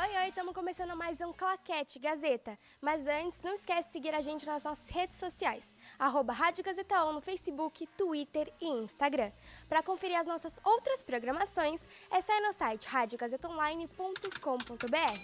Oi, 0.00 0.16
oi, 0.16 0.28
estamos 0.28 0.54
começando 0.54 0.96
mais 0.96 1.20
um 1.20 1.32
Claquete 1.32 1.98
Gazeta. 1.98 2.56
Mas 2.80 3.04
antes, 3.04 3.42
não 3.42 3.52
esquece 3.52 3.88
de 3.88 3.92
seguir 3.92 4.14
a 4.14 4.20
gente 4.20 4.46
nas 4.46 4.62
nossas 4.62 4.88
redes 4.90 5.16
sociais, 5.16 5.74
arroba 5.98 6.32
Rádio 6.32 6.62
Gazeta 6.62 7.04
On 7.04 7.14
no 7.14 7.20
Facebook, 7.20 7.84
Twitter 7.96 8.48
e 8.60 8.68
Instagram. 8.68 9.32
Para 9.68 9.82
conferir 9.82 10.16
as 10.16 10.28
nossas 10.28 10.60
outras 10.62 11.02
programações, 11.02 11.84
é 12.12 12.22
só 12.22 12.32
ir 12.32 12.42
no 12.42 12.52
site 12.52 12.86
radiogazetaonline.com.br. 12.86 15.18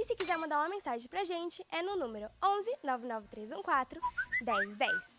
E 0.00 0.04
se 0.04 0.14
quiser 0.14 0.38
mandar 0.38 0.58
uma 0.58 0.68
mensagem 0.68 1.08
pra 1.08 1.24
gente, 1.24 1.66
é 1.72 1.82
no 1.82 1.96
número 1.96 2.30
11 2.40 2.70
99314 2.84 4.00
1010. 4.40 5.18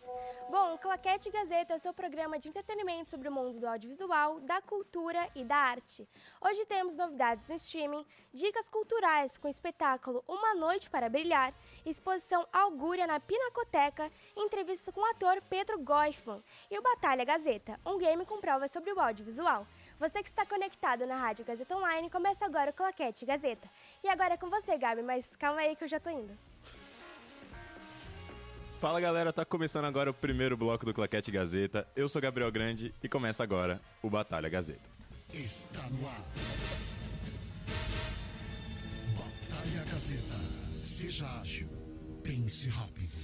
Bom, 0.50 0.78
Claquete 0.78 1.30
Gazeta 1.30 1.74
é 1.74 1.76
o 1.76 1.78
seu 1.78 1.92
programa 1.92 2.38
de 2.38 2.48
entretenimento 2.48 3.10
sobre 3.10 3.28
o 3.28 3.32
mundo 3.32 3.60
do 3.60 3.68
audiovisual, 3.68 4.40
da 4.40 4.62
cultura 4.62 5.28
e 5.34 5.44
da 5.44 5.54
arte. 5.54 6.08
Hoje 6.40 6.64
temos 6.64 6.96
novidades 6.96 7.50
no 7.50 7.56
streaming, 7.56 8.06
dicas 8.32 8.70
culturais 8.70 9.36
com 9.36 9.48
o 9.48 9.50
espetáculo 9.50 10.24
Uma 10.26 10.54
Noite 10.54 10.88
para 10.88 11.10
Brilhar, 11.10 11.54
exposição 11.84 12.48
Augúria 12.50 13.06
na 13.06 13.20
Pinacoteca, 13.20 14.10
entrevista 14.34 14.90
com 14.90 15.02
o 15.02 15.10
ator 15.10 15.42
Pedro 15.42 15.78
Goifman 15.78 16.42
e 16.70 16.78
o 16.78 16.82
Batalha 16.82 17.24
Gazeta, 17.24 17.78
um 17.84 17.98
game 17.98 18.24
com 18.24 18.40
provas 18.40 18.70
sobre 18.70 18.90
o 18.94 18.98
audiovisual. 18.98 19.66
Você 20.00 20.22
que 20.22 20.30
está 20.30 20.46
conectado 20.46 21.06
na 21.06 21.14
Rádio 21.14 21.44
Gazeta 21.44 21.76
Online, 21.76 22.08
começa 22.08 22.46
agora 22.46 22.70
o 22.70 22.72
Claquete 22.72 23.26
Gazeta. 23.26 23.68
E 24.02 24.08
agora 24.08 24.32
é 24.32 24.36
com 24.38 24.48
você, 24.48 24.78
Gabi, 24.78 25.02
mas 25.02 25.36
calma 25.36 25.60
aí 25.60 25.76
que 25.76 25.84
eu 25.84 25.88
já 25.88 26.00
tô 26.00 26.08
indo. 26.08 26.32
Fala 28.80 28.98
galera, 28.98 29.30
tá 29.30 29.44
começando 29.44 29.84
agora 29.84 30.10
o 30.10 30.14
primeiro 30.14 30.56
bloco 30.56 30.86
do 30.86 30.94
Claquete 30.94 31.30
Gazeta. 31.30 31.86
Eu 31.94 32.08
sou 32.08 32.22
Gabriel 32.22 32.50
Grande 32.50 32.94
e 33.02 33.10
começa 33.10 33.42
agora 33.44 33.78
o 34.02 34.08
Batalha 34.08 34.48
Gazeta. 34.48 34.88
Está 35.34 35.82
no 35.90 36.08
ar. 36.08 36.24
Batalha 39.18 39.84
Gazeta. 39.84 40.82
Seja 40.82 41.26
ágil. 41.42 41.68
Pense 42.22 42.70
rápido. 42.70 43.19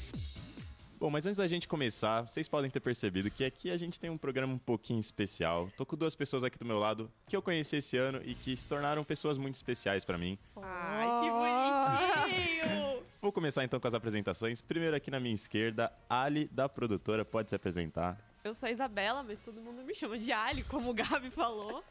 Bom, 0.99 1.11
mas 1.11 1.27
antes 1.27 1.37
da 1.37 1.47
gente 1.47 1.69
começar, 1.69 2.23
vocês 2.27 2.49
podem 2.49 2.71
ter 2.71 2.81
percebido 2.81 3.31
que 3.31 3.45
aqui 3.45 3.71
a 3.71 3.77
gente 3.77 4.01
tem 4.01 4.09
um 4.09 4.17
programa 4.17 4.55
um 4.55 4.59
pouquinho 4.59 4.99
especial. 4.99 5.71
Tô 5.77 5.85
com 5.85 5.95
duas 5.95 6.15
pessoas 6.15 6.43
aqui 6.43 6.59
do 6.59 6.65
meu 6.65 6.79
lado 6.79 7.13
que 7.29 7.37
eu 7.37 7.43
conheci 7.43 7.77
esse 7.77 7.99
ano 7.99 8.19
e 8.25 8.35
que 8.35 8.57
se 8.57 8.67
tornaram 8.67 9.05
pessoas 9.05 9.37
muito 9.37 9.57
especiais 9.57 10.07
pra 10.07 10.17
mim. 10.17 10.39
Ai, 10.57 11.07
que 11.21 11.31
bonitinho! 11.31 13.03
Vou 13.21 13.31
começar 13.31 13.63
então 13.63 13.79
com 13.79 13.87
as 13.87 13.95
apresentações. 13.95 14.63
Primeiro 14.63 14.97
aqui 14.97 15.11
na 15.11 15.21
minha 15.21 15.35
esquerda, 15.35 15.93
Ali 16.09 16.49
da 16.49 16.67
produtora, 16.67 17.27
pode 17.27 17.51
se 17.51 17.57
apresentar. 17.57 18.19
Eu 18.43 18.55
sou 18.55 18.69
a 18.69 18.73
Isabela, 18.73 19.23
mas 19.23 19.41
todo 19.41 19.61
mundo 19.61 19.83
me 19.83 19.95
chama 19.95 20.17
de 20.17 20.33
Ali, 20.33 20.63
como 20.65 20.91
o 20.91 20.95
Gabi 20.95 21.31
falou. 21.31 21.85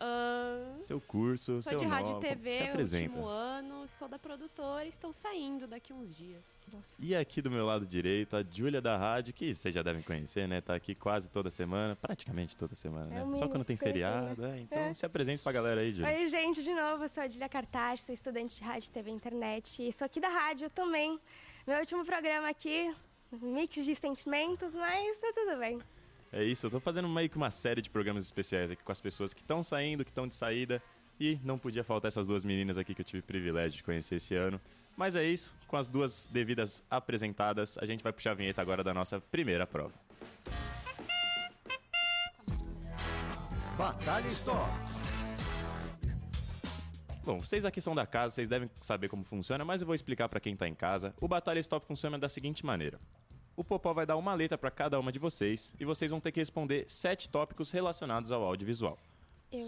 Ahn, 0.00 0.80
Seu 0.82 1.00
curso, 1.00 1.62
sou 1.62 1.62
seu 1.62 1.78
de 1.78 1.84
rádio 1.84 2.10
e 2.10 2.14
nome, 2.14 2.26
TV, 2.26 2.52
se 2.56 2.62
apresenta. 2.64 3.10
último 3.10 3.26
ano, 3.26 3.86
sou 3.88 4.08
da 4.08 4.18
produtora 4.18 4.84
e 4.84 4.88
estou 4.88 5.12
saindo 5.12 5.66
daqui 5.66 5.92
uns 5.92 6.14
dias. 6.14 6.42
E 6.98 7.14
aqui 7.14 7.40
do 7.40 7.50
meu 7.50 7.64
lado 7.64 7.86
direito, 7.86 8.36
a 8.36 8.42
Júlia 8.42 8.80
da 8.80 8.96
rádio, 8.96 9.32
que 9.32 9.54
vocês 9.54 9.74
já 9.74 9.82
devem 9.82 10.02
conhecer, 10.02 10.48
né? 10.48 10.60
Tá 10.60 10.74
aqui 10.74 10.94
quase 10.94 11.30
toda 11.30 11.50
semana, 11.50 11.94
praticamente 11.94 12.56
toda 12.56 12.74
semana, 12.74 13.06
né? 13.06 13.34
É 13.34 13.38
Só 13.38 13.48
quando 13.48 13.64
tem 13.64 13.76
feriado, 13.76 14.42
né? 14.42 14.58
é. 14.58 14.60
Então 14.60 14.78
É. 14.78 14.94
se 14.94 15.06
apresente 15.06 15.42
pra 15.42 15.52
galera 15.52 15.80
aí, 15.80 15.92
Júlia. 15.92 16.10
Oi, 16.10 16.28
gente, 16.28 16.62
de 16.62 16.74
novo, 16.74 17.04
eu 17.04 17.08
sou 17.08 17.20
a 17.22 17.24
Adília 17.24 17.48
Cartaz, 17.48 18.02
sou 18.02 18.12
estudante 18.14 18.56
de 18.56 18.62
rádio, 18.64 18.90
TV 18.90 19.10
e 19.10 19.14
internet. 19.14 19.86
E 19.88 19.92
sou 19.92 20.04
aqui 20.04 20.20
da 20.20 20.28
rádio 20.28 20.68
também. 20.70 21.18
Meu 21.66 21.78
último 21.78 22.04
programa 22.04 22.48
aqui, 22.48 22.94
mix 23.32 23.84
de 23.84 23.94
sentimentos, 23.94 24.74
mas 24.74 25.18
tá 25.18 25.32
tudo 25.34 25.58
bem. 25.58 25.80
É 26.36 26.42
isso, 26.42 26.66
eu 26.66 26.70
tô 26.72 26.80
fazendo 26.80 27.08
meio 27.08 27.30
que 27.30 27.36
uma 27.36 27.48
série 27.48 27.80
de 27.80 27.88
programas 27.88 28.24
especiais 28.24 28.68
aqui 28.68 28.82
com 28.82 28.90
as 28.90 29.00
pessoas 29.00 29.32
que 29.32 29.40
estão 29.40 29.62
saindo, 29.62 30.04
que 30.04 30.10
estão 30.10 30.26
de 30.26 30.34
saída. 30.34 30.82
E 31.20 31.38
não 31.44 31.56
podia 31.56 31.84
faltar 31.84 32.08
essas 32.08 32.26
duas 32.26 32.44
meninas 32.44 32.76
aqui 32.76 32.92
que 32.92 33.02
eu 33.02 33.04
tive 33.04 33.20
o 33.20 33.22
privilégio 33.22 33.76
de 33.76 33.84
conhecer 33.84 34.16
esse 34.16 34.34
ano. 34.34 34.60
Mas 34.96 35.14
é 35.14 35.22
isso, 35.22 35.54
com 35.68 35.76
as 35.76 35.86
duas 35.86 36.28
devidas 36.32 36.82
apresentadas, 36.90 37.78
a 37.78 37.86
gente 37.86 38.02
vai 38.02 38.12
puxar 38.12 38.32
a 38.32 38.34
vinheta 38.34 38.60
agora 38.60 38.82
da 38.82 38.92
nossa 38.92 39.20
primeira 39.20 39.64
prova. 39.64 39.94
Batalha 43.78 44.28
Store. 44.30 44.72
Bom, 47.24 47.38
vocês 47.38 47.64
aqui 47.64 47.80
são 47.80 47.94
da 47.94 48.06
casa, 48.06 48.34
vocês 48.34 48.48
devem 48.48 48.68
saber 48.80 49.08
como 49.08 49.22
funciona, 49.22 49.64
mas 49.64 49.82
eu 49.82 49.86
vou 49.86 49.94
explicar 49.94 50.28
pra 50.28 50.40
quem 50.40 50.56
tá 50.56 50.66
em 50.66 50.74
casa. 50.74 51.14
O 51.20 51.28
Batalha 51.28 51.60
Stop 51.60 51.86
funciona 51.86 52.18
da 52.18 52.28
seguinte 52.28 52.66
maneira. 52.66 52.98
O 53.56 53.62
Popó 53.62 53.92
vai 53.92 54.04
dar 54.04 54.16
uma 54.16 54.34
letra 54.34 54.58
pra 54.58 54.70
cada 54.70 54.98
uma 54.98 55.12
de 55.12 55.18
vocês 55.18 55.72
e 55.78 55.84
vocês 55.84 56.10
vão 56.10 56.20
ter 56.20 56.32
que 56.32 56.40
responder 56.40 56.84
sete 56.88 57.28
tópicos 57.30 57.70
relacionados 57.70 58.32
ao 58.32 58.42
audiovisual. 58.42 58.98
Eu, 59.52 59.60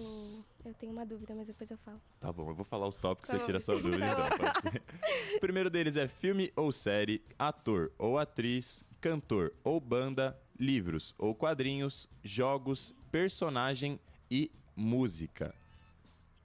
eu 0.64 0.74
tenho 0.74 0.90
uma 0.92 1.06
dúvida, 1.06 1.32
mas 1.36 1.46
depois 1.46 1.70
eu 1.70 1.78
falo. 1.78 2.00
Tá 2.18 2.32
bom, 2.32 2.48
eu 2.50 2.54
vou 2.54 2.64
falar 2.64 2.88
os 2.88 2.96
tópicos, 2.96 3.30
Tá 3.30 3.36
você 3.36 3.40
bom. 3.40 3.46
tira 3.46 3.58
a 3.58 3.60
sua 3.60 3.80
dúvida 3.80 4.04
então, 4.10 4.28
pode 4.38 4.60
ser. 4.62 4.82
O 5.36 5.40
primeiro 5.40 5.70
deles 5.70 5.96
é 5.96 6.08
filme 6.08 6.52
ou 6.56 6.72
série, 6.72 7.22
ator 7.38 7.92
ou 7.96 8.18
atriz, 8.18 8.84
cantor 9.00 9.52
ou 9.62 9.78
banda, 9.78 10.36
livros 10.58 11.14
ou 11.16 11.32
quadrinhos, 11.34 12.08
jogos, 12.24 12.92
personagem 13.12 14.00
e 14.28 14.50
música. 14.74 15.54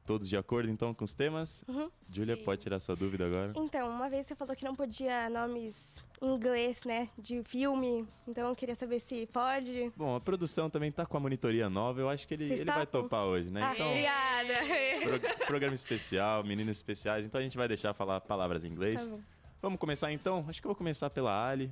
Todos 0.06 0.30
de 0.30 0.38
acordo 0.38 0.69
então 0.69 0.94
com 0.94 1.03
os 1.06 1.13
temas? 1.16 1.63
Uhum. 1.68 1.90
Júlia, 2.12 2.38
pode 2.38 2.62
tirar 2.62 2.80
sua 2.80 2.96
dúvida 2.96 3.25
agora? 3.25 3.53
Então, 3.56 3.90
uma 3.90 4.09
vez 4.09 4.28
você 4.28 4.35
falou 4.35 4.56
que 4.56 4.63
não 4.63 4.75
podia 4.75 5.30
nomes 5.30 5.97
inglês, 6.22 6.80
né, 6.86 7.09
de 7.18 7.42
filme. 7.44 8.08
Então 8.28 8.48
eu 8.48 8.56
queria 8.56 8.76
saber 8.76 9.00
se 9.00 9.26
pode. 9.28 9.92
Bom, 9.96 10.16
a 10.16 10.20
produção 10.22 10.70
também 10.70 10.92
tá 10.92 11.06
com 11.06 11.18
a 11.18 11.20
monitoria 11.20 11.70
nova, 11.70 12.00
eu 12.00 12.09
acho 12.09 12.28
que 12.28 12.34
ele, 12.36 12.52
ele 12.52 12.66
vai 12.66 12.86
topar 12.86 13.24
hoje, 13.26 13.50
né? 13.50 13.62
Ah, 13.64 13.74
Então, 13.74 13.88
obrigada. 13.90 15.20
pro- 15.20 15.46
programa 15.48 15.74
especial, 15.76 16.44
meninas 16.44 16.78
especiais, 16.78 17.26
então 17.26 17.40
a 17.40 17.44
gente 17.44 17.58
vai 17.58 17.68
deixar 17.68 17.94
falar 17.94 18.22
palavras 18.22 18.64
em 18.64 18.70
inglês. 18.70 19.06
Tá 19.06 19.12
bom. 19.12 19.20
Vamos 19.62 19.80
começar 19.80 20.12
então? 20.12 20.46
Acho 20.48 20.60
que 20.62 20.68
eu 20.68 20.70
vou 20.70 20.76
começar 20.76 21.10
pela 21.10 21.48
Ali, 21.50 21.72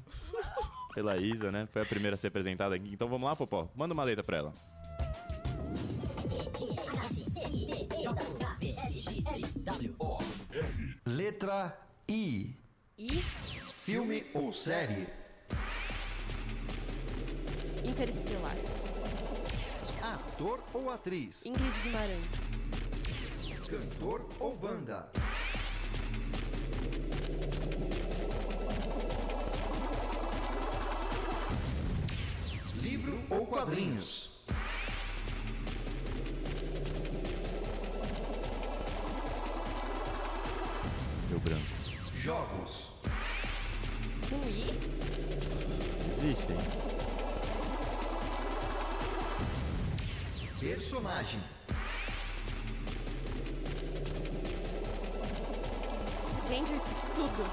pela 0.93 1.17
Isa, 1.17 1.51
né? 1.51 1.67
Foi 1.71 1.81
a 1.81 1.85
primeira 1.85 2.13
a 2.15 2.17
ser 2.17 2.27
apresentada 2.27 2.75
aqui. 2.75 2.89
Então 2.93 3.07
vamos 3.07 3.27
lá, 3.27 3.35
Popó? 3.35 3.67
Manda 3.75 3.93
uma 3.93 4.03
letra 4.03 4.23
pra 4.23 4.37
ela. 4.37 4.51
Letra 11.05 11.77
I. 12.07 12.55
E 12.97 13.07
Filme 13.89 14.23
ou 14.35 14.53
série? 14.53 15.07
Interestelar. 17.83 18.55
Ator 20.03 20.63
ou 20.75 20.91
atriz? 20.91 21.43
Ingrid 21.43 21.73
Guimarães. 21.81 22.21
Cantor 23.67 24.29
ou 24.39 24.55
banda? 24.55 25.09
Livro 32.75 33.19
ou 33.31 33.47
quadrinhos? 33.47 34.29
Jogos. 42.13 42.88
Com 44.29 44.35
I? 44.47 44.69
Existe, 46.17 46.51
hein? 46.51 46.59
Personagem. 50.59 51.39
Gente, 56.47 56.71
eu 56.71 56.77
esqueci 56.77 57.05
tudo. 57.15 57.43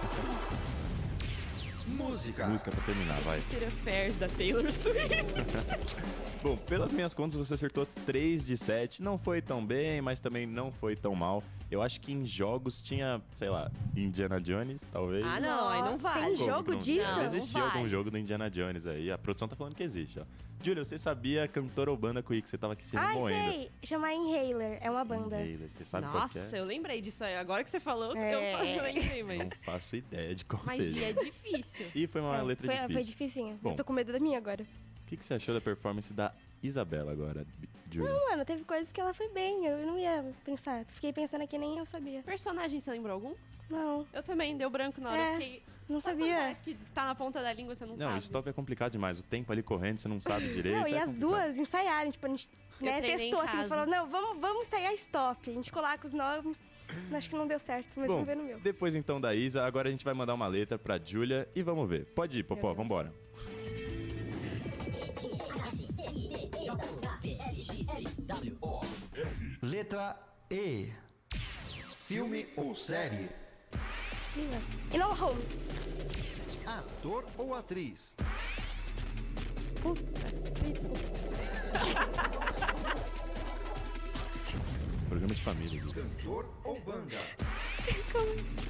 Música. 1.86 2.46
Música 2.46 2.70
pra 2.70 2.80
terminar, 2.82 3.20
vai. 3.20 3.40
City 3.42 3.64
Affairs 3.64 4.16
da 4.16 4.28
Taylor 4.28 4.70
Swift. 4.72 5.24
Bom, 6.42 6.56
pelas 6.56 6.92
minhas 6.92 7.14
contas, 7.14 7.36
você 7.36 7.54
acertou 7.54 7.86
3 8.04 8.44
de 8.44 8.56
7. 8.56 9.02
Não 9.02 9.18
foi 9.18 9.40
tão 9.40 9.64
bem, 9.64 10.02
mas 10.02 10.20
também 10.20 10.46
não 10.46 10.72
foi 10.72 10.94
tão 10.94 11.14
mal. 11.14 11.42
Eu 11.70 11.82
acho 11.82 12.00
que 12.00 12.12
em 12.12 12.24
jogos 12.24 12.80
tinha, 12.80 13.20
sei 13.32 13.48
lá, 13.50 13.70
Indiana 13.96 14.40
Jones, 14.40 14.86
talvez. 14.92 15.24
Ah, 15.26 15.40
não, 15.40 15.68
aí 15.68 15.82
não 15.82 15.98
vale. 15.98 16.26
Tem 16.26 16.36
Como 16.36 16.48
jogo 16.50 16.64
que 16.64 16.70
não- 16.72 16.78
disso? 16.78 17.08
Não, 17.10 17.16
Não, 17.16 17.24
existia 17.24 17.60
não 17.60 17.66
algum 17.66 17.88
jogo 17.88 18.10
do 18.10 18.16
Indiana 18.18 18.48
Jones 18.48 18.86
aí. 18.86 19.10
A 19.10 19.18
produção 19.18 19.48
tá 19.48 19.56
falando 19.56 19.74
que 19.74 19.82
existe, 19.82 20.20
ó. 20.20 20.24
Júlia, 20.62 20.84
você 20.84 20.96
sabia 20.96 21.46
cantora 21.48 21.90
ou 21.90 21.96
banda 21.96 22.22
Quick? 22.22 22.48
Você 22.48 22.56
tava 22.56 22.72
aqui 22.72 22.86
se 22.86 22.96
remoendo. 22.96 23.50
sei. 23.52 23.70
Chama 23.84 24.12
Inhaler. 24.12 24.78
É 24.80 24.90
uma 24.90 25.04
banda. 25.04 25.36
Inhaler, 25.44 25.70
Você 25.70 25.84
sabe 25.84 26.06
qual 26.06 26.28
que 26.28 26.38
Nossa, 26.38 26.56
é? 26.56 26.60
eu 26.60 26.64
lembrei 26.64 27.00
disso 27.02 27.22
aí. 27.24 27.36
Agora 27.36 27.62
que 27.62 27.70
você 27.70 27.78
falou, 27.80 28.16
É. 28.16 28.32
eu 28.78 28.82
lembrei, 28.82 29.22
Não 29.22 29.36
mas... 29.36 29.50
faço 29.62 29.96
ideia 29.96 30.34
de 30.34 30.44
qual 30.44 30.62
Mas 30.64 30.76
seja. 30.76 31.00
e 31.00 31.04
é 31.04 31.12
difícil. 31.12 31.86
E 31.94 32.06
foi 32.06 32.20
uma 32.20 32.36
É, 32.38 32.42
letra 32.42 32.66
foi, 32.66 32.74
difícil. 32.74 32.94
Foi 32.94 33.02
dificinho. 33.04 33.58
Bom. 33.62 33.70
Eu 33.72 33.76
tô 33.76 33.84
com 33.84 33.92
medo 33.92 34.12
da 34.12 34.18
minha 34.20 34.38
agora. 34.38 34.64
O 35.06 35.08
que, 35.08 35.16
que 35.16 35.24
você 35.24 35.34
achou 35.34 35.54
da 35.54 35.60
performance 35.60 36.12
da 36.12 36.32
Isabela 36.60 37.12
agora, 37.12 37.46
Júlia? 37.92 38.10
Mano, 38.28 38.44
teve 38.44 38.64
coisas 38.64 38.90
que 38.90 39.00
ela 39.00 39.14
foi 39.14 39.28
bem. 39.28 39.64
Eu 39.64 39.86
não 39.86 39.96
ia 39.96 40.24
pensar. 40.44 40.84
Fiquei 40.86 41.12
pensando 41.12 41.42
aqui 41.42 41.56
nem 41.56 41.78
eu 41.78 41.86
sabia. 41.86 42.22
Personagem, 42.24 42.80
você 42.80 42.90
lembrou 42.90 43.14
algum? 43.14 43.34
Não, 43.70 44.04
Eu 44.12 44.22
também, 44.24 44.56
deu 44.56 44.68
branco 44.68 45.00
na 45.00 45.10
hora. 45.10 45.18
É, 45.20 45.28
eu 45.28 45.38
fiquei... 45.38 45.62
não 45.88 46.00
sabia. 46.00 46.36
Parece 46.36 46.64
que 46.64 46.74
tá 46.92 47.04
na 47.04 47.14
ponta 47.14 47.40
da 47.40 47.52
língua, 47.52 47.74
você 47.76 47.84
não, 47.86 47.92
Não, 47.96 48.08
sabe. 48.08 48.18
stop 48.18 48.48
é 48.48 48.52
complicado 48.52 48.92
demais. 48.92 49.20
O 49.20 49.22
tempo 49.22 49.52
ali 49.52 49.62
correndo, 49.62 49.98
você 49.98 50.08
não 50.08 50.18
sabe 50.18 50.46
direito. 50.52 50.76
Não, 50.76 50.88
e 50.88 50.94
é 50.94 50.98
as 50.98 51.10
complicado. 51.12 51.30
duas 51.30 51.56
ensaiaram, 51.56 52.10
tipo, 52.10 52.26
a 52.26 52.28
gente 52.28 52.48
né, 52.80 53.00
testou 53.00 53.40
assim, 53.40 53.64
falou, 53.68 53.86
não, 53.86 54.08
vamos, 54.08 54.40
vamos 54.40 54.66
ensaiar 54.66 54.92
stop. 54.94 55.48
A 55.48 55.52
gente 55.52 55.70
coloca 55.70 56.04
os 56.04 56.12
nomes. 56.12 56.60
Acho 57.12 57.30
que 57.30 57.36
não 57.36 57.46
deu 57.46 57.58
certo, 57.60 57.88
mas 57.96 58.06
Bom, 58.08 58.14
vamos 58.14 58.26
ver 58.26 58.36
no 58.36 58.44
meu. 58.44 58.60
depois 58.60 58.94
então 58.94 59.20
da 59.20 59.34
Isa, 59.34 59.64
agora 59.64 59.88
a 59.88 59.90
gente 59.90 60.04
vai 60.04 60.14
mandar 60.14 60.34
uma 60.34 60.46
letra 60.46 60.78
pra 60.78 60.98
Júlia 60.98 61.48
e 61.54 61.62
vamos 61.62 61.88
ver. 61.88 62.06
Pode 62.06 62.38
ir, 62.38 62.42
Popó, 62.44 62.68
Deus. 62.68 62.76
vambora. 62.76 63.12
Letra 69.62 70.16
E. 70.50 70.92
Filme 72.06 72.46
ou 72.56 72.74
série? 72.76 73.28
E 74.92 74.98
não 74.98 75.14
Holmes. 75.14 75.48
Ator 76.66 77.24
ou 77.38 77.54
atriz? 77.54 78.14
Puta. 79.82 80.02
Programa 85.08 85.34
de 85.34 85.42
família. 85.42 85.80
Cantor 85.94 86.46
ou 86.64 86.80
banda? 86.80 87.16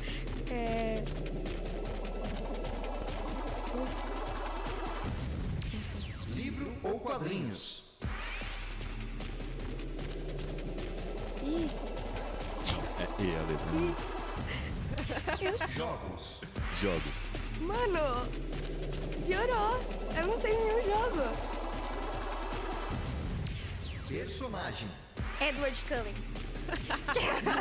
É... 0.48 1.02
Livro 3.76 4.15
ou 6.82 7.00
quadrinhos? 7.00 7.84
Ih, 11.42 11.70
É 12.98 13.22
E 13.22 13.36
a 13.36 13.42
letra. 13.42 13.70
né? 13.72 15.66
Jogos. 15.76 16.40
Jogos. 16.80 17.16
mano, 17.60 18.26
piorou. 19.26 19.80
Eu 20.16 20.26
não 20.26 20.38
sei 20.40 20.56
nenhum 20.56 20.82
jogo. 20.84 21.22
Personagem. 24.08 24.88
Edward 25.40 25.84
Cullen. 25.88 26.14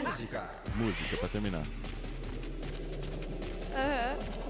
Música. 0.06 0.50
Música, 0.75 1.17
pra 1.17 1.29
terminar. 1.29 1.63
Aham. 3.73 4.44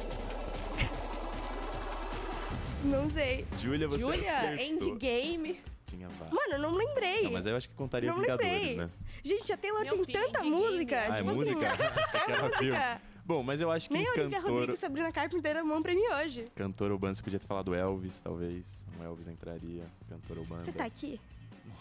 Não 2.86 3.10
sei. 3.10 3.46
Júlia, 3.62 3.88
você 3.88 4.00
Júlia, 4.00 4.38
acertou. 4.38 4.66
Endgame. 4.66 5.60
Tinha 5.88 6.08
vários. 6.10 6.34
Mano, 6.36 6.62
não 6.64 6.76
lembrei. 6.76 7.24
Não, 7.24 7.32
mas 7.32 7.46
aí 7.48 7.54
eu 7.54 7.58
acho 7.58 7.70
que 7.70 7.76
contaria 7.76 8.12
não 8.12 8.20
Vingadores, 8.22 8.52
lembrei. 8.52 8.76
né? 8.78 8.90
Gente, 9.24 9.54
a 9.54 9.58
Taylor 9.58 9.82
Meu 9.84 9.96
tem 9.96 10.06
filho, 10.06 10.20
tanta 10.20 10.46
Endgame. 10.46 10.52
música. 10.72 11.00
Ah, 11.02 11.06
é 11.06 11.14
tipo 11.14 11.34
música? 11.34 11.68
assim, 11.72 11.84
Achei 11.84 12.20
que 12.26 12.32
era 12.32 12.50
filme. 12.58 12.72
música. 12.72 13.02
Bom, 13.26 13.42
mas 13.42 13.60
eu 13.60 13.72
acho 13.72 13.88
que 13.90 13.94
Nem 13.96 14.08
Olivia 14.08 14.40
cantor, 14.40 14.52
Rodrigo 14.52 14.74
e 14.74 14.78
Sabrina 14.78 15.12
Carpenter 15.12 15.58
amam 15.58 15.82
pra 15.82 15.94
mim 15.94 16.08
hoje. 16.22 16.46
cantor 16.56 16.96
banda, 16.98 17.16
você 17.16 17.24
podia 17.24 17.40
ter 17.40 17.48
falado 17.48 17.74
Elvis, 17.74 18.20
talvez. 18.20 18.86
Um 19.00 19.04
Elvis 19.04 19.28
entraria. 19.28 19.84
Cantor 20.08 20.46
banda. 20.46 20.62
Você 20.64 20.72
tá 20.72 20.86
aqui? 20.86 21.20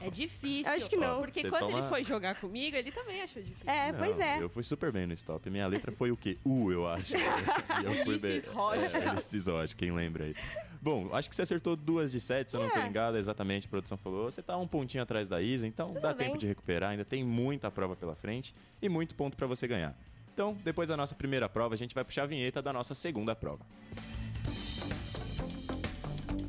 É 0.01 0.11
difícil. 0.11 0.71
Eu 0.73 0.77
acho 0.77 0.91
que 0.91 0.97
não. 0.97 1.21
Porque 1.21 1.43
Você 1.43 1.49
quando 1.51 1.67
toma- 1.67 1.79
ele 1.79 1.89
foi 1.89 2.03
jogar 2.03 2.35
comigo, 2.35 2.77
ele 2.77 2.91
também 2.91 3.23
achou 3.23 3.43
difícil. 3.43 3.71
É, 3.71 3.93
Não, 3.93 3.99
pois 3.99 4.19
é. 4.19 4.43
Eu 4.43 4.49
fui 4.49 4.63
super 4.63 4.91
bem 4.91 5.07
no 5.07 5.13
stop. 5.15 5.49
Minha 5.51 5.67
letra 5.67 5.93
foi 5.93 6.11
o 6.11 6.17
quê? 6.17 6.37
U, 6.45 6.73
eu 6.73 6.87
acho. 6.89 7.15
e 7.83 7.85
eu 7.85 7.93
fui 8.05 8.19
bem. 8.19 8.41
Rocha. 8.53 8.99
É, 8.99 9.13
Ulisses 9.13 9.47
Rocha, 9.47 9.75
quem 9.77 9.93
lembra 9.93 10.25
aí. 10.25 10.35
Bom, 10.81 11.15
acho 11.15 11.29
que 11.31 11.37
você 11.37 11.43
acertou 11.43 11.77
duas 11.77 12.11
de 12.11 12.21
sete, 12.21 12.51
se 12.51 12.57
eu 12.57 12.63
não 12.63 12.71
tô 12.71 12.79
É. 12.79 12.87
engano, 12.87 13.17
exatamente, 13.19 13.67
a 13.67 13.71
produção 13.71 13.97
falou. 13.97 14.31
Você 14.31 14.43
tá 14.43 14.57
um 14.57 14.67
pontinho 14.67 15.03
atrás 15.03 15.29
da 15.29 15.41
Isa, 15.41 15.67
então 15.67 15.93
dá 15.95 16.13
bem. 16.13 16.27
tempo 16.27 16.39
de 16.39 16.47
recuperar, 16.47 16.91
ainda 16.91 17.05
tem 17.05 17.23
muita 17.23 17.71
prova 17.71 17.95
pela 17.95 18.15
frente 18.15 18.55
e 18.83 18.89
muito 18.89 19.15
ponto 19.15 19.37
pra 19.37 19.47
você 19.47 19.67
ganhar. 19.69 19.97
Então, 20.35 20.59
depois 20.65 20.89
da 20.89 20.97
nossa 20.97 21.15
primeira 21.15 21.49
prova, 21.49 21.75
a 21.75 21.79
gente 21.79 21.95
vai 21.95 22.05
puxar 22.05 22.25
a 22.25 22.27
vinheta 22.27 22.61
da 22.61 22.73
nossa 22.73 22.93
segunda 22.93 23.37
prova. 23.37 23.65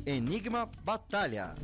Enigma 0.04 0.68
Batalha. 0.82 1.54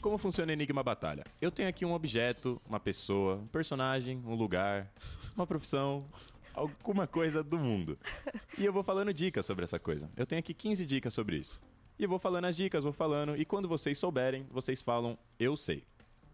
Como 0.00 0.16
funciona 0.16 0.54
Enigma 0.54 0.82
Batalha? 0.82 1.24
Eu 1.42 1.50
tenho 1.50 1.68
aqui 1.68 1.84
um 1.84 1.92
objeto, 1.92 2.58
uma 2.66 2.80
pessoa, 2.80 3.36
um 3.36 3.46
personagem, 3.46 4.22
um 4.24 4.34
lugar, 4.34 4.90
uma 5.36 5.46
profissão, 5.46 6.06
alguma 6.54 7.06
coisa 7.06 7.42
do 7.42 7.58
mundo. 7.58 7.98
E 8.56 8.64
eu 8.64 8.72
vou 8.72 8.82
falando 8.82 9.12
dicas 9.12 9.44
sobre 9.44 9.64
essa 9.64 9.78
coisa. 9.78 10.08
Eu 10.16 10.24
tenho 10.24 10.40
aqui 10.40 10.54
15 10.54 10.86
dicas 10.86 11.12
sobre 11.12 11.36
isso. 11.36 11.60
E 11.98 12.04
eu 12.04 12.08
vou 12.08 12.18
falando 12.18 12.46
as 12.46 12.56
dicas, 12.56 12.82
vou 12.82 12.94
falando, 12.94 13.36
e 13.36 13.44
quando 13.44 13.68
vocês 13.68 13.98
souberem, 13.98 14.46
vocês 14.48 14.80
falam 14.80 15.18
eu 15.38 15.54
sei. 15.54 15.84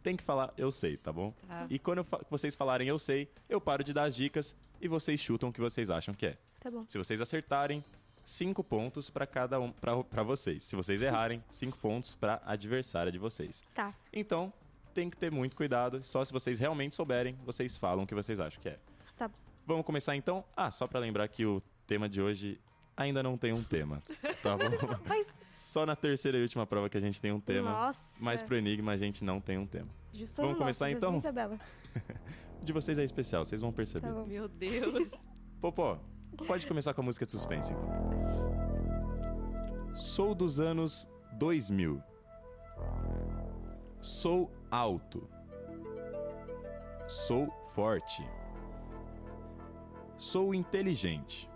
Tem 0.02 0.16
que 0.16 0.22
falar 0.24 0.52
eu 0.56 0.70
sei, 0.72 0.96
tá 0.96 1.12
bom? 1.12 1.32
Tá. 1.46 1.66
E 1.68 1.78
quando 1.78 2.02
fa- 2.04 2.20
vocês 2.30 2.54
falarem 2.54 2.88
eu 2.88 2.98
sei, 2.98 3.28
eu 3.48 3.60
paro 3.60 3.84
de 3.84 3.92
dar 3.92 4.04
as 4.04 4.14
dicas 4.16 4.56
e 4.80 4.88
vocês 4.88 5.20
chutam 5.20 5.48
o 5.50 5.52
que 5.52 5.60
vocês 5.60 5.90
acham 5.90 6.14
que 6.14 6.26
é. 6.26 6.38
Tá 6.58 6.70
bom. 6.70 6.84
Se 6.88 6.96
vocês 6.98 7.20
acertarem, 7.20 7.84
cinco 8.24 8.62
pontos 8.64 9.10
pra 9.10 9.26
cada 9.26 9.60
um, 9.60 9.70
pra 9.72 10.22
vocês. 10.22 10.62
Se 10.62 10.74
vocês 10.76 11.02
errarem, 11.02 11.42
cinco 11.50 11.76
pontos 11.78 12.14
pra 12.14 12.40
adversária 12.46 13.12
de 13.12 13.18
vocês. 13.18 13.62
Tá. 13.74 13.92
Então, 14.12 14.52
tem 14.94 15.08
que 15.10 15.16
ter 15.16 15.30
muito 15.30 15.54
cuidado. 15.56 16.02
Só 16.02 16.24
se 16.24 16.32
vocês 16.32 16.58
realmente 16.60 16.94
souberem, 16.94 17.34
vocês 17.44 17.76
falam 17.76 18.04
o 18.04 18.06
que 18.06 18.14
vocês 18.14 18.40
acham 18.40 18.60
que 18.60 18.68
é. 18.70 18.78
Tá 19.16 19.28
bom. 19.28 19.34
Vamos 19.66 19.84
começar 19.86 20.16
então? 20.16 20.44
Ah, 20.56 20.70
só 20.70 20.86
pra 20.86 20.98
lembrar 20.98 21.28
que 21.28 21.44
o 21.44 21.62
tema 21.86 22.08
de 22.08 22.20
hoje 22.22 22.58
ainda 22.96 23.22
não 23.22 23.36
tem 23.36 23.52
um 23.52 23.62
tema. 23.62 24.02
Tá 24.42 24.56
bom? 24.56 24.64
Mas, 25.06 25.26
Só 25.60 25.84
na 25.84 25.94
terceira 25.94 26.38
e 26.38 26.42
última 26.42 26.66
prova 26.66 26.88
que 26.88 26.96
a 26.96 27.00
gente 27.00 27.20
tem 27.20 27.30
um 27.30 27.38
tema. 27.38 27.70
nossa. 27.70 28.24
Mas 28.24 28.40
pro 28.40 28.56
Enigma 28.56 28.92
a 28.92 28.96
gente 28.96 29.22
não 29.22 29.40
tem 29.40 29.58
um 29.58 29.66
tema. 29.66 29.90
Justo 30.10 30.40
vamos 30.40 30.56
começar, 30.56 30.86
nosso, 30.86 30.96
então? 30.96 31.16
Isabela? 31.16 31.60
O 32.60 32.64
de 32.64 32.72
vocês 32.72 32.98
é 32.98 33.04
especial, 33.04 33.44
vocês 33.44 33.60
vão 33.60 33.70
perceber. 33.70 34.08
Tá. 34.08 34.24
Meu 34.24 34.48
Deus. 34.48 35.08
Popó, 35.60 36.00
pode 36.46 36.66
começar 36.66 36.94
com 36.94 37.02
a 37.02 37.04
música 37.04 37.26
de 37.26 37.32
suspense, 37.32 37.74
então. 37.74 37.88
Sou 39.96 40.34
dos 40.34 40.60
anos 40.60 41.06
2000. 41.34 42.02
Sou 44.00 44.50
alto. 44.70 45.28
Sou 47.06 47.50
forte. 47.74 48.26
Sou 50.16 50.54
inteligente. 50.54 51.49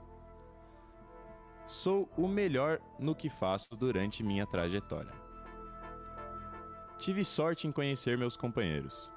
Sou 1.66 2.08
o 2.16 2.28
melhor 2.28 2.78
no 2.98 3.14
que 3.14 3.30
faço 3.30 3.74
durante 3.74 4.22
minha 4.22 4.46
trajetória. 4.46 5.12
Tive 6.98 7.24
sorte 7.24 7.66
em 7.66 7.72
conhecer 7.72 8.18
meus 8.18 8.36
companheiros. 8.36 9.10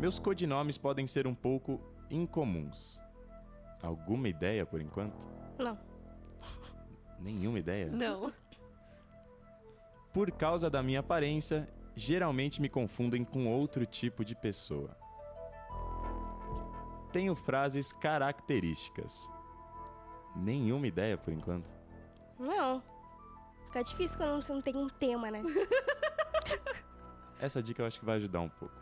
Meus 0.00 0.18
codinomes 0.18 0.78
podem 0.78 1.06
ser 1.06 1.26
um 1.26 1.34
pouco 1.34 1.80
incomuns. 2.08 3.00
Alguma 3.82 4.28
ideia 4.28 4.64
por 4.64 4.80
enquanto? 4.80 5.16
Não. 5.58 5.78
Nenhuma 7.18 7.58
ideia? 7.58 7.90
Não. 7.90 8.32
Por 10.12 10.30
causa 10.30 10.70
da 10.70 10.82
minha 10.82 11.00
aparência, 11.00 11.68
geralmente 11.96 12.62
me 12.62 12.68
confundem 12.68 13.24
com 13.24 13.48
outro 13.48 13.84
tipo 13.84 14.24
de 14.24 14.36
pessoa. 14.36 14.96
Tenho 17.12 17.34
frases 17.34 17.92
características. 17.92 19.28
Nenhuma 20.38 20.86
ideia 20.86 21.16
por 21.18 21.32
enquanto. 21.32 21.68
Não. 22.38 22.82
Fica 23.66 23.82
difícil 23.82 24.16
quando 24.16 24.40
você 24.40 24.52
não 24.52 24.62
tem 24.62 24.76
um 24.76 24.88
tema, 24.88 25.30
né? 25.30 25.42
Essa 27.40 27.62
dica 27.62 27.82
eu 27.82 27.86
acho 27.86 27.98
que 28.00 28.04
vai 28.06 28.16
ajudar 28.16 28.40
um 28.40 28.48
pouco. 28.48 28.74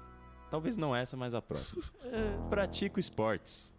Talvez 0.50 0.76
não 0.76 0.94
essa, 0.94 1.16
mas 1.16 1.34
a 1.34 1.42
próxima. 1.42 1.82
Pratico 2.48 2.98
esportes. 3.00 3.75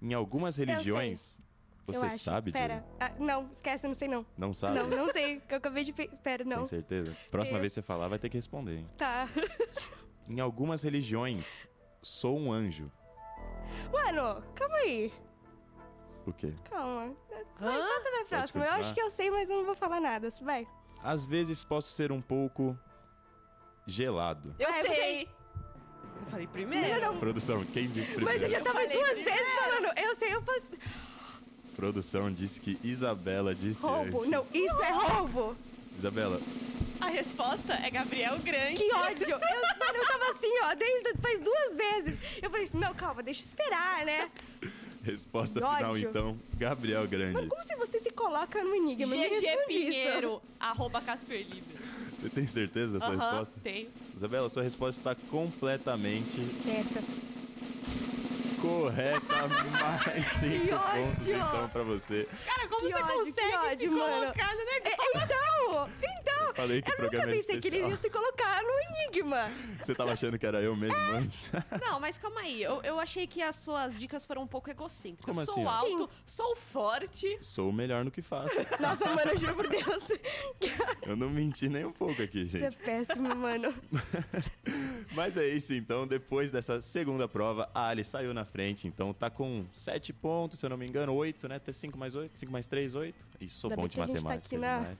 Em 0.00 0.14
algumas 0.14 0.56
religiões. 0.56 1.38
Eu 1.86 1.94
Você 1.94 2.06
acho. 2.06 2.18
sabe, 2.18 2.52
Pera. 2.52 2.84
Ah, 3.00 3.10
não, 3.18 3.48
esquece, 3.50 3.88
não 3.88 3.94
sei 3.94 4.06
não. 4.06 4.24
Não 4.36 4.52
sabe? 4.54 4.78
Não, 4.78 4.86
não 4.86 5.08
sei. 5.12 5.40
que 5.40 5.52
Eu 5.54 5.58
acabei 5.58 5.82
de. 5.82 5.92
pe- 5.92 6.08
Pera, 6.22 6.44
não. 6.44 6.58
Tem 6.58 6.66
certeza? 6.66 7.16
Próxima 7.30 7.58
É. 7.58 7.60
vez 7.60 7.72
que 7.72 7.74
você 7.80 7.82
falar, 7.82 8.06
vai 8.06 8.18
ter 8.18 8.28
que 8.28 8.36
responder, 8.36 8.76
hein? 8.78 8.88
Tá. 8.96 9.28
Em 10.28 10.38
algumas 10.38 10.84
religiões, 10.84 11.66
sou 12.00 12.38
um 12.38 12.52
anjo. 12.52 12.90
Mano, 13.92 14.40
calma 14.54 14.76
aí. 14.76 15.12
O 16.30 16.32
quê? 16.32 16.52
Calma. 16.70 17.12
Vai, 17.58 17.78
passa 17.78 18.10
pra 18.10 18.24
próxima. 18.38 18.64
Eu 18.64 18.72
acho 18.74 18.94
que 18.94 19.00
eu 19.02 19.10
sei, 19.10 19.30
mas 19.30 19.50
eu 19.50 19.56
não 19.56 19.64
vou 19.64 19.74
falar 19.74 20.00
nada. 20.00 20.28
Vai. 20.42 20.66
Às 21.02 21.26
vezes 21.26 21.64
posso 21.64 21.90
ser 21.92 22.12
um 22.12 22.20
pouco 22.22 22.78
gelado. 23.86 24.54
Eu 24.58 24.68
Ah, 24.68 24.78
eu 24.78 24.84
sei. 24.84 25.22
Eu 25.24 26.26
falei 26.30 26.46
primeiro. 26.46 27.00
Não, 27.00 27.12
não. 27.14 27.18
Produção, 27.20 27.64
quem 27.64 27.88
disse 27.90 28.18
Mas 28.20 28.42
eu 28.42 28.50
já 28.50 28.60
tava 28.60 28.80
falei 28.80 28.88
duas 28.96 29.10
primeiro. 29.10 29.30
vezes 29.38 29.54
falando, 29.54 29.98
eu 29.98 30.14
sei, 30.14 30.34
eu 30.34 30.42
posso. 30.42 30.62
Produção 31.74 32.32
disse 32.32 32.60
que 32.60 32.78
Isabela 32.84 33.54
disse 33.54 33.82
Roubo. 33.82 34.18
antes. 34.18 34.28
Não, 34.30 34.46
isso 34.52 34.82
é 34.82 34.90
roubo. 34.90 35.56
Isabela, 35.96 36.40
A 37.00 37.08
resposta 37.08 37.72
é 37.74 37.90
Gabriel 37.90 38.38
Grande. 38.38 38.74
Que 38.82 38.94
ódio. 38.94 39.30
Eu, 39.30 39.38
mano, 39.38 39.96
eu 39.96 40.06
tava 40.06 40.30
assim, 40.32 40.52
ó, 40.64 40.74
desde 40.74 41.14
faz 41.20 41.40
duas 41.40 41.74
vezes. 41.74 42.18
Eu 42.42 42.50
falei 42.50 42.66
assim, 42.66 42.78
não, 42.78 42.94
calma, 42.94 43.22
deixa 43.22 43.42
eu 43.42 43.46
esperar, 43.46 44.04
né? 44.04 44.30
resposta 45.04 45.60
Que 45.60 45.66
final 45.66 45.96
então, 45.96 46.38
Gabriel 46.58 47.06
Grande. 47.08 47.34
Mas 47.34 47.48
como 47.48 47.62
se 47.64 47.76
você 47.76 48.00
se 48.00 48.10
coloca 48.10 48.62
no 48.62 48.74
enigma? 48.74 49.14
GG. 49.14 49.66
Pinheiro, 49.66 50.42
arroba 50.58 51.00
Casper 51.00 51.38
Libre. 51.46 51.76
Você 52.12 52.28
tem 52.28 52.46
certeza 52.46 52.92
da 52.94 53.00
sua 53.00 53.14
Aham, 53.14 53.18
resposta? 53.18 53.60
tenho. 53.62 53.88
Isabela, 54.16 54.48
sua 54.50 54.62
resposta 54.62 55.00
está 55.00 55.14
completamente 55.30 56.40
Certo. 56.58 57.20
Correta. 58.60 59.48
Mais 59.72 60.24
cinco 60.38 60.66
Que 60.66 60.68
pontos 60.68 61.20
ódio. 61.20 61.36
então 61.36 61.68
pra 61.68 61.82
você. 61.82 62.28
Cara, 62.46 62.68
como 62.68 62.80
Que 62.80 62.88
você 62.88 62.94
ódio, 63.02 63.14
consegue 63.24 63.56
ódio, 63.56 63.78
se 63.90 63.96
mano. 63.96 64.20
colocar 64.20 64.54
no 64.54 64.64
negócio? 64.64 65.00
É, 65.00 65.24
então, 65.24 65.88
então. 66.20 66.54
Falei 66.54 66.82
que 66.82 66.90
o 66.90 66.94
Eu 66.94 67.04
nunca 67.04 67.16
é 67.18 67.26
pensei 67.26 67.60
que 67.60 67.68
ele 67.68 67.78
ia 67.88 67.96
se 67.96 68.10
colocar 68.10 68.62
no 68.62 68.70
enigma. 69.06 69.48
Você 69.80 69.94
tava 69.94 70.12
achando 70.12 70.38
que 70.38 70.44
era 70.44 70.60
eu 70.60 70.74
mesmo 70.76 70.96
antes? 70.96 71.50
Não, 71.80 72.00
mas 72.00 72.18
calma 72.18 72.40
aí. 72.40 72.60
Eu, 72.62 72.82
eu 72.82 72.98
achei 72.98 73.26
que 73.26 73.40
as 73.40 73.56
suas 73.56 73.98
dicas 73.98 74.24
foram 74.24 74.42
um 74.42 74.46
pouco 74.46 74.68
egocêntricas. 74.68 75.24
Como 75.24 75.40
eu 75.40 75.46
sou 75.46 75.68
assim? 75.68 75.92
alto, 75.92 76.10
sou 76.26 76.56
forte. 76.56 77.38
Sou 77.40 77.70
o 77.70 77.72
melhor 77.72 78.04
no 78.04 78.10
que 78.10 78.20
faço. 78.20 78.54
Nossa, 78.80 79.04
mano, 79.14 79.30
eu 79.30 79.36
juro 79.38 79.54
por 79.54 79.68
Deus. 79.68 80.08
Eu 81.06 81.16
não 81.16 81.28
menti 81.30 81.68
nem 81.68 81.84
um 81.84 81.92
pouco 81.92 82.22
aqui, 82.22 82.42
Isso 82.42 82.56
é 82.56 82.60
gente. 82.60 82.78
péssimo, 82.78 83.34
mano. 83.34 83.74
Mas 85.12 85.36
é 85.36 85.46
isso 85.48 85.72
então, 85.74 86.06
depois 86.06 86.50
dessa 86.50 86.80
segunda 86.82 87.26
prova, 87.26 87.68
a 87.74 87.88
Ali 87.88 88.04
saiu 88.04 88.32
na 88.32 88.44
frente, 88.50 88.86
então 88.86 89.12
tá 89.14 89.30
com 89.30 89.64
7 89.72 90.12
pontos, 90.12 90.58
se 90.58 90.66
eu 90.66 90.70
não 90.70 90.76
me 90.76 90.86
engano, 90.86 91.14
8, 91.14 91.48
né? 91.48 91.60
5 91.72 91.96
mais 91.98 92.14
8, 92.14 92.38
5 92.38 92.52
mais 92.52 92.66
3, 92.66 92.94
8. 92.94 93.26
Isso, 93.40 93.58
sou 93.60 93.70
Ainda 93.70 93.80
bom 93.82 93.88
de 93.88 93.94
que 93.96 94.00
a 94.02 94.06
gente 94.06 94.16
tá 94.16 94.22
matemática. 94.28 94.58
na-. 94.58 94.96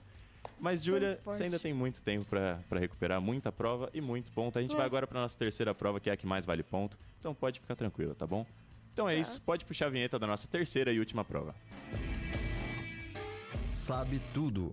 Mas, 0.59 0.81
Júlia, 0.83 1.19
você 1.23 1.43
ainda 1.43 1.59
tem 1.59 1.73
muito 1.73 2.01
tempo 2.01 2.25
pra 2.25 2.59
pra 2.67 2.79
recuperar 2.79 3.21
muita 3.21 3.51
prova 3.51 3.89
e 3.93 4.01
muito 4.01 4.31
ponto. 4.31 4.57
A 4.57 4.61
gente 4.61 4.73
É. 4.73 4.77
vai 4.77 4.85
agora 4.85 5.05
pra 5.05 5.19
nossa 5.21 5.37
terceira 5.37 5.73
prova, 5.75 5.99
que 5.99 6.09
é 6.09 6.13
a 6.13 6.17
que 6.17 6.25
mais 6.25 6.45
vale 6.45 6.63
ponto. 6.63 6.97
Então 7.19 7.33
pode 7.33 7.59
ficar 7.59 7.75
tranquila, 7.75 8.15
tá 8.15 8.25
bom? 8.25 8.45
Então 8.93 9.07
é 9.07 9.15
isso, 9.15 9.41
pode 9.41 9.63
puxar 9.65 9.85
a 9.87 9.89
vinheta 9.89 10.17
da 10.19 10.27
nossa 10.27 10.47
terceira 10.47 10.91
e 10.91 10.99
última 10.99 11.23
prova. 11.23 11.55
Sabe 13.67 14.19
tudo. 14.33 14.71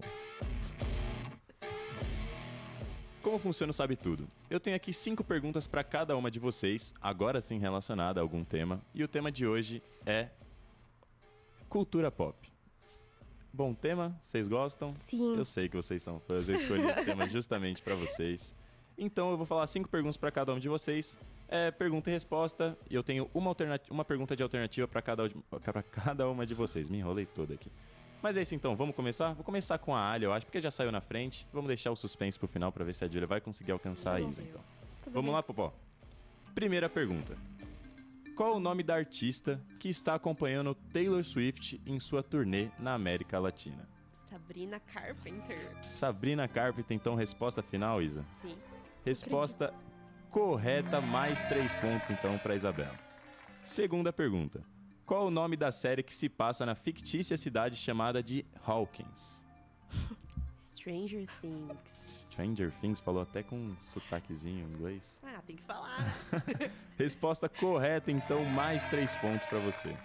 Como 3.29 3.39
funciona 3.39 3.71
o 3.71 3.75
Sabe 3.75 3.95
Tudo? 3.95 4.27
Eu 4.49 4.59
tenho 4.59 4.75
aqui 4.75 4.91
cinco 4.91 5.23
perguntas 5.23 5.67
para 5.67 5.85
cada 5.85 6.17
uma 6.17 6.31
de 6.31 6.39
vocês, 6.39 6.95
agora 6.99 7.43
sim 7.43 7.59
relacionada 7.59 8.19
a 8.19 8.23
algum 8.23 8.43
tema. 8.43 8.81
E 8.95 9.05
o 9.05 9.07
tema 9.07 9.31
de 9.31 9.47
hoje 9.47 9.83
é 10.07 10.31
cultura 11.69 12.11
pop. 12.11 12.51
Bom 13.53 13.75
tema? 13.75 14.19
Vocês 14.23 14.49
gostam? 14.49 14.95
Sim. 14.97 15.37
Eu 15.37 15.45
sei 15.45 15.69
que 15.69 15.77
vocês 15.77 16.03
são 16.03 16.19
fãs, 16.21 16.49
eu 16.49 16.55
escolhi 16.55 16.87
esse 16.89 17.05
tema 17.05 17.29
justamente 17.29 17.83
para 17.83 17.95
vocês. 17.97 18.55
Então 18.97 19.31
eu 19.31 19.37
vou 19.37 19.45
falar 19.45 19.67
cinco 19.67 19.91
perguntas 19.91 20.17
para 20.17 20.31
cada 20.31 20.55
um 20.55 20.59
de 20.59 20.71
vocês. 20.71 21.19
É 21.49 21.71
pergunta 21.71 22.09
e 22.09 22.15
resposta. 22.15 22.79
E 22.89 22.95
eu 22.95 23.03
tenho 23.03 23.31
uma, 23.35 23.55
uma 23.91 24.07
pergunta 24.07 24.35
de 24.35 24.43
alternativa 24.43 24.89
para 24.89 25.03
cada, 25.03 25.29
pra 25.51 25.83
cada 25.83 26.31
uma 26.31 26.47
de 26.47 26.55
vocês. 26.55 26.89
Me 26.89 26.97
enrolei 26.97 27.27
toda 27.27 27.53
aqui. 27.53 27.71
Mas 28.23 28.37
é 28.37 28.43
isso 28.43 28.55
então, 28.55 28.75
vamos 28.75 28.97
começar? 28.97 29.33
Vou 29.35 29.45
começar 29.45 29.79
com 29.79 29.95
a 29.95 30.11
Ali, 30.11 30.25
eu 30.25 30.33
acho, 30.33 30.45
porque 30.45 30.61
já 30.61 30.71
saiu 30.71 30.91
na 30.91 31.01
frente. 31.01 31.47
Vamos 31.53 31.69
deixar 31.69 31.91
o 31.93 31.97
suspense 31.97 32.39
pro 32.39 32.49
final 32.49 32.73
para 32.73 32.85
ver 32.85 32.95
se 32.95 33.05
a 33.05 33.09
Julia 33.09 33.27
vai 33.27 33.41
conseguir 33.41 33.71
alcançar 33.73 34.17
a 34.17 34.19
Meu 34.19 34.29
Isa, 34.29 34.43
Deus. 34.43 34.51
então. 34.55 34.63
Tudo 35.05 35.13
Vamos 35.15 35.27
bem. 35.27 35.35
lá, 35.35 35.43
Popó. 35.43 35.73
Primeira 36.55 36.89
pergunta. 36.89 37.37
Qual 38.37 38.57
o 38.57 38.61
nome 38.61 38.83
da 38.83 38.95
artista 38.95 39.61
que 39.79 39.89
está 39.89 40.15
acompanhando 40.15 40.75
Taylor 40.93 41.23
Swift 41.25 41.81
em 41.87 41.99
sua 42.01 42.23
turnê 42.23 42.71
na 42.79 42.95
América 42.95 43.39
Latina? 43.39 43.89
Sabrina 44.29 44.81
Carpenter. 44.81 45.85
Sabrina 45.85 46.49
Carpenter, 46.49 46.97
então, 46.97 47.15
resposta 47.15 47.63
final, 47.63 48.03
Isa? 48.03 48.25
Sim. 48.43 48.57
Resposta 49.05 49.73
correta, 50.31 51.01
mais 51.01 51.43
três 51.45 51.73
pontos, 51.77 52.11
então, 52.11 52.37
para 52.39 52.55
Isabela. 52.55 52.95
Segunda 53.65 54.13
pergunta. 54.13 54.63
Qual 55.09 55.27
o 55.27 55.31
nome 55.31 55.57
da 55.57 55.73
série 55.73 56.03
que 56.03 56.15
se 56.15 56.29
passa 56.29 56.67
na 56.67 56.75
fictícia 56.75 57.35
cidade 57.35 57.77
chamada 57.77 58.23
de 58.23 58.45
Hawkins? 58.63 59.43
Stranger 60.59 61.27
Things. 61.41 62.27
Stranger 62.31 62.71
Things 62.79 63.01
falou 63.01 63.23
até 63.23 63.43
com 63.43 63.57
um 63.57 63.77
sotaquezinho 63.81 64.69
em 64.69 64.71
inglês. 64.71 65.19
Ah, 65.25 65.41
tem 65.47 65.57
que 65.57 65.63
falar, 65.63 65.99
né? 65.99 66.71
Resposta 66.99 67.49
correta, 67.49 68.11
então, 68.13 68.45
mais 68.45 68.85
três 68.85 69.17
pontos 69.17 69.47
pra 69.47 69.59
você. 69.61 69.97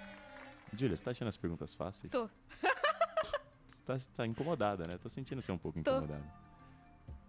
Júlia, 0.74 0.95
você 0.95 1.03
tá 1.03 1.12
achando 1.12 1.27
as 1.27 1.36
perguntas 1.36 1.74
fáceis? 1.74 2.10
Tô. 2.10 2.29
Você 3.67 3.79
tá, 3.86 3.98
tá 4.15 4.25
incomodada, 4.25 4.88
né? 4.88 4.98
Tô 4.98 5.10
sentindo 5.10 5.41
você 5.41 5.51
um 5.51 5.57
pouco 5.57 5.81
Tô. 5.83 5.91
incomodada. 5.91 6.24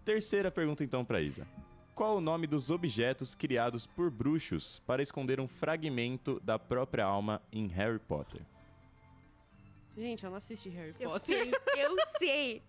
Terceira 0.05 0.49
pergunta, 0.49 0.85
então, 0.85 1.03
pra 1.03 1.19
Isa. 1.19 1.45
Qual 1.95 2.17
o 2.17 2.21
nome 2.21 2.45
dos 2.45 2.69
objetos 2.69 3.33
criados 3.33 3.87
por 3.87 4.11
bruxos 4.11 4.79
para 4.85 5.01
esconder 5.01 5.39
um 5.39 5.47
fragmento 5.47 6.41
da 6.41 6.59
própria 6.59 7.05
alma 7.05 7.41
em 7.53 7.67
Harry 7.67 7.99
Potter? 7.99 8.41
Gente, 9.97 10.25
eu 10.25 10.29
não 10.29 10.37
assisti 10.37 10.67
Harry 10.69 10.93
Eu 10.99 11.09
Potter. 11.09 11.21
sei, 11.21 11.53
eu 11.77 11.95
sei. 12.19 12.61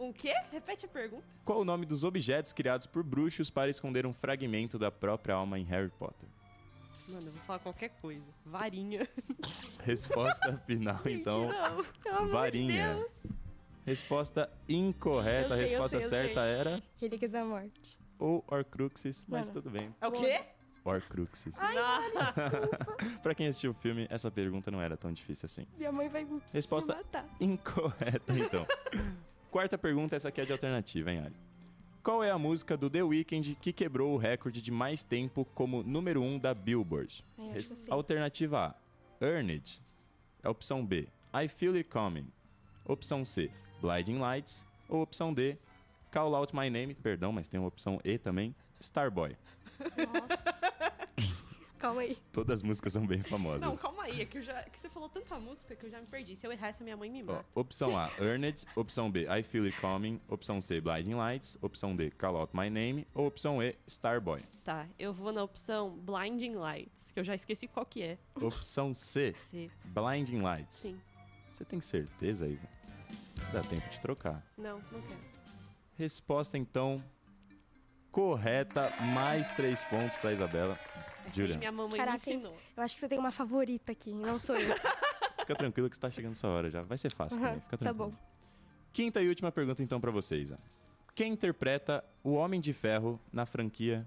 Um 0.00 0.12
quê? 0.12 0.34
Repete 0.50 0.86
a 0.86 0.88
pergunta. 0.88 1.22
Qual 1.44 1.60
o 1.60 1.64
nome 1.64 1.86
dos 1.86 2.02
objetos 2.02 2.52
criados 2.52 2.86
por 2.86 3.04
bruxos 3.04 3.50
para 3.50 3.70
esconder 3.70 4.04
um 4.04 4.12
fragmento 4.12 4.78
da 4.78 4.90
própria 4.90 5.34
alma 5.36 5.56
em 5.58 5.64
Harry 5.64 5.90
Potter? 5.90 6.28
Mano, 7.08 7.28
eu 7.28 7.32
vou 7.32 7.42
falar 7.42 7.60
qualquer 7.60 7.90
coisa. 8.00 8.22
Varinha. 8.44 9.08
Resposta 9.84 10.58
final, 10.66 11.00
então. 11.06 11.48
Não. 11.48 11.84
Pelo 12.02 12.16
amor 12.18 12.30
Varinha. 12.30 12.94
de 12.94 13.00
Deus. 13.00 13.12
Resposta 13.86 14.52
incorreta. 14.68 15.50
Eu 15.50 15.54
A 15.54 15.56
sei, 15.56 15.64
eu 15.64 15.68
resposta 15.70 16.00
sei, 16.00 16.06
eu 16.06 16.10
certa 16.10 16.40
era 16.42 16.82
Relíquias 17.00 17.30
da 17.30 17.44
morte. 17.44 17.97
O 18.18 18.42
Horcruxes, 18.46 19.24
mas 19.28 19.48
Mano. 19.48 19.60
tudo 19.60 19.70
bem. 19.70 19.94
É 20.00 20.06
o 20.06 20.12
quê? 20.12 20.40
Horcruxes. 20.84 21.54
Não. 21.56 23.18
Pra 23.22 23.34
quem 23.34 23.46
assistiu 23.48 23.72
o 23.72 23.74
filme, 23.74 24.06
essa 24.10 24.30
pergunta 24.30 24.70
não 24.70 24.80
era 24.80 24.96
tão 24.96 25.12
difícil 25.12 25.46
assim. 25.46 25.66
Minha 25.76 25.92
mãe 25.92 26.08
vai 26.08 26.24
me 26.24 26.40
Resposta 26.52 26.94
matar. 26.94 27.26
incorreta, 27.40 28.32
então. 28.32 28.66
Quarta 29.50 29.76
pergunta, 29.78 30.16
essa 30.16 30.28
aqui 30.28 30.40
é 30.40 30.44
de 30.44 30.52
alternativa, 30.52 31.10
hein, 31.10 31.20
Ali? 31.20 31.36
Qual 32.02 32.22
é 32.24 32.30
a 32.30 32.38
música 32.38 32.76
do 32.76 32.88
The 32.88 33.02
Weeknd 33.02 33.54
que 33.60 33.72
quebrou 33.72 34.14
o 34.14 34.16
recorde 34.16 34.62
de 34.62 34.70
mais 34.70 35.04
tempo 35.04 35.44
como 35.54 35.82
número 35.82 36.22
1 36.22 36.34
um 36.34 36.38
da 36.38 36.54
Billboard? 36.54 37.24
Ai, 37.36 37.44
acho 37.46 37.54
Res- 37.54 37.66
que 37.66 37.72
eu 37.72 37.76
sei. 37.76 37.92
Alternativa 37.92 38.58
A, 39.20 39.24
Earn 39.24 39.52
It. 39.52 39.82
É 40.42 40.48
opção 40.48 40.86
B, 40.86 41.08
I 41.34 41.48
Feel 41.48 41.74
It 41.74 41.88
Coming. 41.90 42.26
Opção 42.86 43.24
C, 43.24 43.50
Blinding 43.82 44.18
Lights. 44.18 44.66
Ou 44.88 45.02
opção 45.02 45.34
D, 45.34 45.58
Call 46.10 46.34
Out 46.34 46.54
My 46.54 46.68
Name. 46.70 46.94
Perdão, 46.94 47.32
mas 47.32 47.48
tem 47.48 47.58
uma 47.60 47.68
opção 47.68 48.00
E 48.04 48.18
também, 48.18 48.54
Starboy. 48.80 49.36
Nossa. 50.12 50.58
Calma 51.78 52.00
aí. 52.00 52.18
Todas 52.32 52.58
as 52.58 52.62
músicas 52.64 52.92
são 52.92 53.06
bem 53.06 53.22
famosas. 53.22 53.60
Não, 53.62 53.76
calma 53.76 54.02
aí. 54.02 54.20
É 54.20 54.24
que, 54.24 54.38
eu 54.38 54.42
já, 54.42 54.64
que 54.64 54.80
você 54.80 54.88
falou 54.88 55.08
tanta 55.08 55.38
música 55.38 55.76
que 55.76 55.86
eu 55.86 55.90
já 55.90 56.00
me 56.00 56.08
perdi. 56.08 56.34
Se 56.34 56.44
eu 56.44 56.50
errar 56.50 56.68
essa, 56.68 56.82
minha 56.82 56.96
mãe 56.96 57.08
me 57.08 57.22
Ó, 57.22 57.26
mata. 57.26 57.44
opção 57.54 57.96
A, 57.96 58.10
Earn 58.20 58.46
It. 58.46 58.66
Opção 58.74 59.08
B, 59.08 59.26
I 59.28 59.44
Feel 59.44 59.64
It 59.64 59.80
Coming. 59.80 60.20
Opção 60.28 60.60
C, 60.60 60.80
Blinding 60.80 61.14
Lights. 61.14 61.56
Opção 61.62 61.94
D, 61.94 62.10
Call 62.10 62.36
Out 62.36 62.52
My 62.56 62.68
Name. 62.68 63.06
Ou 63.14 63.28
opção 63.28 63.62
E, 63.62 63.76
Starboy. 63.86 64.42
Tá, 64.64 64.88
eu 64.98 65.12
vou 65.12 65.32
na 65.32 65.44
opção 65.44 65.90
Blinding 66.00 66.56
Lights, 66.56 67.12
que 67.12 67.20
eu 67.20 67.24
já 67.24 67.36
esqueci 67.36 67.68
qual 67.68 67.86
que 67.86 68.02
é. 68.02 68.18
Opção 68.34 68.92
C, 68.92 69.32
C. 69.34 69.70
Blinding 69.84 70.40
Lights. 70.40 70.78
Sim. 70.78 70.94
Você 71.52 71.64
tem 71.64 71.80
certeza, 71.80 72.48
Isa? 72.48 72.68
Dá 73.52 73.62
tempo 73.62 73.88
de 73.88 74.00
trocar. 74.00 74.44
Não, 74.56 74.78
não 74.90 75.00
quero. 75.02 75.37
Resposta, 75.98 76.56
então, 76.56 77.02
correta. 78.12 78.90
Mais 79.12 79.50
três 79.52 79.84
pontos 79.84 80.14
pra 80.16 80.32
Isabela. 80.32 80.78
Julia, 81.34 81.58
minha 81.58 81.72
mamãe 81.72 81.98
Caraca, 81.98 82.12
me 82.12 82.16
ensinou. 82.36 82.56
Eu 82.76 82.82
acho 82.82 82.94
que 82.94 83.00
você 83.00 83.08
tem 83.08 83.18
uma 83.18 83.30
favorita 83.32 83.92
aqui, 83.92 84.14
não 84.14 84.38
sou 84.38 84.56
eu. 84.56 84.74
fica 85.40 85.54
tranquilo 85.56 85.90
que 85.90 85.96
está 85.96 86.08
chegando 86.08 86.34
sua 86.34 86.50
hora 86.50 86.70
já. 86.70 86.82
Vai 86.82 86.96
ser 86.96 87.12
fácil 87.12 87.38
também, 87.38 87.60
fica 87.60 87.76
tá 87.76 87.78
tranquilo. 87.78 88.10
bom. 88.12 88.16
Quinta 88.92 89.20
e 89.20 89.28
última 89.28 89.52
pergunta, 89.52 89.82
então, 89.82 90.00
pra 90.00 90.10
você, 90.10 90.36
Isa. 90.36 90.58
Quem 91.14 91.32
interpreta 91.32 92.02
o 92.22 92.32
Homem 92.34 92.60
de 92.60 92.72
Ferro 92.72 93.20
na 93.32 93.44
franquia 93.44 94.06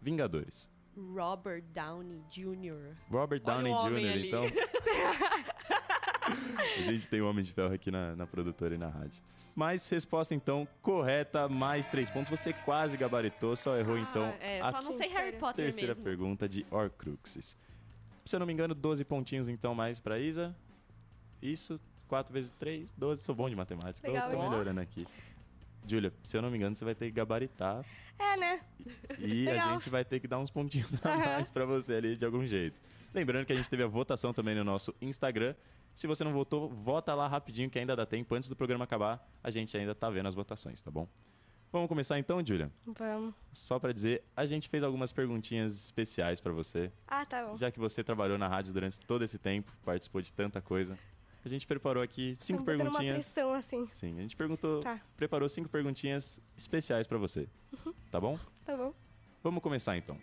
Vingadores? 0.00 0.68
Robert 0.96 1.62
Downey 1.72 2.22
Jr. 2.28 2.94
Robert 3.10 3.40
Olha 3.44 3.54
Downey 3.54 3.72
o 3.72 3.76
homem 3.76 4.04
Jr., 4.04 4.12
ali. 4.12 4.28
então. 4.28 4.44
A 6.78 6.82
gente 6.82 7.08
tem 7.08 7.20
o 7.20 7.28
Homem 7.28 7.42
de 7.42 7.52
Ferro 7.52 7.72
aqui 7.72 7.90
na, 7.90 8.14
na 8.14 8.26
produtora 8.26 8.74
e 8.74 8.78
na 8.78 8.88
rádio. 8.88 9.22
Mas 9.54 9.88
resposta, 9.88 10.34
então, 10.34 10.66
correta, 10.80 11.48
mais 11.48 11.86
três 11.88 12.08
pontos. 12.08 12.30
Você 12.30 12.52
quase 12.52 12.96
gabaritou, 12.96 13.54
só 13.56 13.76
errou, 13.76 13.98
então, 13.98 14.24
Ah, 14.24 14.44
é, 14.44 14.60
a 14.60 14.70
só 14.72 14.82
não 14.82 14.92
sei. 14.92 15.08
Harry 15.08 15.36
Potter 15.36 15.64
terceira 15.66 15.88
mesmo. 15.88 16.04
pergunta 16.04 16.48
de 16.48 16.64
Horcruxes. 16.70 17.56
Se 18.24 18.36
eu 18.36 18.40
não 18.40 18.46
me 18.46 18.52
engano, 18.52 18.74
12 18.74 19.04
pontinhos, 19.04 19.48
então, 19.48 19.74
mais 19.74 19.98
pra 20.00 20.18
Isa. 20.18 20.54
Isso, 21.42 21.80
4 22.08 22.32
vezes 22.32 22.50
3, 22.58 22.92
12. 22.96 23.22
Sou 23.22 23.34
bom 23.34 23.48
de 23.50 23.56
matemática, 23.56 24.06
Legal, 24.06 24.30
tô 24.30 24.36
hein? 24.36 24.48
melhorando 24.50 24.80
aqui. 24.80 25.04
Júlia, 25.86 26.12
se 26.22 26.36
eu 26.36 26.42
não 26.42 26.50
me 26.50 26.56
engano, 26.58 26.76
você 26.76 26.84
vai 26.84 26.94
ter 26.94 27.06
que 27.06 27.12
gabaritar 27.12 27.82
É, 28.18 28.36
né? 28.36 28.60
e 29.18 29.48
a 29.48 29.72
gente 29.72 29.88
vai 29.88 30.04
ter 30.04 30.20
que 30.20 30.28
dar 30.28 30.38
uns 30.38 30.50
pontinhos 30.50 30.94
a 31.04 31.16
mais 31.16 31.50
pra 31.50 31.64
você 31.64 31.94
ali 31.94 32.16
de 32.16 32.24
algum 32.24 32.44
jeito. 32.46 32.78
Lembrando 33.14 33.46
que 33.46 33.52
a 33.52 33.56
gente 33.56 33.68
teve 33.68 33.82
a 33.82 33.86
votação 33.86 34.32
também 34.32 34.54
no 34.54 34.62
nosso 34.62 34.94
Instagram. 35.00 35.54
Se 35.94 36.06
você 36.06 36.24
não 36.24 36.32
votou, 36.32 36.68
vota 36.68 37.14
lá 37.14 37.28
rapidinho 37.28 37.68
que 37.68 37.78
ainda 37.78 37.94
dá 37.94 38.06
tempo. 38.06 38.34
Antes 38.34 38.48
do 38.48 38.56
programa 38.56 38.84
acabar, 38.84 39.28
a 39.42 39.50
gente 39.50 39.76
ainda 39.76 39.94
tá 39.94 40.08
vendo 40.08 40.26
as 40.26 40.34
votações, 40.34 40.80
tá 40.82 40.90
bom? 40.90 41.06
Vamos 41.72 41.88
começar 41.88 42.18
então, 42.18 42.44
Júlia? 42.44 42.70
Vamos. 42.86 43.34
Só 43.52 43.78
pra 43.78 43.92
dizer, 43.92 44.24
a 44.36 44.44
gente 44.44 44.68
fez 44.68 44.82
algumas 44.82 45.12
perguntinhas 45.12 45.72
especiais 45.84 46.40
pra 46.40 46.52
você. 46.52 46.90
Ah, 47.06 47.24
tá 47.24 47.46
bom. 47.46 47.54
Já 47.54 47.70
que 47.70 47.78
você 47.78 48.02
trabalhou 48.02 48.36
na 48.38 48.48
rádio 48.48 48.72
durante 48.72 48.98
todo 49.00 49.22
esse 49.22 49.38
tempo, 49.38 49.70
participou 49.84 50.20
de 50.20 50.32
tanta 50.32 50.60
coisa. 50.60 50.98
A 51.44 51.48
gente 51.48 51.66
preparou 51.66 52.02
aqui 52.02 52.34
cinco 52.38 52.60
botando 52.60 52.80
uma 52.80 52.84
perguntinhas. 52.90 53.14
pressão 53.32 53.52
assim. 53.54 53.86
Sim, 53.86 54.18
a 54.18 54.22
gente 54.22 54.36
perguntou, 54.36 54.80
Tá. 54.80 55.00
preparou 55.16 55.48
cinco 55.48 55.68
perguntinhas 55.68 56.40
especiais 56.56 57.06
pra 57.06 57.18
você. 57.18 57.48
Tá 58.10 58.20
bom? 58.20 58.38
Tá 58.64 58.76
bom. 58.76 58.92
Vamos 59.42 59.62
começar 59.62 59.96
então. 59.96 60.18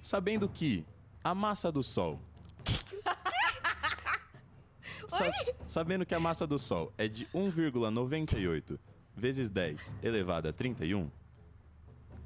Sabendo 0.00 0.48
que 0.48 0.86
a 1.24 1.34
massa 1.34 1.70
do 1.72 1.82
Sol. 1.82 2.20
Sa- 5.18 5.54
sabendo 5.66 6.06
que 6.06 6.14
a 6.14 6.20
massa 6.20 6.46
do 6.46 6.58
Sol 6.58 6.92
é 6.96 7.06
de 7.08 7.26
1,98 7.34 8.78
vezes 9.14 9.50
10 9.50 9.94
elevado 10.02 10.48
a 10.48 10.52
31, 10.52 11.10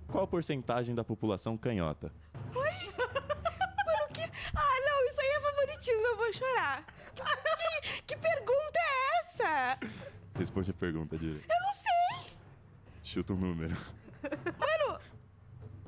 qual 0.07 0.25
a 0.25 0.26
porcentagem 0.26 0.95
da 0.95 1.02
população 1.05 1.57
canhota? 1.57 2.12
Mano, 2.55 4.09
que. 4.14 4.23
Ah, 4.55 4.81
não, 4.87 5.05
isso 5.07 5.21
aí 5.21 5.26
é 5.28 5.40
favoritismo, 5.40 6.07
eu 6.07 6.16
vou 6.16 6.33
chorar. 6.33 6.85
Que, 7.14 8.02
que 8.02 8.16
pergunta 8.16 8.78
é 8.78 9.19
essa? 9.19 9.78
Responde 10.38 10.71
a 10.71 10.75
pergunta, 10.75 11.16
Júlia. 11.16 11.43
Eu 11.49 11.61
não 11.66 11.75
sei. 11.75 12.33
Chuta 13.02 13.33
um 13.33 13.37
número. 13.37 13.76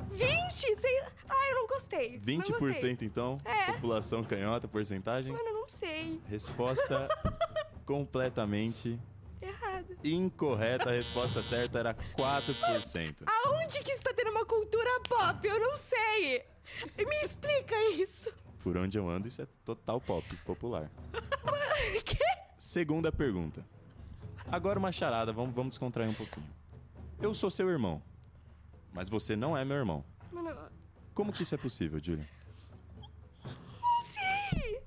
Mano, 0.08 0.18
20? 0.18 0.52
Sei... 0.52 1.00
Ah, 1.28 1.48
eu 1.50 1.54
não 1.56 1.66
gostei. 1.66 2.20
Não 2.24 2.36
gostei. 2.38 2.94
20% 2.96 3.02
então? 3.02 3.38
É. 3.44 3.72
População 3.72 4.22
canhota, 4.24 4.66
porcentagem? 4.68 5.32
Mano, 5.32 5.44
eu 5.48 5.54
não 5.54 5.68
sei. 5.68 6.20
Resposta 6.28 7.08
completamente 7.84 8.98
Errado. 9.40 9.96
incorreta. 10.04 10.90
A 10.90 10.92
resposta 10.92 11.42
certa 11.42 11.78
era 11.78 11.94
4%. 11.94 13.16
Aonde 13.26 13.80
que 13.82 13.92
está 13.92 14.12
tendo 14.14 14.30
uma 14.30 14.44
cultura 14.44 14.88
pop? 15.08 15.46
Eu 15.46 15.58
não 15.60 15.76
sei. 15.78 16.44
Me 16.96 17.16
explica 17.24 17.74
isso. 17.92 18.32
Por 18.62 18.76
onde 18.76 18.98
eu 18.98 19.08
ando, 19.08 19.28
isso 19.28 19.40
é 19.40 19.46
total 19.64 20.00
pop, 20.00 20.24
popular. 20.44 20.90
Que? 22.04 22.18
Segunda 22.58 23.10
pergunta. 23.12 23.64
Agora 24.50 24.78
uma 24.78 24.90
charada, 24.92 25.32
vamos, 25.32 25.54
vamos 25.54 25.70
descontrair 25.70 26.10
um 26.10 26.14
pouquinho. 26.14 26.46
Eu 27.20 27.32
sou 27.34 27.50
seu 27.50 27.68
irmão, 27.70 28.02
mas 28.92 29.08
você 29.08 29.34
não 29.36 29.56
é 29.56 29.64
meu 29.64 29.76
irmão. 29.76 30.04
Mano, 30.32 30.56
Como 31.14 31.32
que 31.32 31.42
isso 31.42 31.54
é 31.54 31.58
possível, 31.58 31.98
Julia? 32.02 32.28
não 33.80 34.02
sei. 34.02 34.80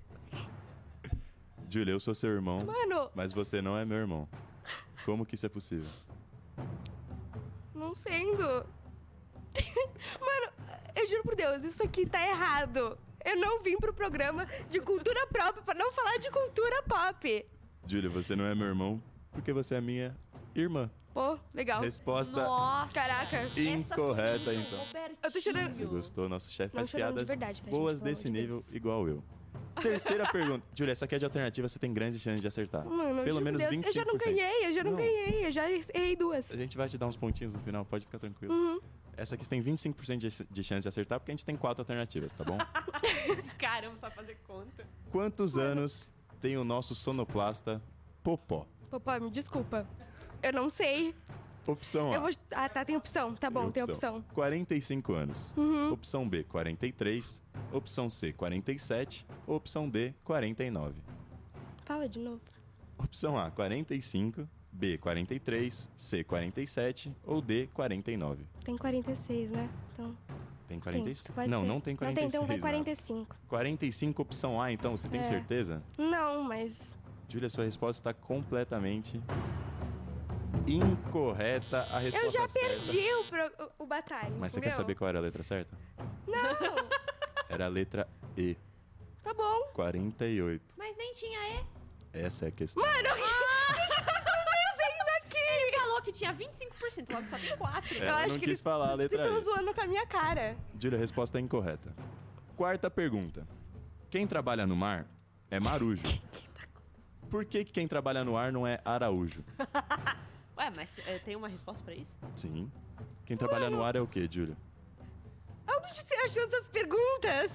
Julia, 1.70 1.94
eu 1.94 2.00
sou 2.00 2.14
seu 2.14 2.30
irmão, 2.32 2.60
Mano, 2.66 3.10
mas 3.16 3.32
você 3.34 3.62
não 3.62 3.78
é 3.78 3.86
meu 3.86 3.98
irmão. 3.98 4.28
Como 5.06 5.26
que 5.26 5.36
isso 5.36 5.46
é 5.46 5.50
possível? 5.50 5.90
não 7.74 7.96
sendo. 7.96 8.44
Mano, 10.20 10.54
eu 10.96 11.08
juro 11.08 11.24
por 11.24 11.36
Deus, 11.36 11.64
isso 11.64 11.82
aqui 11.84 12.06
tá 12.06 12.26
errado. 12.28 12.98
Eu 13.26 13.38
não 13.38 13.62
vim 13.64 13.76
pro 13.78 13.94
programa 13.94 14.46
de 14.70 14.80
cultura 14.80 15.26
própria 15.28 15.64
pra 15.64 15.74
não 15.74 15.92
falar 15.92 16.18
de 16.18 16.30
cultura 16.30 16.84
pop. 16.84 17.46
Julia, 17.88 18.10
você 18.10 18.36
não 18.36 18.46
é 18.46 18.54
meu 18.54 18.68
irmão 18.68 19.02
porque 19.32 19.52
você 19.54 19.76
é 19.76 19.82
minha 19.82 20.16
irmã. 20.56 20.90
Pô, 21.14 21.38
legal. 21.54 21.82
Resposta 21.82 22.32
Nossa! 22.42 22.94
Caraca. 22.94 23.44
incorreta, 23.60 24.54
então. 24.54 24.80
Eu 25.22 25.32
tô 25.32 25.42
chorando. 25.42 25.72
Você 25.74 25.86
gostou? 25.86 26.30
Nosso 26.30 26.50
chefe 26.50 26.74
faz 26.74 26.90
chorando 26.90 27.08
de 27.10 27.14
piadas 27.14 27.28
verdade, 27.28 27.62
tá, 27.62 27.70
gente? 27.70 27.78
boas 27.78 28.00
Pelo 28.00 28.10
desse 28.10 28.28
amor 28.28 28.36
de 28.36 28.42
nível, 28.42 28.58
Deus. 28.58 28.72
igual 28.72 29.08
eu. 29.10 29.24
Terceira 29.82 30.26
pergunta. 30.32 30.66
Julia, 30.74 30.94
essa 30.94 31.04
aqui 31.06 31.16
é 31.16 31.20
de 31.20 31.26
alternativa, 31.26 31.68
você 31.68 31.80
tem 31.80 31.94
grande 31.94 32.18
chance 32.18 32.42
de 32.42 32.48
acertar. 32.48 32.86
Mano, 32.86 33.24
Pelo 33.24 33.32
juro 33.34 33.44
menos 33.44 33.62
Deus, 33.62 33.76
25%. 33.76 33.88
Eu 33.88 33.94
já 33.94 34.06
não 34.06 34.18
ganhei, 34.18 34.66
eu 34.68 34.72
já 34.72 34.84
não, 34.84 34.92
Não. 34.92 34.98
ganhei, 34.98 35.46
eu 35.48 35.52
já 35.52 35.70
errei 35.70 36.16
duas. 36.16 36.50
A 36.50 36.56
gente 36.56 36.78
vai 36.78 36.88
te 36.88 36.98
dar 36.98 37.08
uns 37.08 37.18
pontinhos 37.18 37.54
no 37.54 37.60
final, 37.62 37.84
pode 37.84 38.06
ficar 38.06 38.20
tranquilo. 38.20 38.54
Uhum. 38.54 38.80
Essa 39.18 39.36
aqui 39.36 39.44
você 39.44 39.50
tem 39.50 39.62
25% 39.62 40.18
de, 40.18 40.48
de 40.50 40.64
chance 40.64 40.82
de 40.82 40.88
acertar, 40.88 41.20
porque 41.20 41.32
a 41.32 41.36
gente 41.36 41.46
tem 41.46 41.58
quatro 41.58 41.82
alternativas, 41.82 42.32
tá 42.32 42.44
bom? 42.46 42.58
Caramba, 43.60 43.98
só 44.00 44.10
fazer 44.10 44.38
conta. 44.48 44.88
Quantos 45.12 45.58
anos 45.58 46.10
tem 46.40 46.58
o 46.58 46.64
nosso 46.64 46.96
sonoplasta 46.96 47.82
Popó? 48.24 48.66
Popó, 48.90 49.20
me 49.20 49.30
desculpa. 49.30 49.86
Eu 50.44 50.54
não 50.54 50.70
sei. 50.70 51.14
Opção 51.68 52.12
A. 52.12 52.20
Vou... 52.20 52.30
Ah, 52.52 52.68
tá, 52.68 52.84
tem 52.84 52.96
opção. 52.98 53.36
Tá 53.36 53.50
bom, 53.50 53.70
tem 53.70 53.84
opção. 53.84 54.24
45 54.34 55.14
anos. 55.14 55.54
Uhum. 55.56 55.92
Opção 55.92 56.28
B, 56.28 56.44
43. 56.44 57.42
Opção 57.72 58.10
C, 58.10 58.34
47. 58.34 59.26
Opção 59.46 59.88
D, 59.88 60.14
49. 60.24 60.96
Fala 61.86 62.10
de 62.10 62.20
novo. 62.20 62.42
Opção 62.98 63.38
A, 63.38 63.52
45. 63.52 64.48
B, 64.72 64.98
43. 64.98 65.90
C, 65.96 66.24
47. 66.24 67.16
Ou 67.26 67.42
D, 67.42 67.68
49. 67.74 68.44
Tem 68.64 68.76
46, 68.78 69.52
né? 69.52 69.70
Então. 69.94 70.18
Tem 70.68 70.80
Tem, 70.80 70.80
46? 70.80 71.28
pode 71.36 71.50
Não, 71.50 71.62
ser. 71.62 71.68
não 71.68 71.82
tem 71.82 71.94
Não 71.94 71.98
tem, 72.00 72.16
46. 72.16 72.34
então 72.34 72.46
vai 72.48 72.56
não. 72.56 72.62
45. 72.62 73.36
45, 73.50 74.22
opção 74.22 74.62
A, 74.62 74.72
então, 74.72 74.96
você 74.98 75.10
tem 75.10 75.20
É. 75.20 75.24
certeza? 75.24 75.84
Não, 75.98 76.42
mas. 76.44 76.98
Júlia, 77.28 77.50
sua 77.50 77.66
resposta 77.66 78.00
está 78.10 78.14
completamente 78.14 79.22
incorreta. 80.68 81.86
A 81.92 82.00
resposta 82.00 82.28
Eu 82.28 82.32
já 82.32 82.48
certa... 82.48 82.70
perdi 82.70 83.14
o, 83.14 83.24
pro... 83.26 83.52
o, 83.80 83.84
o 83.84 83.88
batalha. 83.88 84.30
Mas 84.40 84.54
você 84.54 84.60
entendeu? 84.60 84.76
quer 84.76 84.82
saber 84.82 84.96
qual 84.96 85.10
era 85.10 85.20
a 85.20 85.22
letra 85.22 85.44
certa? 85.44 85.76
Não! 86.28 86.38
Era 87.50 87.66
a 87.66 87.68
letra 87.68 88.08
E, 88.38 88.56
tá 89.22 89.34
bom. 89.34 89.64
48. 89.74 90.74
Mas 90.78 90.96
nem 90.96 91.12
tinha 91.12 91.38
E. 91.60 91.66
Essa 92.14 92.46
é 92.46 92.48
a 92.48 92.52
questão. 92.52 92.82
Mano, 92.82 93.04
tá 93.04 93.12
aqui? 95.18 95.38
Ele 95.38 95.78
falou 95.78 96.02
que 96.02 96.14
tinha 96.14 96.34
25%, 96.34 97.14
logo 97.14 97.28
só 97.28 97.38
tem 97.38 97.58
4. 97.58 97.98
Ela 97.98 98.06
eu 98.06 98.16
acho 98.16 98.28
não 98.30 98.34
que 98.36 98.40
quis 98.40 98.48
eles- 98.48 98.62
falar 98.62 98.86
a 98.86 98.96
Vocês 98.96 99.12
letra 99.12 99.24
estão 99.24 99.38
E. 99.38 99.42
zoando 99.42 99.74
com 99.74 99.82
a 99.82 99.88
minha 99.88 100.08
cara. 100.08 100.56
Júlia, 100.80 100.98
a 100.98 101.02
resposta 101.02 101.40
é 101.40 101.42
incorreta. 101.42 101.94
Quarta 102.56 102.90
pergunta. 102.90 103.46
Quem 104.10 104.26
trabalha 104.26 104.66
no 104.66 104.78
mar 104.78 105.06
é 105.50 105.60
marujo. 105.60 106.04
Por 107.30 107.44
que, 107.44 107.66
que 107.66 107.72
quem 107.74 107.86
trabalha 107.88 108.24
no 108.24 108.38
ar 108.38 108.50
não 108.54 108.66
é 108.66 108.80
araújo? 108.86 109.44
Ué, 110.62 110.70
mas 110.70 111.00
é, 111.08 111.18
tem 111.18 111.36
uma 111.36 111.48
resposta 111.48 111.84
pra 111.84 111.96
isso? 111.96 112.12
Sim. 112.36 112.72
Quem 113.26 113.36
trabalha 113.36 113.68
no 113.68 113.84
ar 113.84 113.96
é 113.96 114.00
o 114.00 114.06
quê, 114.06 114.30
Júlia? 114.30 114.56
Onde 115.68 115.96
você 115.96 116.14
achou 116.14 116.44
essas 116.44 116.68
perguntas? 116.68 117.52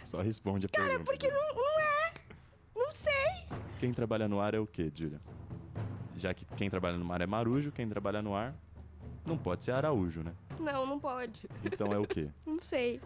Só 0.00 0.20
responde 0.20 0.66
a 0.66 0.68
Cara, 0.68 0.90
pergunta. 0.90 1.10
porque 1.10 1.28
não, 1.28 1.54
não 1.56 1.80
é. 1.80 2.12
Não 2.76 2.94
sei. 2.94 3.48
Quem 3.80 3.92
trabalha 3.92 4.28
no 4.28 4.40
ar 4.40 4.54
é 4.54 4.60
o 4.60 4.66
quê, 4.66 4.92
Júlia? 4.94 5.20
Já 6.16 6.32
que 6.32 6.44
quem 6.56 6.70
trabalha 6.70 6.96
no 6.96 7.04
mar 7.04 7.20
é 7.20 7.26
marujo, 7.26 7.72
quem 7.72 7.88
trabalha 7.88 8.22
no 8.22 8.32
ar 8.36 8.54
não 9.26 9.36
pode 9.36 9.64
ser 9.64 9.72
araújo, 9.72 10.22
né? 10.22 10.32
Não, 10.60 10.86
não 10.86 11.00
pode. 11.00 11.48
Então 11.64 11.92
é 11.92 11.98
o 11.98 12.06
quê? 12.06 12.30
Não 12.46 12.62
sei. 12.62 13.00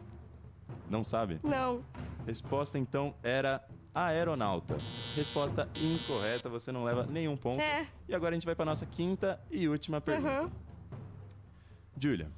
Não 0.90 1.02
sabe? 1.02 1.40
Não. 1.42 1.82
Resposta 2.26 2.78
então 2.78 3.14
era 3.22 3.66
aeronauta. 3.94 4.76
Resposta 5.16 5.68
incorreta, 5.80 6.48
você 6.48 6.70
não 6.72 6.84
leva 6.84 7.06
nenhum 7.06 7.36
ponto. 7.36 7.60
É. 7.60 7.86
E 8.08 8.14
agora 8.14 8.32
a 8.32 8.36
gente 8.36 8.46
vai 8.46 8.54
para 8.54 8.64
nossa 8.64 8.86
quinta 8.86 9.40
e 9.50 9.68
última 9.68 10.00
pergunta. 10.00 10.50
Júlia, 12.00 12.30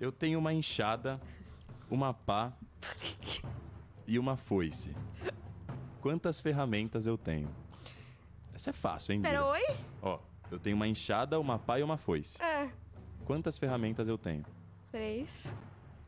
eu 0.00 0.10
tenho 0.10 0.38
uma 0.38 0.52
enxada, 0.52 1.20
uma 1.90 2.12
pá 2.12 2.52
e 4.06 4.18
uma 4.18 4.36
foice. 4.36 4.94
Quantas 6.00 6.40
ferramentas 6.40 7.06
eu 7.06 7.16
tenho? 7.16 7.48
Essa 8.52 8.70
é 8.70 8.72
fácil, 8.72 9.12
hein, 9.14 9.22
Pera, 9.22 9.38
Júlia? 9.40 9.52
oi? 9.70 9.76
Ó, 10.02 10.18
eu 10.50 10.58
tenho 10.58 10.76
uma 10.76 10.86
enxada, 10.88 11.38
uma 11.40 11.58
pá 11.58 11.78
e 11.78 11.82
uma 11.82 11.96
foice. 11.96 12.36
Ah, 12.42 12.68
Quantas 13.24 13.56
ferramentas 13.56 14.06
eu 14.08 14.18
tenho? 14.18 14.44
três. 14.90 15.44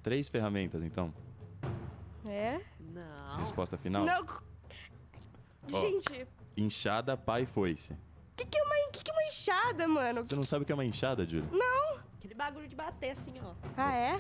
Três 0.03 0.29
ferramentas, 0.29 0.85
então? 0.85 1.13
Não. 3.37 3.41
Resposta 3.45 3.77
final? 3.77 4.05
Não. 4.05 4.25
Ó. 5.73 5.81
Gente, 5.81 6.27
Enxada, 6.57 7.17
pá 7.17 7.41
e 7.41 7.47
foice. 7.47 7.93
o 7.93 7.97
que, 8.37 8.45
que, 8.47 8.59
é 8.59 8.63
uma, 8.63 8.75
que, 8.93 9.03
que 9.05 9.11
é 9.11 9.15
uma 9.15 9.25
enxada, 9.25 9.89
mano? 9.89 10.27
Você 10.27 10.35
não 10.37 10.43
sabe 10.45 10.63
o 10.63 10.67
que 10.67 10.73
é 10.73 10.75
uma 10.75 10.85
enxada, 10.85 11.25
Júlia? 11.27 11.49
Aquele 12.19 12.35
bagulho 12.35 12.69
de 12.69 12.75
bater 12.77 13.11
assim, 13.11 13.35
ó. 13.43 13.53
Ah, 13.77 13.95
é? 13.95 14.15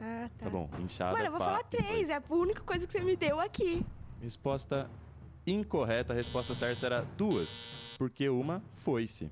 Ah, 0.00 0.30
tá. 0.38 0.44
Tá 0.44 0.50
bom, 0.50 0.68
enxada, 0.78 1.12
Mano, 1.12 1.24
eu 1.26 1.30
vou 1.30 1.38
pá 1.38 1.44
falar 1.46 1.60
e 1.60 1.64
três. 1.64 1.86
foice. 1.88 2.12
É 2.12 2.16
a 2.16 2.22
única 2.34 2.62
coisa 2.62 2.86
que 2.86 2.92
você 2.92 3.00
me 3.00 3.16
deu 3.16 3.40
aqui. 3.40 3.84
Resposta 4.20 4.90
incorreta. 5.46 6.12
A 6.12 6.16
resposta 6.16 6.54
certa 6.54 6.86
era 6.86 7.02
duas, 7.16 7.94
porque 7.98 8.28
uma 8.28 8.62
foice. 8.76 9.30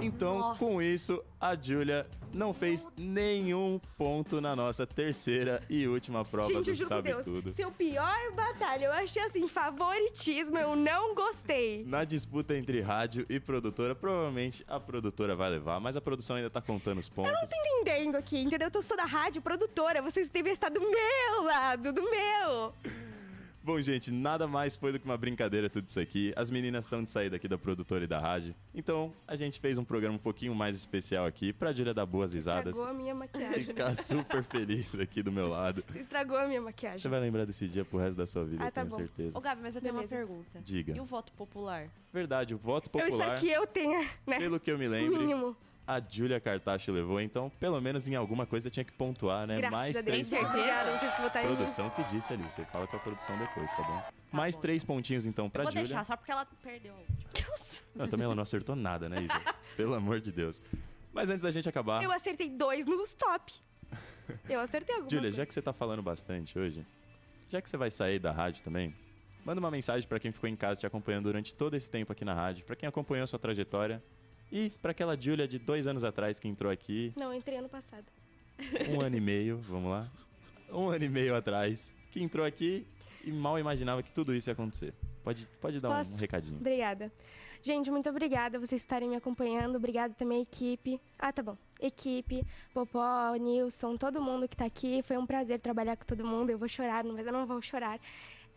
Então, 0.00 0.38
Nossa. 0.38 0.58
com 0.58 0.80
isso, 0.80 1.22
a 1.40 1.54
Júlia 1.54 2.06
não 2.32 2.54
fez 2.54 2.86
nenhum 2.96 3.80
ponto 3.98 4.40
na 4.40 4.54
nossa 4.54 4.86
terceira 4.86 5.62
e 5.68 5.86
última 5.86 6.24
prova 6.24 6.48
Gente, 6.48 6.64
do 6.64 6.70
eu 6.70 6.74
juro 6.74 6.88
Sabe 6.88 7.12
Deus, 7.12 7.26
Tudo. 7.26 7.52
seu 7.52 7.70
pior 7.70 8.32
batalha, 8.34 8.86
eu 8.86 8.92
achei 8.92 9.22
assim, 9.22 9.46
favoritismo, 9.48 10.56
eu 10.58 10.76
não 10.76 11.14
gostei. 11.14 11.84
Na 11.86 12.04
disputa 12.04 12.56
entre 12.56 12.80
rádio 12.80 13.26
e 13.28 13.38
produtora, 13.38 13.94
provavelmente 13.94 14.64
a 14.68 14.78
produtora 14.80 15.34
vai 15.34 15.50
levar, 15.50 15.80
mas 15.80 15.96
a 15.96 16.00
produção 16.00 16.36
ainda 16.36 16.48
tá 16.50 16.62
contando 16.62 16.98
os 16.98 17.08
pontos. 17.08 17.32
Tô 17.32 17.46
entendendo 17.46 18.16
aqui, 18.16 18.40
entendeu? 18.40 18.70
Eu 18.72 18.82
sou 18.82 18.96
da 18.96 19.04
rádio 19.04 19.42
produtora, 19.42 20.00
vocês 20.00 20.30
devem 20.30 20.52
estar 20.52 20.70
do 20.70 20.80
meu 20.80 21.44
lado, 21.44 21.92
do 21.92 22.02
meu. 22.02 22.74
Bom, 23.62 23.78
gente, 23.82 24.10
nada 24.10 24.48
mais 24.48 24.74
foi 24.74 24.90
do 24.90 24.98
que 24.98 25.04
uma 25.04 25.18
brincadeira 25.18 25.68
tudo 25.68 25.86
isso 25.86 26.00
aqui. 26.00 26.32
As 26.34 26.50
meninas 26.50 26.86
estão 26.86 27.04
de 27.04 27.10
saída 27.10 27.36
aqui 27.36 27.46
da 27.46 27.58
produtora 27.58 28.04
e 28.04 28.06
da 28.06 28.18
rádio. 28.18 28.54
Então, 28.74 29.12
a 29.28 29.36
gente 29.36 29.60
fez 29.60 29.76
um 29.76 29.84
programa 29.84 30.14
um 30.16 30.18
pouquinho 30.18 30.54
mais 30.54 30.74
especial 30.74 31.26
aqui 31.26 31.52
pra 31.52 31.70
Júlia 31.70 31.92
dar 31.92 32.06
boas 32.06 32.32
risadas. 32.32 32.74
Estragou 32.74 32.90
a 32.90 32.94
minha 32.98 33.14
maquiagem. 33.14 33.64
Ficar 33.64 33.94
super 33.94 34.42
feliz 34.44 34.94
aqui 34.94 35.22
do 35.22 35.30
meu 35.30 35.46
lado. 35.46 35.84
Você 35.88 36.00
estragou 36.00 36.38
a 36.38 36.46
minha 36.48 36.60
maquiagem. 36.62 36.98
Você 36.98 37.08
vai 37.08 37.20
lembrar 37.20 37.44
desse 37.44 37.68
dia 37.68 37.84
pro 37.84 37.98
resto 37.98 38.16
da 38.16 38.26
sua 38.26 38.44
vida, 38.46 38.64
Ah, 38.64 38.68
eu 38.68 38.72
tá 38.72 38.80
tenho 38.80 38.90
bom. 38.92 38.96
certeza. 38.96 39.36
Ô, 39.36 39.40
Gabi, 39.42 39.60
mas 39.62 39.76
eu 39.76 39.82
tenho 39.82 39.94
Beleza. 39.94 40.14
uma 40.14 40.18
pergunta. 40.26 40.60
Diga. 40.64 40.96
E 40.96 41.00
o 41.00 41.04
voto 41.04 41.30
popular? 41.32 41.86
Verdade, 42.14 42.54
o 42.54 42.58
voto 42.58 42.86
Eu 42.86 42.90
popular, 42.92 43.34
espero 43.34 43.40
que 43.40 43.48
eu 43.50 43.66
tenha, 43.66 44.08
né? 44.26 44.38
pelo 44.38 44.58
que 44.58 44.72
eu 44.72 44.78
me 44.78 44.88
lembro, 44.88 45.18
mínimo. 45.20 45.54
A 45.96 46.00
Júlia 46.00 46.40
Cartacho 46.40 46.92
levou. 46.92 47.20
Então, 47.20 47.50
pelo 47.58 47.80
menos 47.80 48.06
em 48.06 48.14
alguma 48.14 48.46
coisa 48.46 48.70
tinha 48.70 48.84
que 48.84 48.92
pontuar, 48.92 49.46
né? 49.46 49.56
Graças 49.56 49.78
Mais 49.78 49.96
a 49.96 50.00
Deus. 50.00 50.04
três 50.12 50.26
certeza? 50.28 50.50
Obrigada, 50.52 50.98
vocês 50.98 51.14
que 51.14 51.22
votaram 51.22 51.46
em 51.46 51.50
mim. 51.50 51.56
Produção 51.56 51.90
que 51.90 52.04
disse 52.04 52.32
ali. 52.32 52.44
Você 52.44 52.64
fala 52.66 52.86
com 52.86 52.96
a 52.96 53.00
produção 53.00 53.36
depois, 53.38 53.68
tá 53.72 53.82
bom? 53.82 54.02
Mais 54.30 54.54
bom. 54.54 54.62
três 54.62 54.84
pontinhos, 54.84 55.26
então, 55.26 55.50
pra 55.50 55.62
eu 55.62 55.64
vou 55.64 55.72
Júlia. 55.72 55.86
deixar, 55.86 56.04
só 56.04 56.16
porque 56.16 56.30
ela 56.30 56.46
perdeu. 56.62 56.94
Não, 57.94 58.06
também 58.06 58.24
ela 58.24 58.34
não 58.34 58.42
acertou 58.42 58.76
nada, 58.76 59.08
né, 59.08 59.22
Isa? 59.22 59.40
Pelo 59.76 59.94
amor 59.94 60.20
de 60.20 60.30
Deus. 60.30 60.62
Mas 61.12 61.28
antes 61.28 61.42
da 61.42 61.50
gente 61.50 61.68
acabar, 61.68 62.02
Eu 62.04 62.12
acertei 62.12 62.48
dois 62.48 62.86
no 62.86 63.02
stop. 63.02 63.52
Eu 64.48 64.60
acertei 64.60 64.94
alguma 64.94 65.10
Júlia, 65.10 65.24
coisa. 65.24 65.36
já 65.38 65.46
que 65.46 65.52
você 65.52 65.60
tá 65.60 65.72
falando 65.72 66.02
bastante 66.02 66.56
hoje, 66.56 66.86
já 67.48 67.60
que 67.60 67.68
você 67.68 67.76
vai 67.76 67.90
sair 67.90 68.20
da 68.20 68.30
rádio 68.30 68.62
também, 68.62 68.94
manda 69.44 69.58
uma 69.58 69.72
mensagem 69.72 70.08
pra 70.08 70.20
quem 70.20 70.30
ficou 70.30 70.48
em 70.48 70.54
casa 70.54 70.78
te 70.78 70.86
acompanhando 70.86 71.24
durante 71.24 71.52
todo 71.52 71.74
esse 71.74 71.90
tempo 71.90 72.12
aqui 72.12 72.24
na 72.24 72.32
rádio, 72.32 72.64
pra 72.64 72.76
quem 72.76 72.88
acompanhou 72.88 73.24
a 73.24 73.26
sua 73.26 73.40
trajetória 73.40 74.00
e 74.50 74.70
pra 74.82 74.90
aquela 74.92 75.16
Júlia 75.20 75.46
de 75.46 75.58
dois 75.58 75.86
anos 75.86 76.04
atrás 76.04 76.38
que 76.38 76.48
entrou 76.48 76.70
aqui, 76.72 77.12
Não, 77.18 77.32
entrei 77.34 77.58
ano 77.58 77.68
passado. 77.68 78.04
um 78.90 79.00
ano 79.00 79.16
e 79.16 79.20
meio, 79.20 79.58
vamos 79.58 79.90
lá, 79.90 80.08
um 80.72 80.88
ano 80.88 81.04
e 81.04 81.08
meio 81.08 81.34
atrás, 81.34 81.94
que 82.10 82.22
entrou 82.22 82.44
aqui 82.44 82.86
e 83.24 83.30
mal 83.30 83.58
imaginava 83.58 84.02
que 84.02 84.10
tudo 84.12 84.34
isso 84.34 84.48
ia 84.50 84.52
acontecer. 84.52 84.94
Pode, 85.22 85.46
pode 85.60 85.80
dar 85.80 85.90
um 85.90 85.96
Posso? 85.96 86.16
recadinho. 86.18 86.56
Obrigada. 86.58 87.12
Gente, 87.62 87.90
muito 87.90 88.08
obrigada 88.08 88.58
vocês 88.58 88.80
estarem 88.80 89.10
me 89.10 89.16
acompanhando. 89.16 89.76
Obrigada 89.76 90.14
também 90.14 90.38
à 90.38 90.40
equipe. 90.40 90.98
Ah, 91.18 91.30
tá 91.30 91.42
bom. 91.42 91.58
Equipe, 91.78 92.42
Popó, 92.72 93.34
Nilson, 93.34 93.98
todo 93.98 94.22
mundo 94.22 94.48
que 94.48 94.56
tá 94.56 94.64
aqui. 94.64 95.02
Foi 95.02 95.18
um 95.18 95.26
prazer 95.26 95.60
trabalhar 95.60 95.94
com 95.96 96.06
todo 96.06 96.24
mundo. 96.24 96.48
Eu 96.48 96.56
vou 96.56 96.68
chorar, 96.68 97.04
mas 97.04 97.26
eu 97.26 97.32
não 97.34 97.44
vou 97.46 97.60
chorar. 97.60 98.00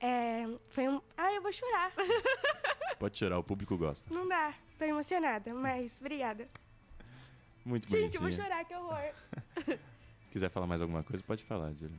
É, 0.04 0.46
foi 0.68 0.90
um. 0.90 1.02
Ah, 1.16 1.32
eu 1.32 1.42
vou 1.42 1.54
chorar. 1.54 1.94
Pode 3.00 3.18
chorar, 3.18 3.40
o 3.40 3.44
público 3.44 3.78
gosta. 3.78 4.14
Não 4.14 4.28
dá. 4.28 4.54
Tô 4.78 4.84
emocionada, 4.84 5.54
mas 5.54 5.98
obrigada. 6.02 6.46
Muito 7.64 7.90
Gente, 7.90 8.16
eu 8.16 8.22
vou 8.22 8.30
bonitinha. 8.30 8.46
chorar, 8.46 8.66
que 8.66 8.76
horror. 8.76 9.14
Quiser 10.30 10.50
falar 10.50 10.68
mais 10.68 10.82
alguma 10.82 11.04
coisa, 11.04 11.24
pode 11.24 11.46
falar, 11.46 11.72
Júlia. 11.72 11.98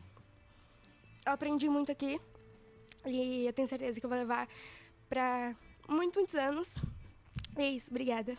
Eu 1.24 1.32
aprendi 1.32 1.66
muito 1.66 1.90
aqui. 1.90 2.20
E 3.06 3.46
eu 3.46 3.52
tenho 3.54 3.66
certeza 3.66 3.98
que 3.98 4.04
eu 4.04 4.10
vou 4.10 4.18
levar 4.18 4.48
pra 5.08 5.56
muito, 5.88 6.18
muitos 6.18 6.34
anos. 6.34 6.84
É 7.56 7.66
isso, 7.70 7.90
obrigada. 7.90 8.36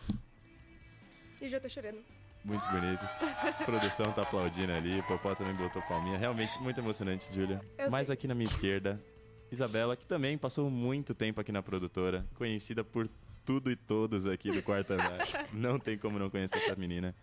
E 1.40 1.48
já 1.48 1.58
tô 1.58 1.68
chorando. 1.68 2.04
Muito 2.44 2.64
bonito. 2.68 3.02
A 3.02 3.64
produção 3.64 4.12
tá 4.12 4.22
aplaudindo 4.22 4.72
ali, 4.72 5.00
o 5.00 5.02
Popó 5.08 5.34
também 5.34 5.54
botou 5.54 5.82
palminha. 5.82 6.16
Realmente 6.16 6.56
muito 6.62 6.78
emocionante, 6.78 7.34
Júlia. 7.34 7.60
Mais 7.90 8.06
sei. 8.06 8.14
aqui 8.14 8.28
na 8.28 8.34
minha 8.34 8.48
esquerda, 8.48 9.02
Isabela, 9.50 9.96
que 9.96 10.04
também 10.04 10.36
passou 10.36 10.70
muito 10.70 11.14
tempo 11.14 11.40
aqui 11.40 11.52
na 11.52 11.62
produtora, 11.62 12.26
conhecida 12.34 12.82
por 12.82 13.08
tudo 13.44 13.70
e 13.70 13.76
todos 13.76 14.26
aqui 14.26 14.50
do 14.50 14.62
quarto 14.62 14.92
andar. 14.92 15.18
não 15.52 15.78
tem 15.78 15.96
como 15.96 16.18
não 16.18 16.28
conhecer 16.28 16.58
essa 16.58 16.74
menina. 16.74 17.14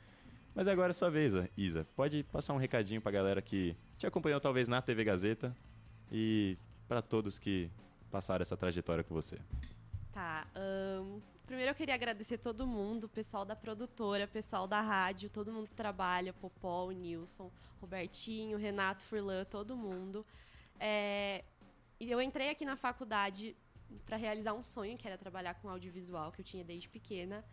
Mas 0.56 0.68
agora 0.68 0.92
é 0.92 0.94
sua 0.94 1.10
vez, 1.10 1.34
Isa. 1.58 1.86
Pode 1.96 2.24
passar 2.24 2.54
um 2.54 2.58
recadinho 2.58 3.02
pra 3.02 3.12
galera 3.12 3.42
que 3.42 3.76
te 3.98 4.06
acompanhou 4.06 4.40
talvez 4.40 4.68
na 4.68 4.82
TV 4.82 5.04
Gazeta 5.04 5.56
e 6.12 6.58
pra 6.88 7.02
todos 7.02 7.40
que 7.40 7.70
passaram 8.12 8.44
essa 8.44 8.56
trajetória 8.56 9.04
com 9.04 9.14
você. 9.14 9.40
Tá. 10.12 10.46
ahn, 10.56 11.20
primeiro 11.48 11.72
eu 11.72 11.76
queria 11.76 11.96
agradecer 11.96 12.38
todo 12.38 12.68
mundo, 12.68 13.06
o 13.06 13.10
pessoal 13.10 13.44
da 13.44 13.56
produtora, 13.56 14.26
o 14.26 14.28
pessoal 14.28 14.68
da 14.68 14.80
rádio, 14.80 15.28
todo 15.28 15.52
mundo 15.52 15.68
que 15.68 15.76
trabalha, 15.76 16.32
Popó, 16.32 16.92
Nilson, 16.92 17.52
Robertinho, 17.82 18.58
Renato 18.58 19.04
Furlan, 19.04 19.44
todo 19.46 19.76
mundo. 19.76 20.24
É, 20.80 21.44
e 22.04 22.12
eu 22.12 22.22
entrei 22.22 22.50
aqui 22.50 22.66
na 22.66 22.76
faculdade 22.76 23.56
para 24.06 24.18
realizar 24.18 24.54
um 24.54 24.62
sonho, 24.62 24.98
que 24.98 25.08
era 25.08 25.18
trabalhar 25.18 25.54
com 25.56 25.70
audiovisual, 25.70 26.34
que 26.34 26.42
eu 26.42 26.46
tinha 26.46 26.64
desde 26.64 26.90
pequena. 26.90 27.44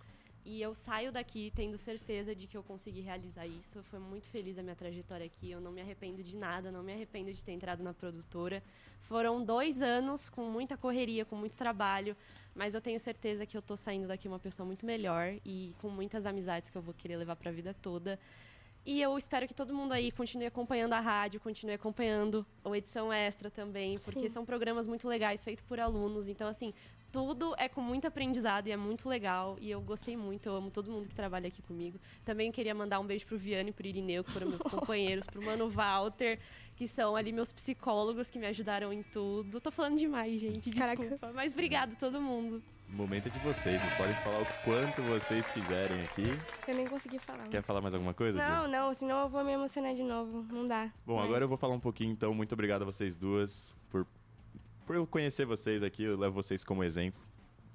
E 0.44 0.60
eu 0.60 0.74
saio 0.74 1.12
daqui 1.12 1.52
tendo 1.54 1.78
certeza 1.78 2.34
de 2.34 2.48
que 2.48 2.56
eu 2.56 2.62
consegui 2.62 3.00
realizar 3.00 3.46
isso. 3.46 3.80
Fui 3.84 4.00
muito 4.00 4.26
feliz 4.26 4.58
a 4.58 4.62
minha 4.62 4.74
trajetória 4.74 5.26
aqui. 5.26 5.50
Eu 5.52 5.60
não 5.60 5.70
me 5.70 5.80
arrependo 5.80 6.20
de 6.22 6.36
nada, 6.36 6.72
não 6.72 6.82
me 6.82 6.92
arrependo 6.92 7.32
de 7.32 7.44
ter 7.44 7.52
entrado 7.52 7.82
na 7.84 7.94
produtora. 7.94 8.60
Foram 9.02 9.44
dois 9.44 9.82
anos 9.82 10.28
com 10.28 10.44
muita 10.44 10.76
correria, 10.76 11.24
com 11.24 11.36
muito 11.36 11.56
trabalho, 11.56 12.16
mas 12.52 12.74
eu 12.74 12.80
tenho 12.80 12.98
certeza 12.98 13.46
que 13.46 13.56
eu 13.56 13.62
tô 13.62 13.76
saindo 13.76 14.08
daqui 14.08 14.26
uma 14.26 14.38
pessoa 14.38 14.66
muito 14.66 14.84
melhor 14.84 15.34
e 15.44 15.74
com 15.78 15.90
muitas 15.90 16.26
amizades 16.26 16.70
que 16.70 16.76
eu 16.76 16.82
vou 16.82 16.94
querer 16.94 17.18
levar 17.18 17.36
para 17.36 17.50
a 17.50 17.52
vida 17.52 17.72
toda. 17.72 18.18
E 18.84 19.00
eu 19.00 19.16
espero 19.18 19.46
que 19.46 19.54
todo 19.54 19.74
mundo 19.74 19.92
aí 19.92 20.10
continue 20.10 20.46
acompanhando 20.46 20.94
a 20.94 21.00
rádio, 21.00 21.38
continue 21.40 21.74
acompanhando 21.74 22.46
o 22.64 22.74
Edição 22.74 23.12
Extra 23.12 23.50
também, 23.50 23.98
porque 23.98 24.22
Sim. 24.22 24.28
são 24.28 24.44
programas 24.44 24.86
muito 24.86 25.06
legais, 25.06 25.44
feitos 25.44 25.64
por 25.66 25.78
alunos. 25.78 26.28
Então, 26.28 26.48
assim, 26.48 26.72
tudo 27.12 27.54
é 27.58 27.68
com 27.68 27.80
muito 27.80 28.06
aprendizado 28.06 28.68
e 28.68 28.72
é 28.72 28.76
muito 28.76 29.08
legal. 29.08 29.58
E 29.60 29.70
eu 29.70 29.80
gostei 29.80 30.16
muito, 30.16 30.46
eu 30.46 30.56
amo 30.56 30.70
todo 30.70 30.90
mundo 30.90 31.08
que 31.08 31.14
trabalha 31.14 31.48
aqui 31.48 31.60
comigo. 31.62 32.00
Também 32.24 32.50
queria 32.50 32.74
mandar 32.74 33.00
um 33.00 33.06
beijo 33.06 33.26
pro 33.26 33.36
Viane 33.36 33.70
e 33.70 33.72
pro 33.72 33.86
Irineu, 33.86 34.24
que 34.24 34.30
foram 34.30 34.48
meus 34.48 34.62
companheiros, 34.64 35.26
pro 35.26 35.44
Mano 35.44 35.68
Walter, 35.68 36.38
que 36.74 36.88
são 36.88 37.16
ali 37.16 37.32
meus 37.32 37.52
psicólogos 37.52 38.30
que 38.30 38.38
me 38.38 38.46
ajudaram 38.46 38.92
em 38.92 39.02
tudo. 39.02 39.60
Tô 39.60 39.70
falando 39.70 39.98
demais, 39.98 40.40
gente, 40.40 40.70
Caraca. 40.70 41.00
desculpa. 41.00 41.32
Mas 41.34 41.52
obrigado 41.52 41.92
a 41.92 41.96
todo 41.96 42.20
mundo. 42.20 42.62
O 42.92 42.96
momento 42.96 43.28
é 43.28 43.30
de 43.30 43.38
vocês, 43.38 43.80
vocês 43.80 43.94
podem 43.94 44.14
falar 44.16 44.40
o 44.42 44.46
quanto 44.64 45.00
vocês 45.02 45.48
quiserem 45.50 46.00
aqui. 46.02 46.24
Eu 46.68 46.74
nem 46.74 46.86
consegui 46.86 47.18
falar. 47.20 47.44
Quer 47.48 47.58
mas- 47.58 47.66
falar 47.66 47.80
mais 47.80 47.94
alguma 47.94 48.12
coisa? 48.12 48.36
Não, 48.36 48.68
não, 48.68 48.92
senão 48.92 49.22
eu 49.22 49.28
vou 49.28 49.44
me 49.44 49.52
emocionar 49.52 49.94
de 49.94 50.02
novo. 50.02 50.44
Não 50.52 50.66
dá. 50.66 50.92
Bom, 51.06 51.16
Mas- 51.16 51.24
agora 51.26 51.44
eu 51.44 51.48
vou 51.48 51.56
falar 51.56 51.74
um 51.74 51.80
pouquinho, 51.80 52.10
então. 52.12 52.34
Muito 52.34 52.52
obrigado 52.52 52.82
a 52.82 52.84
vocês 52.84 53.14
duas 53.14 53.76
por, 53.90 54.04
por 54.84 54.96
eu 54.96 55.06
conhecer 55.06 55.46
vocês 55.46 55.82
aqui. 55.84 56.02
Eu 56.02 56.18
levo 56.18 56.34
vocês 56.34 56.64
como 56.64 56.82
exemplo. 56.82 57.20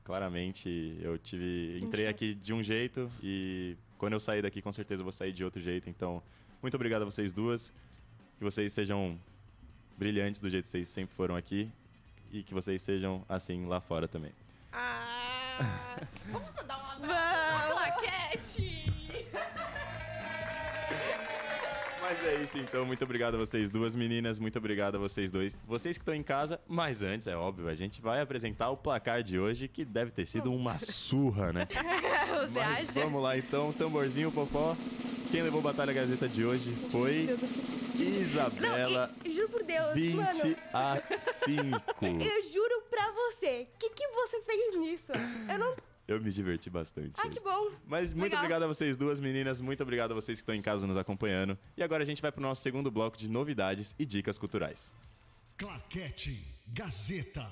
Claramente, 0.04 0.98
eu 1.02 1.18
tive. 1.18 1.80
Entrei 1.82 2.08
aqui 2.08 2.36
de 2.36 2.54
um 2.54 2.62
jeito 2.62 3.10
e 3.24 3.76
quando 3.98 4.14
eu 4.14 4.20
sair 4.20 4.42
daqui, 4.42 4.62
com 4.62 4.72
certeza 4.72 5.02
eu 5.02 5.06
vou 5.06 5.14
sair 5.14 5.32
de 5.32 5.44
outro 5.44 5.62
jeito. 5.62 5.90
Então, 5.90 6.22
muito 6.62 6.76
obrigado 6.76 7.02
a 7.04 7.06
vocês 7.06 7.32
duas. 7.34 7.74
Que 8.38 8.44
vocês 8.44 8.74
sejam 8.74 9.18
brilhantes 9.98 10.42
do 10.42 10.50
jeito 10.50 10.66
que 10.66 10.70
vocês 10.70 10.90
sempre 10.90 11.16
foram 11.16 11.36
aqui. 11.38 11.72
E 12.32 12.44
que 12.44 12.54
vocês 12.54 12.82
sejam 12.82 13.24
assim 13.30 13.66
lá 13.66 13.80
fora 13.80 14.08
também. 14.10 14.32
Vamos 16.32 16.50
dar 16.68 16.78
um 16.78 16.92
abraço 17.04 17.68
na 17.68 17.76
plaquete! 17.76 18.94
Mas 22.02 22.24
é 22.24 22.36
isso 22.42 22.58
então, 22.60 22.86
muito 22.86 23.04
obrigado 23.04 23.34
a 23.34 23.38
vocês 23.38 23.68
duas 23.68 23.96
meninas, 23.96 24.38
muito 24.40 24.60
obrigado 24.60 24.96
a 24.96 25.00
vocês 25.00 25.32
dois. 25.32 25.58
Vocês 25.66 25.98
que 25.98 26.04
estão 26.04 26.14
em 26.14 26.22
casa, 26.22 26.60
mas 26.68 27.02
antes, 27.02 27.28
é 27.28 27.36
óbvio, 27.36 27.68
a 27.68 27.74
gente 27.74 28.00
vai 28.00 28.22
apresentar 28.22 28.70
o 28.70 28.78
placar 28.78 29.24
de 29.24 29.40
hoje, 29.40 29.68
que 29.68 29.84
deve 29.84 30.12
ter 30.12 30.26
sido 30.28 30.54
uma 30.54 30.78
surra, 30.78 31.52
né? 31.52 31.68
Mas 32.54 32.94
vamos 32.94 33.24
lá 33.24 33.36
então, 33.36 33.74
tamborzinho, 33.74 34.32
popó. 34.32 34.78
Quem 35.36 35.44
levou 35.44 35.62
Batalha 35.62 35.92
Gazeta 35.92 36.30
de 36.30 36.46
hoje 36.46 36.74
foi 36.90 37.26
Deus, 37.26 37.42
eu 37.42 37.48
fiquei... 37.50 38.22
Isabela, 38.22 39.08
Não, 39.22 39.30
e- 39.30 39.36
juro 39.36 39.50
por 39.50 39.64
Deus, 39.64 39.94
20 39.94 40.16
mano. 40.16 40.56
a 40.72 41.02
5. 41.20 42.24
Eu 42.24 42.44
juro 42.54 42.82
pra 42.90 43.12
você. 43.12 43.68
O 43.76 43.78
que, 43.78 43.90
que 43.90 44.08
você 44.08 44.42
fez 44.44 44.78
nisso? 44.78 45.12
Eu 45.52 45.60
não. 45.60 45.76
Eu 46.08 46.22
me 46.22 46.32
diverti 46.32 46.70
bastante. 46.70 47.20
Ah, 47.22 47.28
que 47.28 47.42
bom. 47.42 47.70
Mas 47.86 48.14
muito 48.14 48.24
Legal. 48.32 48.40
obrigado 48.40 48.64
a 48.64 48.68
vocês 48.68 48.96
duas 48.96 49.20
meninas, 49.20 49.60
muito 49.60 49.84
obrigado 49.84 50.14
a 50.14 50.16
vocês 50.16 50.38
que 50.40 50.44
estão 50.44 50.56
em 50.56 50.62
casa 50.62 50.88
nos 50.88 50.96
acompanhando. 50.96 51.58
E 51.76 51.84
agora 51.84 52.04
a 52.04 52.06
gente 52.06 52.22
vai 52.22 52.32
pro 52.32 52.42
nosso 52.42 52.62
segundo 52.62 52.90
bloco 52.90 53.18
de 53.18 53.30
novidades 53.30 53.94
e 54.00 54.06
dicas 54.06 54.38
culturais. 54.38 54.90
Claquete 55.58 56.42
Gazeta. 56.66 57.46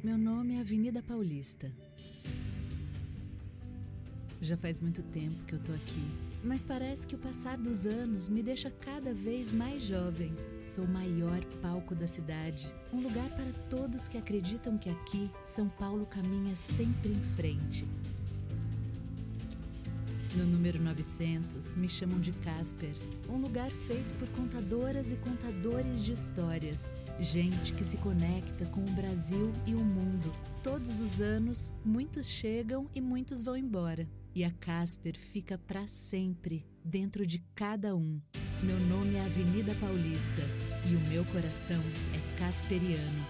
Meu 0.00 0.16
nome 0.16 0.54
é 0.54 0.60
Avenida 0.60 1.02
Paulista. 1.02 1.72
Já 4.40 4.56
faz 4.56 4.80
muito 4.80 5.02
tempo 5.02 5.44
que 5.44 5.54
eu 5.54 5.58
tô 5.58 5.72
aqui, 5.72 6.08
mas 6.44 6.62
parece 6.62 7.04
que 7.04 7.16
o 7.16 7.18
passar 7.18 7.58
dos 7.58 7.84
anos 7.84 8.28
me 8.28 8.40
deixa 8.40 8.70
cada 8.70 9.12
vez 9.12 9.52
mais 9.52 9.82
jovem. 9.82 10.32
Sou 10.64 10.84
o 10.84 10.88
maior 10.88 11.44
palco 11.60 11.96
da 11.96 12.06
cidade, 12.06 12.72
um 12.92 13.00
lugar 13.00 13.28
para 13.30 13.52
todos 13.68 14.06
que 14.06 14.16
acreditam 14.16 14.78
que 14.78 14.88
aqui 14.88 15.28
São 15.42 15.68
Paulo 15.68 16.06
caminha 16.06 16.54
sempre 16.54 17.10
em 17.10 17.20
frente. 17.34 17.84
No 20.36 20.46
número 20.46 20.80
900, 20.80 21.74
me 21.74 21.88
chamam 21.88 22.20
de 22.20 22.30
Casper, 22.30 22.94
um 23.28 23.38
lugar 23.38 23.70
feito 23.70 24.14
por 24.14 24.28
contadoras 24.28 25.10
e 25.10 25.16
contadores 25.16 26.04
de 26.04 26.12
histórias. 26.12 26.94
Gente 27.20 27.72
que 27.72 27.82
se 27.82 27.96
conecta 27.96 28.64
com 28.66 28.80
o 28.80 28.92
Brasil 28.92 29.52
e 29.66 29.74
o 29.74 29.84
mundo. 29.84 30.30
Todos 30.62 31.00
os 31.00 31.20
anos, 31.20 31.72
muitos 31.84 32.28
chegam 32.28 32.88
e 32.94 33.00
muitos 33.00 33.42
vão 33.42 33.56
embora. 33.56 34.08
E 34.36 34.44
a 34.44 34.52
Casper 34.52 35.18
fica 35.18 35.58
para 35.58 35.84
sempre 35.88 36.64
dentro 36.84 37.26
de 37.26 37.40
cada 37.56 37.96
um. 37.96 38.20
Meu 38.62 38.78
nome 38.86 39.16
é 39.16 39.24
Avenida 39.24 39.74
Paulista 39.80 40.42
e 40.88 40.94
o 40.94 41.00
meu 41.08 41.24
coração 41.24 41.82
é 42.14 42.38
casperiano. 42.38 43.26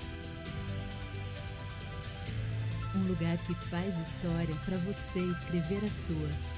Um 2.95 3.09
lugar 3.09 3.39
que 3.39 3.55
faz 3.55 3.99
história 3.99 4.55
para 4.67 4.77
você 4.77 5.21
escrever 5.21 5.83
a 5.83 5.91
sua. 5.91 6.58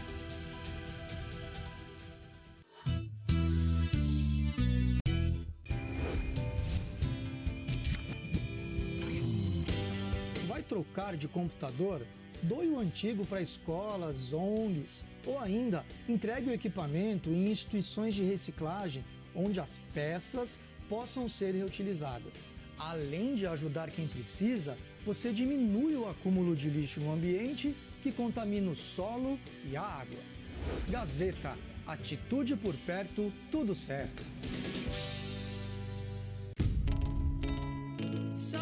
Vai 10.61 10.68
trocar 10.68 11.16
de 11.16 11.27
computador? 11.27 12.07
Doe 12.42 12.68
o 12.68 12.79
antigo 12.79 13.25
para 13.25 13.40
escolas, 13.40 14.31
ONGs 14.31 15.07
ou 15.27 15.38
ainda 15.38 15.87
entregue 16.07 16.51
o 16.51 16.53
equipamento 16.53 17.31
em 17.31 17.51
instituições 17.51 18.14
de 18.14 18.23
reciclagem 18.23 19.03
onde 19.35 19.59
as 19.59 19.81
peças 19.94 20.61
possam 20.87 21.31
ser 21.31 21.55
reutilizadas. 21.55 22.51
Além 22.79 23.37
de 23.37 23.46
ajudar 23.46 23.90
quem 23.90 24.07
precisa, 24.07 24.77
você 25.07 25.33
diminui 25.33 25.94
o 25.94 26.07
acúmulo 26.07 26.55
de 26.55 26.68
lixo 26.68 27.01
no 27.01 27.11
ambiente 27.11 27.75
que 28.03 28.12
contamina 28.12 28.70
o 28.70 28.77
solo 28.77 29.38
e 29.64 29.79
a 29.79 29.83
água. 29.83 30.20
Gazeta, 30.90 31.57
atitude 31.87 32.55
por 32.55 32.75
perto, 32.75 33.33
tudo 33.51 33.75
certo. 33.75 34.23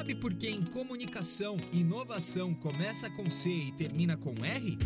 Sabe 0.08 0.20
por 0.22 0.32
que 0.32 0.48
em 0.48 0.64
comunicação, 0.64 1.58
inovação 1.70 2.54
começa 2.54 3.10
com 3.10 3.30
C 3.30 3.50
e 3.50 3.72
termina 3.72 4.16
com 4.16 4.32
R? 4.42 4.78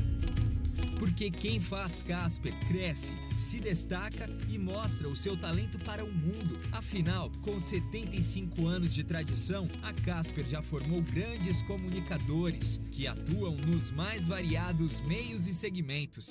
Porque 0.98 1.30
quem 1.30 1.60
faz 1.60 2.02
Casper 2.02 2.52
cresce, 2.66 3.14
se 3.38 3.60
destaca 3.60 4.28
e 4.48 4.58
mostra 4.58 5.08
o 5.08 5.14
seu 5.14 5.36
talento 5.36 5.78
para 5.78 6.04
o 6.04 6.12
mundo. 6.12 6.58
Afinal, 6.72 7.30
com 7.40 7.60
75 7.60 8.66
anos 8.66 8.92
de 8.92 9.04
tradição, 9.04 9.68
a 9.80 9.92
Casper 9.92 10.44
já 10.44 10.60
formou 10.60 11.00
grandes 11.00 11.62
comunicadores 11.62 12.80
que 12.90 13.06
atuam 13.06 13.54
nos 13.54 13.92
mais 13.92 14.26
variados 14.26 15.00
meios 15.02 15.46
e 15.46 15.54
segmentos. 15.54 16.30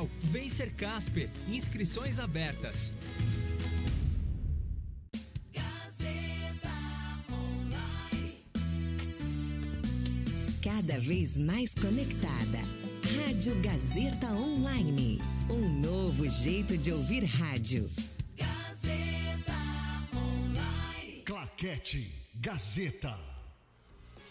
Vem 0.23 0.49
ser 0.49 0.71
Casper. 0.71 1.29
Inscrições 1.47 2.19
abertas. 2.19 2.93
Cada 10.61 10.99
vez 10.99 11.37
mais 11.37 11.73
conectada. 11.73 12.59
Rádio 13.25 13.59
Gazeta 13.61 14.27
Online. 14.27 15.19
Um 15.49 15.67
novo 15.81 16.29
jeito 16.29 16.77
de 16.77 16.91
ouvir 16.91 17.23
rádio. 17.23 17.89
Claquete 21.25 22.11
Gazeta. 22.35 23.30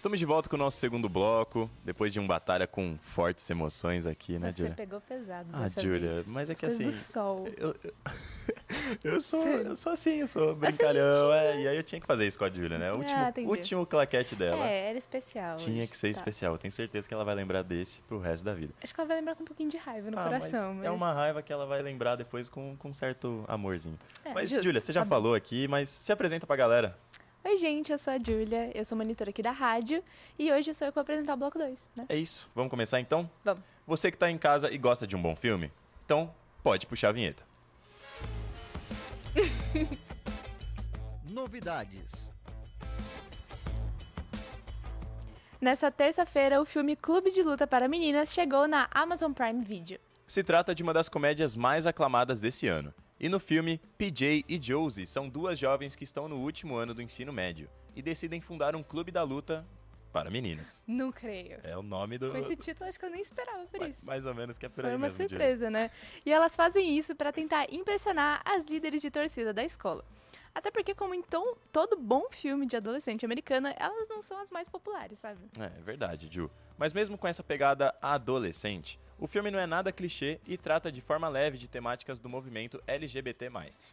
Estamos 0.01 0.19
de 0.19 0.25
volta 0.25 0.49
com 0.49 0.57
o 0.57 0.59
nosso 0.59 0.79
segundo 0.79 1.11
bloco, 1.11 1.71
depois 1.85 2.11
de 2.11 2.19
uma 2.19 2.27
batalha 2.27 2.67
com 2.67 2.97
fortes 3.03 3.51
emoções 3.51 4.07
aqui, 4.07 4.39
né, 4.39 4.51
Você 4.51 4.63
Julia? 4.63 4.75
pegou 4.75 4.99
pesado 4.99 5.51
Ah, 5.53 5.69
vez. 5.69 6.27
mas 6.31 6.49
é 6.49 6.55
que 6.55 6.65
assim, 6.65 6.85
do 6.85 6.93
sol. 6.93 7.47
Eu, 7.59 7.77
eu, 7.85 7.93
eu 9.05 9.21
sou, 9.21 9.47
eu 9.47 9.77
sou 9.77 9.93
assim, 9.93 10.21
eu 10.21 10.27
sou 10.27 10.57
brincalhão, 10.57 11.31
é, 11.35 11.61
e 11.61 11.69
aí 11.69 11.77
eu 11.77 11.83
tinha 11.83 12.01
que 12.01 12.07
fazer 12.07 12.27
isso 12.27 12.39
com 12.39 12.47
a 12.47 12.51
Julia, 12.51 12.79
né? 12.79 12.91
O 12.91 12.97
último, 12.97 13.15
Ah, 13.21 13.33
último 13.41 13.85
claquete 13.85 14.35
dela. 14.35 14.67
É, 14.67 14.89
era 14.89 14.97
especial. 14.97 15.57
Tinha 15.57 15.83
hoje. 15.83 15.91
que 15.91 15.97
ser 15.99 16.07
Tá. 16.15 16.19
especial. 16.19 16.55
Eu 16.55 16.59
tenho 16.59 16.73
certeza 16.73 17.07
que 17.07 17.13
ela 17.13 17.23
vai 17.23 17.35
lembrar 17.35 17.61
desse 17.63 18.01
pro 18.05 18.19
resto 18.19 18.43
da 18.43 18.55
vida. 18.55 18.73
Acho 18.83 18.95
que 18.95 19.01
ela 19.03 19.07
vai 19.09 19.19
lembrar 19.19 19.35
com 19.35 19.43
um 19.43 19.47
pouquinho 19.47 19.69
de 19.69 19.77
raiva 19.77 20.11
no 20.11 20.19
Ah, 20.19 20.23
coração. 20.25 20.77
mas 20.77 20.87
É 20.87 20.91
uma 20.91 21.13
raiva 21.13 21.43
que 21.43 21.53
ela 21.53 21.67
vai 21.67 21.83
lembrar 21.83 22.17
depois 22.17 22.49
com, 22.49 22.75
com 22.79 22.91
certo 22.91 23.45
amorzinho. 23.47 23.99
É, 24.25 24.33
mas, 24.33 24.49
Júlia, 24.49 24.81
você 24.81 24.95
já 24.95 25.03
tá 25.03 25.05
bom. 25.05 25.11
falou 25.11 25.35
aqui, 25.35 25.69
mas 25.69 25.91
se 25.91 26.11
apresenta 26.11 26.47
pra 26.47 26.57
galera. 26.57 26.97
Oi, 27.42 27.57
gente, 27.57 27.90
eu 27.90 27.96
sou 27.96 28.12
a 28.12 28.18
Júlia, 28.18 28.70
eu 28.74 28.85
sou 28.85 28.98
monitora 28.98 29.31
aqui 29.31 29.42
da 29.42 29.50
rádio 29.50 30.05
e 30.38 30.53
hoje 30.53 30.74
sou 30.74 30.87
eu 30.87 30.92
que 30.92 30.96
vou 30.96 31.00
apresentar 31.00 31.33
o 31.33 31.37
bloco 31.38 31.59
2, 31.59 31.88
né? 31.96 32.05
É 32.07 32.14
isso. 32.14 32.50
Vamos 32.55 32.70
começar 32.70 33.00
então? 33.00 33.29
Vamos. 33.42 33.64
Você 33.87 34.11
que 34.11 34.18
tá 34.18 34.31
em 34.31 34.37
casa 34.37 34.70
e 34.70 34.76
gosta 34.76 35.07
de 35.07 35.16
um 35.16 35.22
bom 35.22 35.35
filme, 35.35 35.72
então 36.05 36.35
pode 36.62 36.87
puxar 36.87 37.09
a 37.09 37.12
vinheta. 37.12 37.42
Novidades. 41.31 42.31
Nessa 45.59 45.90
terça-feira, 45.90 46.61
o 46.61 46.66
filme 46.66 46.94
Clube 46.94 47.31
de 47.31 47.42
Luta 47.42 47.66
para 47.66 47.88
Meninas 47.88 48.35
chegou 48.35 48.68
na 48.68 48.87
Amazon 48.90 49.33
Prime 49.33 49.64
Video. 49.64 49.98
Se 50.26 50.44
trata 50.44 50.74
de 50.74 50.83
uma 50.83 50.92
das 50.92 51.09
comédias 51.09 51.57
mais 51.57 51.87
aclamadas 51.87 52.42
desse 52.42 52.66
ano. 52.66 52.92
E 53.21 53.29
no 53.29 53.39
filme, 53.39 53.79
PJ 53.99 54.45
e 54.49 54.57
Josie 54.61 55.05
são 55.05 55.29
duas 55.29 55.59
jovens 55.59 55.95
que 55.95 56.05
estão 56.05 56.27
no 56.27 56.37
último 56.39 56.75
ano 56.77 56.95
do 56.95 57.03
ensino 57.03 57.33
médio 57.33 57.69
e 57.95 58.01
decidem 58.01 58.41
fundar 58.41 58.75
um 58.75 58.83
clube 58.83 59.13
da 59.13 59.23
luta 59.23 59.67
para 60.11 60.31
meninas. 60.31 60.81
Não 60.87 61.13
creio. 61.13 61.61
É 61.63 61.77
o 61.77 61.83
nome 61.83 62.17
do. 62.17 62.31
Com 62.31 62.39
esse 62.39 62.57
título, 62.57 62.89
acho 62.89 62.99
que 62.99 63.05
eu 63.05 63.11
nem 63.11 63.21
esperava 63.21 63.67
por 63.67 63.87
isso. 63.87 64.07
Mais 64.07 64.25
ou 64.25 64.35
menos 64.35 64.57
que 64.57 64.65
é 64.65 64.69
por 64.71 64.81
Foi 64.83 64.91
aí 64.91 64.97
uma 64.97 65.07
mesmo, 65.09 65.29
surpresa, 65.29 65.71
né? 65.71 65.91
E 66.25 66.33
elas 66.33 66.57
fazem 66.57 66.97
isso 66.99 67.15
para 67.15 67.31
tentar 67.31 67.67
impressionar 67.73 68.41
as 68.45 68.65
líderes 68.65 69.03
de 69.03 69.11
torcida 69.11 69.53
da 69.53 69.63
escola. 69.63 70.03
Até 70.55 70.71
porque, 70.71 70.95
como 70.95 71.15
em 71.15 71.23
tom- 71.23 71.55
todo 71.71 71.97
bom 71.97 72.25
filme 72.33 72.67
de 72.67 72.77
adolescente 72.77 73.25
americana, 73.25 73.73
elas 73.79 74.09
não 74.09 74.21
são 74.23 74.41
as 74.41 74.51
mais 74.51 74.69
populares, 74.69 75.19
sabe? 75.21 75.39
É, 75.61 75.65
é 75.67 75.83
verdade, 75.83 76.29
Ju. 76.33 76.51
Mas 76.77 76.93
mesmo 76.93 77.17
com 77.17 77.29
essa 77.29 77.43
pegada 77.45 77.95
adolescente, 78.03 78.99
o 79.21 79.27
filme 79.27 79.51
não 79.51 79.59
é 79.59 79.67
nada 79.67 79.93
clichê 79.93 80.41
e 80.47 80.57
trata 80.57 80.91
de 80.91 81.03
forma 81.03 81.29
leve 81.29 81.59
de 81.59 81.69
temáticas 81.69 82.19
do 82.19 82.29
movimento 82.29 82.83
LGBT+. 82.87 83.51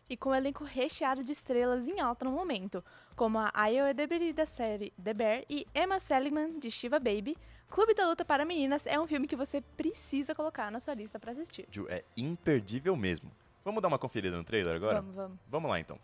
E 0.09 0.15
com 0.15 0.29
um 0.29 0.35
elenco 0.35 0.63
recheado 0.63 1.23
de 1.23 1.33
estrelas 1.33 1.87
em 1.87 1.99
alta 1.99 2.23
no 2.23 2.31
momento, 2.31 2.83
como 3.15 3.37
a 3.37 3.67
Iowa 3.67 3.93
Debris 3.93 4.33
da 4.33 4.45
série 4.45 4.93
The 5.03 5.13
Bear 5.13 5.43
e 5.49 5.67
Emma 5.75 5.99
Seligman 5.99 6.57
de 6.57 6.71
Shiva 6.71 6.97
Baby, 6.97 7.37
Clube 7.69 7.93
da 7.93 8.07
Luta 8.07 8.23
para 8.23 8.45
Meninas 8.45 8.87
é 8.87 8.97
um 8.97 9.05
filme 9.05 9.27
que 9.27 9.35
você 9.35 9.59
precisa 9.75 10.33
colocar 10.33 10.71
na 10.71 10.79
sua 10.79 10.93
lista 10.93 11.19
para 11.19 11.33
assistir. 11.33 11.67
Ju, 11.69 11.85
é 11.89 12.03
imperdível 12.15 12.95
mesmo. 12.95 13.29
Vamos 13.65 13.81
dar 13.81 13.89
uma 13.89 13.99
conferida 13.99 14.37
no 14.37 14.45
trailer 14.45 14.77
agora? 14.77 15.01
Vamos, 15.01 15.15
vamos. 15.15 15.39
Vamos 15.49 15.69
lá 15.69 15.77
então. 15.77 15.99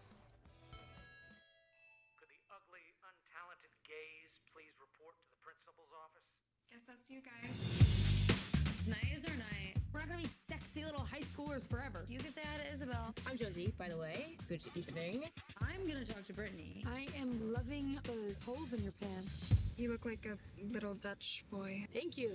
Little 11.53 11.69
forever. 11.69 12.03
You 12.09 12.17
can 12.17 12.33
say 12.33 12.41
hi 12.51 12.63
to 12.63 12.73
Isabel. 12.73 13.13
I'm 13.29 13.37
Josie, 13.37 13.71
by 13.77 13.87
the 13.87 13.97
way. 13.97 14.37
Good 14.49 14.61
evening. 14.75 15.25
I'm 15.61 15.87
gonna 15.87 16.03
talk 16.03 16.25
to 16.25 16.33
Brittany. 16.33 16.83
I 16.87 17.05
am 17.19 17.53
loving 17.53 17.99
the 18.03 18.35
holes 18.43 18.73
in 18.73 18.81
your 18.81 18.93
pants. 18.93 19.53
You 19.77 19.91
look 19.91 20.03
like 20.03 20.25
a 20.25 20.35
little 20.73 20.95
Dutch 20.95 21.43
boy. 21.51 21.85
Thank 21.93 22.17
you. 22.17 22.31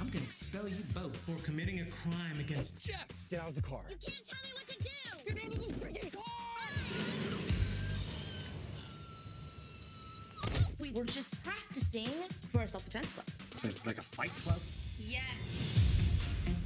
I'm 0.00 0.08
gonna 0.08 0.24
expel 0.24 0.68
you 0.68 0.78
both 0.92 1.16
for 1.16 1.40
committing 1.44 1.80
a 1.80 1.84
crime 1.84 2.40
against 2.40 2.78
Jeff. 2.80 3.06
Get 3.30 3.40
out 3.40 3.50
of 3.50 3.54
the 3.54 3.62
car. 3.62 3.82
You 3.88 3.96
can't 4.04 4.26
tell 4.26 4.38
me 4.42 4.50
what 4.54 4.66
to 4.66 4.76
do. 4.82 4.88
Get 5.34 5.44
out 5.44 5.54
of 5.54 5.68
the 5.68 5.86
freaking 5.86 6.12
car! 6.12 6.24
We 10.80 10.92
were 10.92 11.04
just 11.04 11.44
practicing. 11.44 11.66
practicing 11.76 12.08
for 12.52 12.62
a 12.62 12.68
self-defense 12.68 13.10
club. 13.12 13.26
So 13.54 13.68
like 13.86 13.98
a 13.98 14.02
fight 14.02 14.30
club? 14.30 14.58
Yes. 14.98 15.75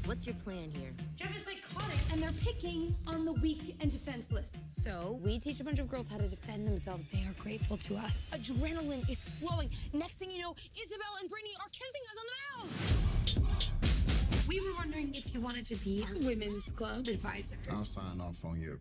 What's 0.06 0.26
your 0.26 0.34
plan 0.36 0.70
here? 0.70 0.92
Jeff 1.16 1.34
is 1.36 1.44
psychotic, 1.44 1.98
and 2.12 2.22
they're 2.22 2.30
picking 2.42 2.94
on 3.06 3.24
the 3.24 3.32
weak 3.34 3.76
and 3.80 3.92
defenseless. 3.92 4.52
So, 4.82 5.20
we 5.22 5.38
teach 5.38 5.60
a 5.60 5.64
bunch 5.64 5.78
of 5.78 5.88
girls 5.88 6.08
how 6.08 6.16
to 6.16 6.26
defend 6.28 6.66
themselves. 6.66 7.04
They 7.12 7.20
are 7.20 7.34
grateful 7.38 7.76
to 7.76 7.96
us. 7.96 8.30
Adrenaline 8.34 9.08
is 9.08 9.24
flowing. 9.24 9.70
Next 9.92 10.16
thing 10.16 10.30
you 10.30 10.40
know, 10.40 10.56
Isabel 10.74 11.12
and 11.20 11.30
Brittany 11.30 11.52
are 11.60 11.68
kissing 11.70 12.02
us 12.10 12.16
on 12.18 12.26
the 12.26 13.44
mouth. 13.44 14.46
We 14.48 14.60
were 14.60 14.74
wondering 14.76 15.14
if 15.14 15.32
you 15.32 15.40
wanted 15.40 15.66
to 15.66 15.76
be 15.76 16.04
our 16.08 16.16
women's 16.26 16.70
club 16.72 17.06
advisor. 17.06 17.56
I'll 17.70 17.84
sign 17.84 18.20
off 18.20 18.44
on 18.44 18.60
your 18.60 18.80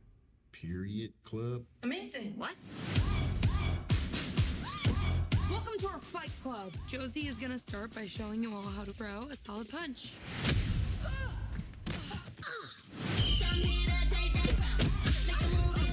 period 0.52 1.14
club. 1.26 1.64
Amazing. 1.84 2.34
What? 2.38 2.56
Welcome 5.52 5.80
to 5.80 5.88
our 5.90 6.00
fight 6.00 6.32
club. 6.42 6.72
Josie 6.88 7.28
is 7.28 7.38
gonna 7.38 7.60
start 7.60 7.94
by 7.94 8.08
showing 8.08 8.42
you 8.42 8.54
all 8.54 8.64
how 8.64 8.84
to 8.84 8.94
throw 8.94 9.28
a 9.30 9.36
solid 9.36 9.70
punch. 9.70 10.14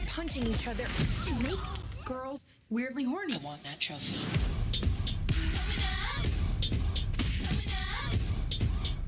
Punching 0.09 0.46
each 0.46 0.66
other. 0.66 0.85
It 1.26 1.42
makes 1.42 1.79
girls 2.05 2.46
weirdly 2.70 3.05
horny. 3.05 3.35
I 3.35 3.38
want 3.38 3.62
that 3.64 3.79
trophy. 3.79 4.18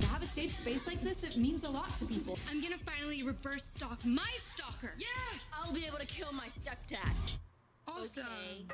To 0.01 0.07
have 0.07 0.23
a 0.23 0.27
safe 0.27 0.51
space 0.51 0.87
like 0.87 1.01
this, 1.03 1.23
it 1.23 1.37
means 1.37 1.65
a 1.65 1.71
lot 1.71 1.97
to 1.97 2.05
people. 2.05 2.39
I'm 2.51 2.61
gonna 2.61 2.79
finally 2.85 3.23
reverse 3.23 3.65
stalk 3.65 4.05
my 4.05 4.31
stalker. 4.37 4.93
Yeah, 4.99 5.07
I'll 5.53 5.73
be 5.73 5.87
able 5.87 5.99
to 5.99 6.07
kill 6.07 6.33
my 6.33 6.49
stepdad. 6.49 7.15
Awesome. 7.87 8.69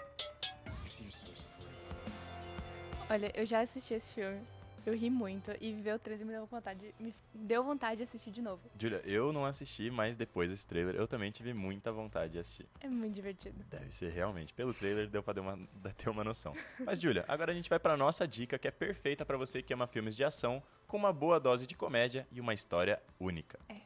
Olha, 3.11 3.31
eu 3.35 3.47
já 3.47 3.61
assisti 3.61 3.95
esse 3.95 4.13
filme. 4.13 4.41
Eu 4.87 4.95
ri 4.95 5.09
muito 5.09 5.51
e 5.61 5.73
ver 5.73 5.95
o 5.95 5.99
trailer 5.99 6.27
me 6.27 6.33
deu 6.33 6.45
vontade, 6.45 6.95
me 7.01 7.15
deu 7.33 7.65
vontade 7.65 7.97
de 7.99 8.03
assistir 8.03 8.31
de 8.31 8.43
novo. 8.43 8.61
Julia, 8.79 9.01
eu 9.05 9.33
não 9.33 9.47
assisti, 9.47 9.91
mas 9.91 10.15
depois 10.15 10.51
desse 10.51 10.67
trailer 10.67 10.95
eu 10.95 11.09
também 11.09 11.31
tive 11.31 11.55
muita 11.55 11.91
vontade 11.91 12.33
de 12.33 12.39
assistir. 12.39 12.67
É 12.81 12.89
muito 12.89 13.15
divertido. 13.15 13.65
Deve 13.71 13.91
ser 13.91 14.13
realmente. 14.13 14.53
Pelo 14.53 14.75
trailer 14.75 15.09
deu 15.09 15.23
pra 15.23 15.33
ter 15.33 15.41
uma, 15.41 15.59
ter 15.97 16.11
uma 16.11 16.23
noção. 16.23 16.53
Mas, 16.79 17.01
Julia, 17.01 17.25
agora 17.27 17.53
a 17.53 17.55
gente 17.55 17.71
vai 17.71 17.79
pra 17.79 17.97
nossa 17.97 18.29
dica 18.29 18.59
que 18.59 18.69
é 18.69 18.71
perfeita 18.71 19.25
pra 19.25 19.39
você 19.39 19.63
que 19.63 19.73
ama 19.73 19.87
filmes 19.87 20.15
de 20.15 20.23
ação, 20.23 20.63
com 20.87 20.99
uma 20.99 21.13
boa 21.13 21.41
dose 21.41 21.67
de 21.67 21.75
comédia 21.75 22.29
e 22.31 22.39
uma 22.41 22.53
história 22.53 23.03
única. 23.19 23.59
É. 23.69 23.77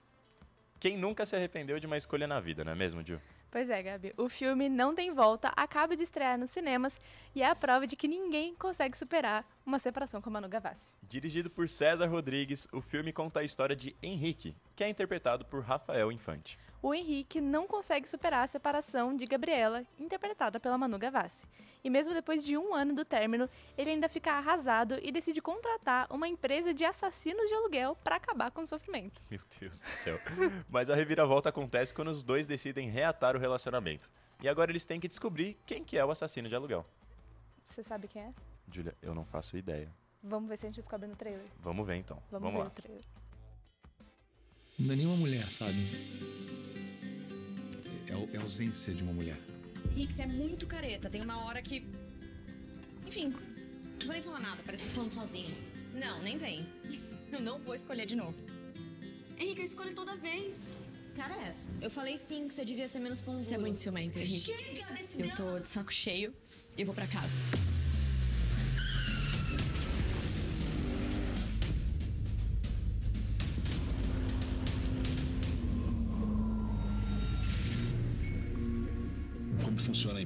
Quem 0.81 0.97
nunca 0.97 1.25
se 1.25 1.37
arrependeu 1.37 1.79
de 1.79 1.87
uma 1.87 1.97
escolha 1.97 2.27
na 2.27 2.41
vida, 2.41 2.65
não 2.65 2.73
é 2.73 2.75
mesmo, 2.75 3.07
Ju? 3.07 3.21
Pois 3.51 3.71
é, 3.71 3.83
Gabi. 3.83 4.13
O 4.17 4.29
filme 4.29 4.69
Não 4.69 4.95
Tem 4.95 5.13
Volta 5.13 5.53
acaba 5.57 5.97
de 5.97 6.03
estrear 6.03 6.39
nos 6.39 6.51
cinemas 6.51 7.01
e 7.35 7.43
é 7.43 7.49
a 7.49 7.55
prova 7.55 7.87
de 7.87 7.97
que 7.97 8.07
ninguém 8.07 8.55
consegue 8.55 8.97
superar 8.97 9.45
uma 9.65 9.79
separação 9.79 10.21
com 10.21 10.29
Manu 10.29 10.49
Gavassi. 10.49 10.95
Dirigido 11.03 11.49
por 11.49 11.69
César 11.69 12.07
Rodrigues, 12.07 12.69
o 12.73 12.81
filme 12.81 13.13
conta 13.13 13.41
a 13.41 13.45
história 13.45 13.75
de 13.75 13.97
Henrique, 14.03 14.55
que 14.77 14.85
é 14.85 14.89
interpretado 14.89 15.47
por 15.47 15.63
Rafael 15.63 16.13
Infante. 16.13 16.59
O 16.81 16.95
Henrique 16.95 17.41
não 17.41 17.67
consegue 17.67 18.09
superar 18.09 18.45
a 18.45 18.47
separação 18.47 19.17
de 19.17 19.27
Gabriela, 19.27 19.85
interpretada 19.99 20.61
pela 20.61 20.79
Manu 20.79 20.97
Gavassi. 20.99 21.45
E 21.83 21.91
mesmo 21.91 22.15
depois 22.15 22.45
de 22.45 22.57
um 22.57 22.73
ano 22.75 22.95
do 22.95 23.05
término, 23.05 23.49
ele 23.77 23.91
ainda 23.91 24.09
fica 24.09 24.33
arrasado 24.33 24.99
e 25.03 25.11
decide 25.11 25.41
contratar 25.43 26.07
uma 26.11 26.29
empresa 26.29 26.73
de 26.73 26.85
assassinos 26.85 27.49
de 27.49 27.55
aluguel 27.55 27.97
para 28.05 28.17
acabar 28.17 28.51
com 28.53 28.63
o 28.63 28.67
sofrimento. 28.67 29.21
Meu 29.31 29.41
Deus 29.59 29.81
do 29.81 29.89
céu. 29.89 30.19
Mas 30.69 30.89
a 30.89 30.95
reviravolta 30.95 31.49
acontece 31.49 31.93
quando 31.93 32.09
os 32.09 32.23
dois 32.23 32.47
decidem 32.47 32.89
reatar 32.89 33.35
o 33.35 33.41
relacionamento. 33.41 34.09
E 34.41 34.49
agora 34.49 34.71
eles 34.71 34.85
têm 34.85 35.01
que 35.01 35.09
descobrir 35.09 35.59
quem 35.67 35.83
que 35.83 35.99
é 35.99 36.05
o 36.05 36.11
assassino 36.13 36.49
de 36.49 36.55
aluguel. 36.55 36.87
Você 37.65 37.83
sabe 37.83 38.07
quem 38.07 38.23
é? 38.23 38.33
Julia, 38.73 38.95
eu 39.03 39.15
não 39.15 39.25
faço 39.25 39.57
ideia. 39.57 39.93
Vamos 40.23 40.49
ver 40.49 40.57
se 40.57 40.67
a 40.67 40.69
gente 40.69 40.77
descobre 40.81 41.09
no 41.09 41.17
trailer. 41.17 41.47
Vamos 41.61 41.87
ver 41.87 41.97
então. 41.97 42.23
Vamos, 42.31 42.53
Vamos 42.53 42.53
ver 42.53 42.65
lá. 42.65 42.67
o 42.67 42.71
trailer. 42.71 43.05
Não 44.79 44.93
é 44.93 44.97
nenhuma 44.97 45.17
mulher, 45.17 45.51
sabe? 45.51 45.75
É, 48.09 48.13
a- 48.15 48.29
é 48.35 48.39
a 48.39 48.43
ausência 48.43 48.93
de 48.95 49.03
uma 49.03 49.13
mulher. 49.13 49.39
Hicks 49.97 50.19
é 50.21 50.27
muito 50.27 50.67
careta. 50.67 51.09
Tem 51.11 51.21
uma 51.23 51.45
hora 51.45 51.61
que. 51.63 51.85
Enfim, 53.07 53.29
não 53.29 54.05
vou 54.07 54.13
nem 54.13 54.23
falar 54.23 54.41
nada, 54.41 54.63
parece 54.65 54.83
que 54.83 54.89
eu 54.89 54.93
tô 54.93 54.97
falando 54.97 55.13
sozinho. 55.13 55.55
Não, 55.95 56.23
nem 56.23 56.37
vem. 56.39 56.67
Eu 57.31 57.41
não 57.41 57.59
vou 57.59 57.75
escolher 57.75 58.07
de 58.07 58.17
novo. 58.17 58.35
Henrique, 59.39 59.61
eu 59.61 59.67
escolho 59.67 59.95
toda 59.95 60.17
vez. 60.17 60.75
Cara, 61.15 61.35
é 61.43 61.49
essa. 61.49 61.71
Eu 61.83 61.91
falei 61.91 62.17
sim 62.17 62.49
que 62.49 62.55
você 62.55 62.65
devia 62.65 62.89
ser 62.89 63.01
menos 63.01 63.21
pão 63.21 63.43
Você 63.43 63.55
é 63.55 63.59
muito 63.59 63.79
ciumento, 63.79 64.19
Henrique. 64.19 64.41
Chega 64.41 64.87
desse 64.95 65.21
Eu 65.21 65.35
tô 65.35 65.59
de 65.59 65.69
saco 65.69 65.93
cheio 65.93 66.35
e 66.75 66.85
vou 66.85 66.95
pra 66.95 67.07
casa. 67.07 67.37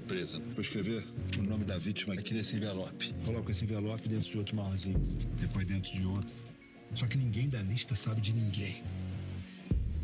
Empresa? 0.03 0.39
Vou 0.53 0.61
escrever 0.61 1.07
o 1.39 1.43
nome 1.43 1.65
da 1.65 1.79
vítima 1.79 2.15
aqui 2.15 2.35
nesse 2.35 2.57
envelope. 2.57 3.15
Coloco 3.25 3.51
esse 3.51 3.65
envelope 3.65 4.09
dentro 4.09 4.31
de 4.31 4.37
outro 4.37 4.57
marronzinho. 4.57 4.99
Depois 5.39 5.65
dentro 5.65 5.93
de 5.93 6.05
outro. 6.05 6.35
Só 6.95 7.07
que 7.07 7.17
ninguém 7.17 7.49
da 7.49 7.63
lista 7.63 7.95
sabe 7.95 8.21
de 8.21 8.33
ninguém. 8.33 8.83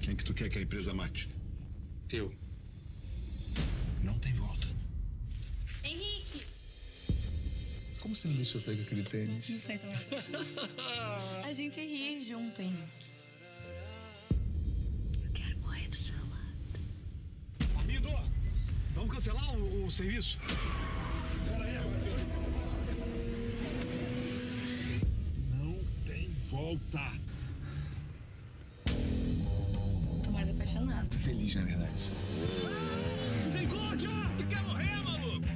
Quem 0.01 0.15
que 0.15 0.25
tu 0.25 0.33
quer 0.33 0.49
que 0.49 0.59
a 0.59 0.63
empresa 0.63 0.95
mate? 0.95 1.29
Eu. 2.11 2.33
Não 4.03 4.19
tem 4.19 4.33
volta. 4.35 4.69
Henrique! 5.85 6.47
Como 8.01 8.15
você 8.15 8.29
me 8.29 8.35
deixou 8.35 8.61
sair 8.61 8.77
com 8.77 8.83
aquele 8.85 9.03
tênis? 9.03 9.49
Não 9.49 9.61
sei 9.61 9.79
também. 9.79 9.99
A 11.45 11.53
gente 11.53 11.81
ri 11.81 12.23
junto, 12.23 12.63
Henrique. 12.63 13.17
Cancelar 19.29 19.55
o, 19.57 19.87
o 19.87 19.91
serviço? 19.91 20.38
Não 25.53 25.85
tem 26.07 26.31
volta. 26.51 27.12
Tô 30.25 30.31
mais 30.31 30.49
apaixonado. 30.49 31.09
Tô 31.09 31.19
feliz, 31.19 31.55
na 31.55 31.64
verdade. 31.64 32.03
Misericórdia! 33.45 34.09
Tu 34.38 34.47
quer 34.47 34.62
morrer, 34.62 34.97
maluco? 35.05 35.47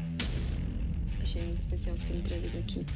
Achei 1.23 1.43
muito 1.43 1.61
especial 1.61 1.97
você 1.97 2.07
ter 2.07 2.15
me 2.15 2.23
trazido 2.23 2.59
aqui. 2.59 2.87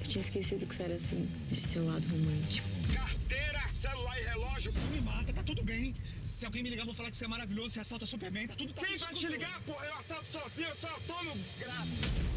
Eu 0.00 0.06
tinha 0.06 0.22
esquecido 0.22 0.64
que 0.64 0.74
você 0.74 0.84
era 0.84 0.94
assim, 0.94 1.28
esse 1.52 1.68
seu 1.68 1.84
lado 1.84 2.08
romântico. 2.08 2.66
Carteira, 2.94 3.68
celular 3.68 4.18
e 4.18 4.24
relógio. 4.24 4.72
Não 4.72 4.90
me 4.90 5.00
mata, 5.02 5.32
tudo 5.48 5.64
bem. 5.64 5.94
Se 6.24 6.44
alguém 6.44 6.62
me 6.62 6.68
ligar, 6.68 6.82
eu 6.82 6.86
vou 6.86 6.94
falar 6.94 7.10
que 7.10 7.16
você 7.16 7.24
é 7.24 7.28
maravilhoso, 7.28 7.70
você 7.70 7.80
assalta 7.80 8.04
super 8.04 8.30
bem, 8.30 8.46
tá 8.46 8.54
tudo 8.54 8.70
tá 8.74 8.84
Quem 8.84 8.98
vai 8.98 9.14
te 9.14 9.26
ligar, 9.28 9.62
porra? 9.62 9.86
Eu 9.86 9.98
assalto 9.98 10.26
sozinho, 10.26 10.68
eu 10.68 10.74
sou 10.74 10.90
autônomo, 10.90 11.36
desgraça. 11.36 12.28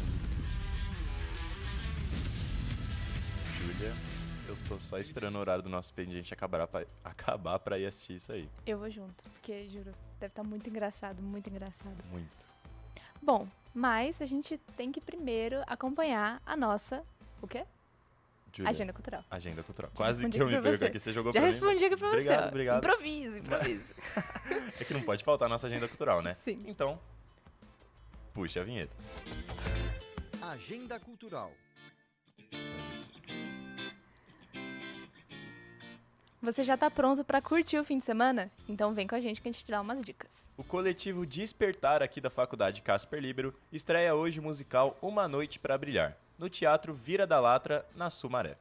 Julia, 3.58 3.92
eu 4.48 4.56
tô 4.66 4.78
só 4.78 4.98
esperando 4.98 5.36
o 5.36 5.38
horário 5.40 5.62
do 5.62 5.68
nosso 5.68 5.88
expediente 5.90 6.32
acabar 6.32 6.66
pra, 6.66 6.86
acabar 7.04 7.58
pra 7.58 7.78
ir 7.78 7.84
assistir 7.84 8.14
isso 8.14 8.32
aí. 8.32 8.48
Eu 8.64 8.78
vou 8.78 8.90
junto, 8.90 9.22
porque, 9.24 9.68
juro, 9.68 9.92
deve 10.18 10.32
estar 10.32 10.42
muito 10.42 10.70
engraçado, 10.70 11.22
muito 11.22 11.50
engraçado. 11.50 12.02
Muito. 12.10 12.30
Bom, 13.20 13.46
mas 13.74 14.22
a 14.22 14.24
gente 14.24 14.56
tem 14.74 14.90
que 14.90 15.02
primeiro 15.02 15.62
acompanhar 15.66 16.40
a 16.46 16.56
nossa. 16.56 17.04
O 17.42 17.46
quê? 17.46 17.66
Julia, 18.54 18.70
Agenda 18.70 18.92
cultural. 18.92 19.24
Agenda 19.30 19.62
cultural. 19.62 19.90
Já 19.92 19.96
Quase 19.96 20.28
que 20.28 20.38
eu 20.38 20.46
me 20.46 20.60
perco 20.60 20.78
você. 20.78 20.84
aqui. 20.84 20.98
Você 20.98 21.12
jogou 21.12 21.32
Já 21.32 21.40
pra 21.40 21.46
mim. 21.48 21.52
respondi 21.52 21.84
aqui 21.84 21.96
pra 21.96 22.08
você, 22.08 22.16
Obrigado, 22.16 22.48
obrigado. 22.48 22.84
Improviso, 22.84 23.36
improviso. 23.38 23.94
é 24.80 24.84
que 24.84 24.92
não 24.94 25.02
pode 25.02 25.24
faltar 25.24 25.46
a 25.46 25.48
nossa 25.48 25.66
agenda 25.66 25.88
cultural, 25.88 26.20
né? 26.22 26.34
Sim. 26.34 26.62
Então, 26.66 27.00
puxa 28.34 28.60
a 28.60 28.64
vinheta. 28.64 28.94
Agenda 30.42 30.98
Cultural. 31.00 31.52
Você 36.42 36.64
já 36.64 36.76
tá 36.76 36.90
pronto 36.90 37.24
pra 37.24 37.40
curtir 37.40 37.78
o 37.78 37.84
fim 37.84 37.98
de 38.00 38.04
semana? 38.04 38.50
Então 38.68 38.92
vem 38.92 39.06
com 39.06 39.14
a 39.14 39.20
gente 39.20 39.40
que 39.40 39.48
a 39.48 39.52
gente 39.52 39.64
te 39.64 39.70
dá 39.70 39.80
umas 39.80 40.02
dicas. 40.04 40.50
O 40.56 40.64
coletivo 40.64 41.24
Despertar 41.24 42.02
aqui 42.02 42.20
da 42.20 42.28
Faculdade 42.30 42.82
Casper 42.82 43.20
Libero 43.20 43.54
estreia 43.70 44.12
hoje 44.16 44.40
o 44.40 44.42
musical 44.42 44.98
Uma 45.00 45.28
Noite 45.28 45.60
pra 45.60 45.78
Brilhar, 45.78 46.16
no 46.38 46.48
Teatro 46.48 46.94
Vira 46.94 47.26
da 47.26 47.38
Latra, 47.40 47.86
na 47.94 48.10
Sumaré. 48.10 48.56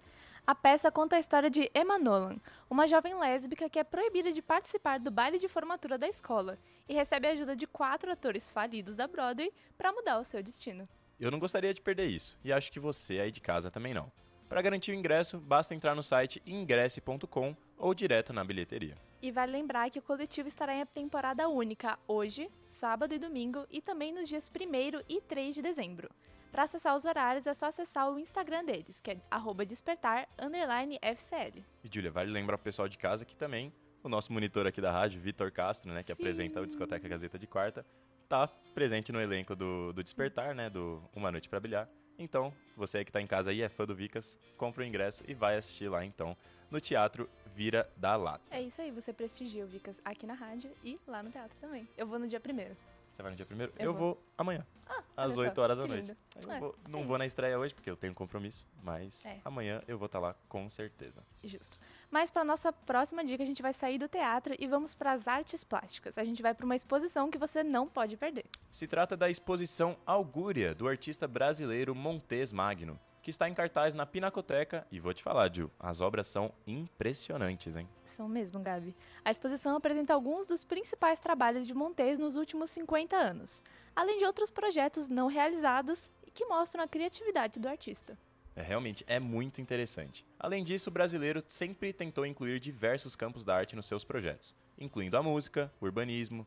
A 0.45 0.55
peça 0.55 0.91
conta 0.91 1.15
a 1.15 1.19
história 1.19 1.49
de 1.49 1.71
Emma 1.73 1.99
Nolan, 1.99 2.37
uma 2.69 2.87
jovem 2.87 3.17
lésbica 3.17 3.69
que 3.69 3.79
é 3.79 3.83
proibida 3.83 4.31
de 4.31 4.41
participar 4.41 4.99
do 4.99 5.11
baile 5.11 5.37
de 5.37 5.47
formatura 5.47 5.97
da 5.97 6.07
escola 6.07 6.57
e 6.89 6.93
recebe 6.93 7.27
a 7.27 7.31
ajuda 7.31 7.55
de 7.55 7.67
quatro 7.67 8.11
atores 8.11 8.49
falidos 8.49 8.95
da 8.95 9.07
Broadway 9.07 9.53
para 9.77 9.93
mudar 9.93 10.19
o 10.19 10.23
seu 10.23 10.41
destino. 10.41 10.89
Eu 11.19 11.29
não 11.29 11.39
gostaria 11.39 11.73
de 11.73 11.81
perder 11.81 12.07
isso, 12.07 12.39
e 12.43 12.51
acho 12.51 12.71
que 12.71 12.79
você 12.79 13.19
aí 13.19 13.31
de 13.31 13.39
casa 13.39 13.69
também 13.69 13.93
não. 13.93 14.11
Para 14.49 14.61
garantir 14.61 14.91
o 14.91 14.95
ingresso, 14.95 15.37
basta 15.37 15.73
entrar 15.73 15.95
no 15.95 16.03
site 16.03 16.41
ingresse.com 16.45 17.55
ou 17.77 17.93
direto 17.93 18.33
na 18.33 18.43
bilheteria. 18.43 18.95
E 19.21 19.31
vale 19.31 19.51
lembrar 19.51 19.89
que 19.89 19.99
o 19.99 20.01
coletivo 20.01 20.49
estará 20.49 20.75
em 20.75 20.85
temporada 20.85 21.47
única 21.47 21.97
hoje, 22.07 22.49
sábado 22.65 23.13
e 23.13 23.19
domingo, 23.19 23.65
e 23.71 23.79
também 23.79 24.11
nos 24.11 24.27
dias 24.27 24.51
1 24.53 25.03
e 25.07 25.21
3 25.21 25.55
de 25.55 25.61
dezembro. 25.61 26.09
Para 26.51 26.63
acessar 26.63 26.95
os 26.95 27.05
horários 27.05 27.47
é 27.47 27.53
só 27.53 27.67
acessar 27.67 28.11
o 28.11 28.19
Instagram 28.19 28.65
deles, 28.65 28.99
que 28.99 29.11
é 29.11 29.17
arroba 29.31 29.65
despertar 29.65 30.27
underline 30.37 30.99
FCL. 31.01 31.63
E, 31.81 31.89
Júlia, 31.89 32.11
vale 32.11 32.29
lembrar 32.29 32.57
pro 32.57 32.65
pessoal 32.65 32.89
de 32.89 32.97
casa 32.97 33.23
que 33.23 33.35
também 33.35 33.71
o 34.03 34.09
nosso 34.09 34.33
monitor 34.33 34.67
aqui 34.67 34.81
da 34.81 34.91
rádio, 34.91 35.21
Vitor 35.21 35.49
Castro, 35.51 35.93
né, 35.93 36.03
que 36.03 36.11
apresenta 36.11 36.59
o 36.59 36.65
Discoteca 36.67 37.07
Gazeta 37.07 37.39
de 37.39 37.47
Quarta, 37.47 37.85
tá 38.27 38.47
presente 38.73 39.13
no 39.13 39.21
elenco 39.21 39.55
do, 39.55 39.93
do 39.93 40.03
Despertar, 40.03 40.53
né, 40.53 40.69
do 40.69 41.01
Uma 41.15 41.31
Noite 41.31 41.47
para 41.47 41.59
Bilhar. 41.59 41.87
Então, 42.19 42.53
você 42.75 43.05
que 43.05 43.11
tá 43.11 43.21
em 43.21 43.27
casa 43.27 43.53
e 43.53 43.61
é 43.61 43.69
fã 43.69 43.85
do 43.85 43.95
Vicas, 43.95 44.37
compra 44.57 44.83
o 44.83 44.85
ingresso 44.85 45.23
e 45.27 45.33
vai 45.33 45.55
assistir 45.55 45.87
lá, 45.87 46.03
então, 46.03 46.35
no 46.69 46.81
Teatro 46.81 47.29
Vira 47.55 47.89
da 47.95 48.15
Lata. 48.17 48.43
É 48.51 48.61
isso 48.61 48.81
aí, 48.81 48.91
você 48.91 49.13
prestigia 49.13 49.63
o 49.63 49.67
Vicas 49.67 50.01
aqui 50.03 50.25
na 50.25 50.33
rádio 50.33 50.71
e 50.83 50.99
lá 51.07 51.23
no 51.23 51.31
teatro 51.31 51.57
também. 51.59 51.87
Eu 51.97 52.07
vou 52.07 52.19
no 52.19 52.27
dia 52.27 52.39
primeiro. 52.39 52.75
Você 53.11 53.21
vai 53.21 53.31
no 53.31 53.35
dia 53.37 53.45
primeiro? 53.45 53.73
Eu 53.77 53.85
Eu, 53.87 53.93
vou. 53.93 54.13
vou. 54.15 54.23
amanhã. 54.37 54.65
Ah, 54.89 55.03
às 55.17 55.33
olha 55.37 55.47
8 55.47 55.55
só, 55.55 55.61
horas 55.61 55.77
da 55.77 55.87
noite. 55.87 56.15
É, 56.35 56.59
vou- 56.59 56.75
é 56.85 56.89
não 56.89 56.99
isso. 56.99 57.07
vou 57.07 57.17
na 57.17 57.25
estreia 57.25 57.57
hoje, 57.59 57.73
porque 57.73 57.89
eu 57.89 57.95
tenho 57.95 58.13
compromisso, 58.13 58.65
mas 58.83 59.25
É. 59.25 59.39
amanhã 59.45 59.81
eu 59.87 59.97
vou 59.97 60.05
estar 60.07 60.19
lá 60.19 60.35
com 60.49 60.67
certeza. 60.69 61.21
Justo. 61.43 61.77
Mas 62.09 62.29
para 62.31 62.43
nossa 62.43 62.71
próxima 62.73 63.23
dica, 63.23 63.43
a 63.43 63.45
gente 63.45 63.61
vai 63.61 63.73
sair 63.73 63.97
do 63.97 64.07
teatro 64.07 64.53
e 64.59 64.67
vamos 64.67 64.93
para 64.93 65.11
as 65.13 65.27
artes 65.27 65.63
plásticas. 65.63 66.17
A 66.17 66.23
gente 66.23 66.41
vai 66.41 66.53
para 66.53 66.65
uma 66.65 66.75
exposição 66.75 67.29
que 67.29 67.37
você 67.37 67.63
não 67.63 67.87
pode 67.87 68.17
perder. 68.17 68.45
Se 68.69 68.87
trata 68.87 69.15
da 69.15 69.29
exposição 69.29 69.97
Augúria, 70.05 70.73
do 70.75 70.87
artista 70.87 71.27
brasileiro 71.27 71.93
Montes 71.95 72.51
Magno, 72.51 72.99
que 73.21 73.29
está 73.29 73.47
em 73.47 73.53
cartaz 73.53 73.93
na 73.93 74.05
Pinacoteca. 74.05 74.85
E 74.91 74.99
vou 74.99 75.13
te 75.13 75.23
falar, 75.23 75.53
Gil, 75.53 75.69
as 75.79 76.01
obras 76.01 76.27
são 76.27 76.51
impressionantes, 76.65 77.75
hein? 77.75 77.87
São 78.05 78.27
mesmo, 78.27 78.59
Gabi. 78.59 78.95
A 79.23 79.31
exposição 79.31 79.75
apresenta 79.75 80.13
alguns 80.13 80.47
dos 80.47 80.63
principais 80.63 81.19
trabalhos 81.19 81.67
de 81.67 81.73
Montes 81.73 82.19
nos 82.19 82.35
últimos 82.35 82.69
50 82.71 83.15
anos, 83.15 83.63
além 83.95 84.17
de 84.17 84.25
outros 84.25 84.49
projetos 84.49 85.07
não 85.07 85.27
realizados 85.27 86.11
e 86.25 86.31
que 86.31 86.45
mostram 86.45 86.83
a 86.83 86.87
criatividade 86.87 87.59
do 87.59 87.67
artista. 87.67 88.17
É, 88.55 88.61
realmente 88.61 89.05
é 89.07 89.19
muito 89.19 89.61
interessante. 89.61 90.25
Além 90.37 90.63
disso, 90.63 90.89
o 90.89 90.93
brasileiro 90.93 91.43
sempre 91.47 91.93
tentou 91.93 92.25
incluir 92.25 92.59
diversos 92.59 93.15
campos 93.15 93.45
da 93.45 93.55
arte 93.55 93.75
nos 93.75 93.85
seus 93.85 94.03
projetos, 94.03 94.55
incluindo 94.77 95.15
a 95.15 95.23
música, 95.23 95.71
o 95.79 95.85
urbanismo, 95.85 96.45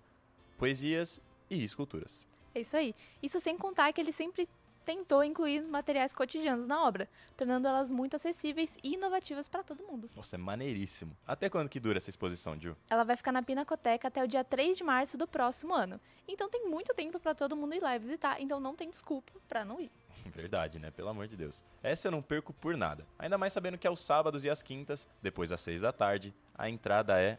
poesias 0.59 1.21
e 1.49 1.65
esculturas. 1.65 2.29
É 2.55 2.61
isso 2.61 2.77
aí. 2.77 2.95
Isso 3.23 3.41
sem 3.41 3.57
contar 3.57 3.93
que 3.93 4.01
ele 4.01 4.13
sempre 4.13 4.49
tentou 4.85 5.25
incluir 5.25 5.63
materiais 5.63 6.13
cotidianos 6.13 6.67
na 6.67 6.85
obra, 6.85 7.09
tornando 7.37 7.67
elas 7.67 7.91
muito 7.91 8.15
acessíveis 8.17 8.73
e 8.83 8.95
inovativas 8.95 9.49
para 9.49 9.63
todo 9.63 9.83
mundo. 9.83 10.09
Nossa, 10.15 10.37
é 10.37 10.39
maneiríssimo. 10.39 11.17
Até 11.27 11.49
quando 11.49 11.69
que 11.69 11.81
dura 11.81 11.97
essa 11.97 12.11
exposição, 12.11 12.59
Gil? 12.61 12.77
Ela 12.91 13.05
vai 13.05 13.17
ficar 13.17 13.33
na 13.33 13.43
Pinacoteca 13.43 14.09
até 14.09 14.23
o 14.23 14.29
dia 14.29 14.45
3 14.45 14.77
de 14.77 14.85
março 14.85 15.17
do 15.17 15.27
próximo 15.27 15.75
ano. 15.75 16.01
Então 16.29 16.49
tem 16.49 16.69
muito 16.69 16.93
tempo 16.95 17.19
para 17.19 17.35
todo 17.35 17.57
mundo 17.57 17.75
ir 17.75 17.81
lá 17.81 17.97
visitar, 17.99 18.41
então 18.41 18.61
não 18.61 18.75
tem 18.75 18.89
desculpa 18.91 19.33
para 19.49 19.65
não 19.65 19.81
ir. 19.81 19.91
Verdade, 20.35 20.79
né? 20.79 20.91
Pelo 20.91 21.09
amor 21.09 21.27
de 21.27 21.37
Deus. 21.37 21.65
Essa 21.83 22.09
eu 22.09 22.13
não 22.13 22.23
perco 22.23 22.53
por 22.53 22.77
nada. 22.77 23.07
Ainda 23.19 23.37
mais 23.39 23.53
sabendo 23.53 23.79
que 23.79 23.87
aos 23.87 24.01
sábados 24.01 24.45
e 24.45 24.51
às 24.51 24.63
quintas, 24.63 25.09
depois 25.23 25.51
das 25.51 25.61
seis 25.61 25.81
da 25.81 25.93
tarde, 25.93 26.35
a 26.57 26.69
entrada 26.69 27.21
é 27.21 27.39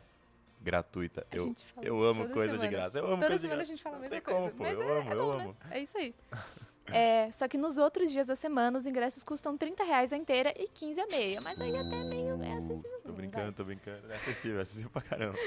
gratuita. 0.62 1.26
A 1.32 1.36
Eu, 1.36 1.56
eu 1.82 2.04
amo 2.04 2.30
coisa 2.30 2.54
de 2.54 2.60
semana. 2.62 2.78
graça. 2.78 3.00
Eu 3.00 3.06
amo 3.06 3.16
Toda 3.18 3.28
coisa 3.28 3.36
de 3.36 3.42
semana 3.42 3.58
graça. 3.58 3.72
a 3.72 3.76
gente 3.76 3.84
fala 3.84 3.96
a 3.98 4.00
mesma 4.00 4.16
tem 4.16 4.22
como, 4.22 4.40
coisa. 4.40 4.56
pô. 4.56 4.64
Mas 4.64 4.80
eu 4.80 4.90
é, 4.90 5.00
amo, 5.00 5.10
é 5.12 5.14
eu 5.14 5.26
bom, 5.26 5.38
né? 5.38 5.44
amo. 5.44 5.58
É 5.72 5.80
isso 5.80 5.98
aí. 5.98 6.16
É, 6.88 7.32
só 7.32 7.48
que 7.48 7.58
nos 7.58 7.78
outros 7.78 8.12
dias 8.12 8.28
da 8.28 8.36
semana, 8.36 8.78
os 8.78 8.86
ingressos 8.86 9.24
custam 9.24 9.58
30 9.58 9.84
reais 9.84 10.14
a 10.14 10.18
inteira 10.18 10.54
e 10.56 10.68
15 10.68 11.02
a 11.02 11.08
meia. 11.08 11.42
Mas 11.42 11.60
aí 11.60 11.76
até 11.76 12.04
meio 12.04 12.42
é 12.44 12.54
acessível. 12.58 13.02
Tô 13.02 13.12
brincando, 13.12 13.54
tô 13.54 13.64
brincando. 13.64 14.12
É 14.12 14.16
acessível, 14.16 14.60
é 14.60 14.62
acessível 14.62 14.90
pra 14.92 15.02
caramba. 15.02 15.38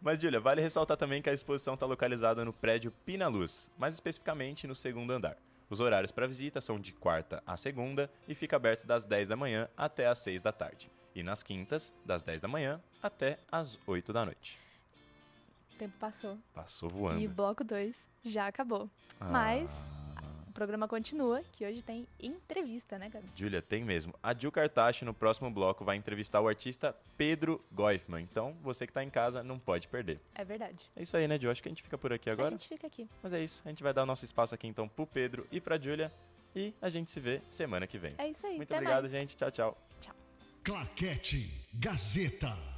Mas, 0.00 0.18
Júlia, 0.18 0.40
vale 0.40 0.60
ressaltar 0.60 0.96
também 0.96 1.22
que 1.22 1.30
a 1.30 1.32
exposição 1.32 1.74
está 1.74 1.86
localizada 1.86 2.44
no 2.44 2.52
prédio 2.52 2.92
Pina 3.04 3.28
Luz, 3.28 3.70
mais 3.78 3.94
especificamente 3.94 4.66
no 4.66 4.74
segundo 4.74 5.12
andar. 5.12 5.36
Os 5.68 5.78
horários 5.78 6.10
para 6.10 6.26
visita 6.26 6.60
são 6.60 6.80
de 6.80 6.92
quarta 6.92 7.40
a 7.46 7.56
segunda 7.56 8.10
e 8.26 8.34
fica 8.34 8.56
aberto 8.56 8.86
das 8.86 9.04
10 9.04 9.28
da 9.28 9.36
manhã 9.36 9.68
até 9.76 10.08
as 10.08 10.18
6 10.18 10.42
da 10.42 10.52
tarde. 10.52 10.90
E 11.14 11.22
nas 11.22 11.42
quintas, 11.42 11.94
das 12.04 12.22
10 12.22 12.40
da 12.40 12.48
manhã 12.48 12.80
até 13.00 13.38
as 13.50 13.78
8 13.86 14.12
da 14.12 14.24
noite. 14.24 14.58
O 15.74 15.78
tempo 15.78 15.94
passou. 15.98 16.36
Passou 16.52 16.88
voando. 16.88 17.20
E 17.20 17.26
o 17.26 17.30
bloco 17.30 17.62
2 17.62 18.08
já 18.24 18.48
acabou. 18.48 18.90
Ah. 19.20 19.26
Mas 19.26 19.84
o 20.50 20.52
programa 20.52 20.88
continua, 20.88 21.42
que 21.52 21.64
hoje 21.64 21.80
tem 21.80 22.06
entrevista, 22.18 22.98
né, 22.98 23.08
Gabi? 23.08 23.28
Júlia, 23.34 23.62
tem 23.62 23.84
mesmo. 23.84 24.12
A 24.22 24.34
Gil 24.34 24.50
Kartashi, 24.50 25.04
no 25.04 25.14
próximo 25.14 25.50
bloco, 25.50 25.84
vai 25.84 25.96
entrevistar 25.96 26.40
o 26.40 26.48
artista 26.48 26.94
Pedro 27.16 27.64
Goifman. 27.72 28.20
Então, 28.20 28.56
você 28.60 28.86
que 28.86 28.92
tá 28.92 29.02
em 29.02 29.10
casa, 29.10 29.42
não 29.42 29.58
pode 29.58 29.86
perder. 29.88 30.20
É 30.34 30.44
verdade. 30.44 30.90
É 30.96 31.02
isso 31.02 31.16
aí, 31.16 31.26
né, 31.28 31.38
Gil? 31.38 31.50
Acho 31.50 31.62
que 31.62 31.68
a 31.68 31.70
gente 31.70 31.82
fica 31.82 31.96
por 31.96 32.12
aqui 32.12 32.28
agora. 32.28 32.48
A 32.48 32.50
gente 32.52 32.68
fica 32.68 32.86
aqui. 32.86 33.08
Mas 33.22 33.32
é 33.32 33.42
isso. 33.42 33.62
A 33.64 33.68
gente 33.68 33.82
vai 33.82 33.94
dar 33.94 34.02
o 34.02 34.06
nosso 34.06 34.24
espaço 34.24 34.54
aqui, 34.54 34.66
então, 34.66 34.88
pro 34.88 35.06
Pedro 35.06 35.46
e 35.52 35.60
pra 35.60 35.78
Júlia. 35.78 36.12
E 36.54 36.74
a 36.82 36.88
gente 36.88 37.10
se 37.12 37.20
vê 37.20 37.40
semana 37.48 37.86
que 37.86 37.96
vem. 37.96 38.12
É 38.18 38.28
isso 38.28 38.44
aí. 38.44 38.56
Muito 38.56 38.72
até 38.72 38.78
obrigado, 38.78 39.02
mais. 39.02 39.12
gente. 39.12 39.36
Tchau, 39.36 39.50
tchau. 39.52 39.76
Claquete 40.64 41.68
Gazeta. 41.72 42.69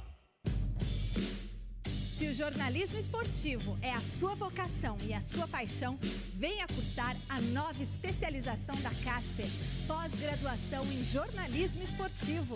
Se 2.23 2.29
o 2.29 2.33
jornalismo 2.33 2.97
esportivo 2.97 3.77
é 3.81 3.91
a 3.91 3.99
sua 3.99 4.33
vocação 4.35 4.95
e 5.05 5.13
a 5.13 5.19
sua 5.19 5.45
paixão, 5.45 5.99
venha 6.37 6.65
cursar 6.67 7.13
a 7.27 7.41
nova 7.41 7.83
especialização 7.83 8.75
da 8.77 8.91
Casper, 9.03 9.45
pós-graduação 9.85 10.85
em 10.85 11.03
jornalismo 11.03 11.83
esportivo. 11.83 12.55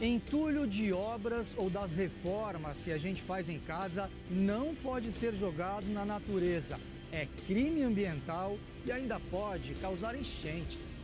Entulho 0.00 0.66
de 0.66 0.94
obras 0.94 1.54
ou 1.58 1.68
das 1.68 1.94
reformas 1.94 2.82
que 2.82 2.90
a 2.90 2.96
gente 2.96 3.20
faz 3.20 3.50
em 3.50 3.58
casa 3.58 4.10
não 4.30 4.74
pode 4.74 5.12
ser 5.12 5.34
jogado 5.34 5.86
na 5.92 6.06
natureza. 6.06 6.80
É 7.12 7.28
crime 7.46 7.82
ambiental 7.82 8.58
e 8.86 8.90
ainda 8.90 9.20
pode 9.20 9.74
causar 9.74 10.14
enchentes. 10.14 10.98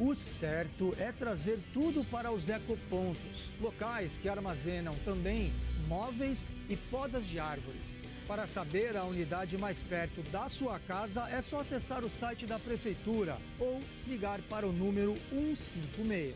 O 0.00 0.16
certo 0.16 0.92
é 0.98 1.12
trazer 1.12 1.60
tudo 1.72 2.04
para 2.10 2.32
os 2.32 2.48
ecopontos, 2.48 3.52
locais 3.60 4.18
que 4.18 4.28
armazenam 4.28 4.96
também 5.04 5.52
móveis 5.86 6.50
e 6.68 6.74
podas 6.74 7.28
de 7.28 7.38
árvores. 7.38 8.00
Para 8.26 8.48
saber 8.48 8.96
a 8.96 9.04
unidade 9.04 9.56
mais 9.56 9.80
perto 9.80 10.22
da 10.30 10.48
sua 10.48 10.80
casa, 10.80 11.28
é 11.30 11.40
só 11.40 11.60
acessar 11.60 12.04
o 12.04 12.10
site 12.10 12.46
da 12.46 12.58
prefeitura 12.58 13.38
ou 13.60 13.80
ligar 14.08 14.40
para 14.42 14.66
o 14.66 14.72
número 14.72 15.16
156. 15.30 16.34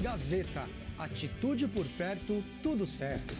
Gazeta, 0.00 0.66
atitude 0.98 1.68
por 1.68 1.84
perto, 1.86 2.42
tudo 2.62 2.86
certo. 2.86 3.34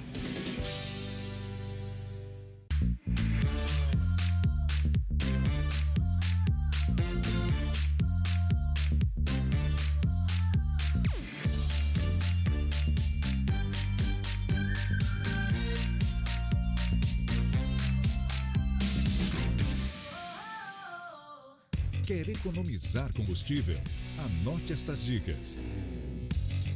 Quer 22.06 22.28
economizar 22.28 23.12
combustível? 23.12 23.80
Anote 24.16 24.72
estas 24.72 25.04
dicas. 25.04 25.58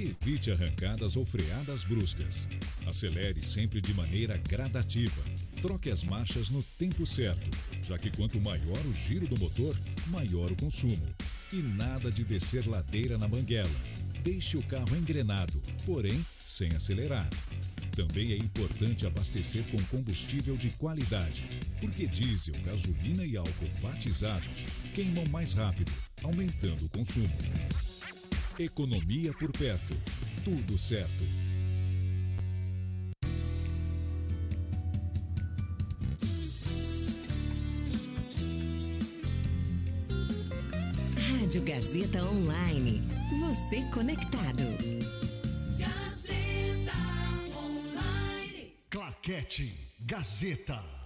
Evite 0.00 0.50
arrancadas 0.50 1.14
ou 1.14 1.26
freadas 1.26 1.84
bruscas. 1.84 2.48
Acelere 2.86 3.44
sempre 3.44 3.82
de 3.82 3.92
maneira 3.92 4.34
gradativa. 4.48 5.22
Troque 5.60 5.90
as 5.90 6.02
marchas 6.04 6.48
no 6.48 6.62
tempo 6.62 7.04
certo, 7.04 7.50
já 7.82 7.98
que 7.98 8.10
quanto 8.10 8.40
maior 8.40 8.78
o 8.86 8.94
giro 8.94 9.28
do 9.28 9.38
motor, 9.38 9.76
maior 10.06 10.50
o 10.50 10.56
consumo. 10.56 11.06
E 11.52 11.56
nada 11.56 12.10
de 12.10 12.24
descer 12.24 12.66
ladeira 12.66 13.18
na 13.18 13.28
banguela. 13.28 13.68
Deixe 14.22 14.56
o 14.56 14.62
carro 14.62 14.96
engrenado, 14.96 15.60
porém 15.84 16.24
sem 16.38 16.70
acelerar. 16.74 17.28
Também 17.94 18.32
é 18.32 18.36
importante 18.36 19.06
abastecer 19.06 19.64
com 19.64 19.76
combustível 19.94 20.56
de 20.56 20.70
qualidade, 20.70 21.44
porque 21.78 22.06
diesel, 22.06 22.54
gasolina 22.64 23.26
e 23.26 23.36
álcool 23.36 23.70
batizados 23.82 24.66
queimam 24.94 25.24
mais 25.30 25.52
rápido, 25.52 25.92
aumentando 26.22 26.86
o 26.86 26.88
consumo. 26.88 27.28
Economia 28.62 29.32
por 29.32 29.50
perto. 29.52 29.96
Tudo 30.44 30.76
certo. 30.76 31.24
Rádio 41.40 41.62
Gazeta 41.62 42.22
Online. 42.22 43.02
Você 43.40 43.80
conectado. 43.94 44.62
Gazeta 45.78 46.92
Online. 47.56 48.74
Claquete 48.90 49.74
Gazeta. 50.00 50.99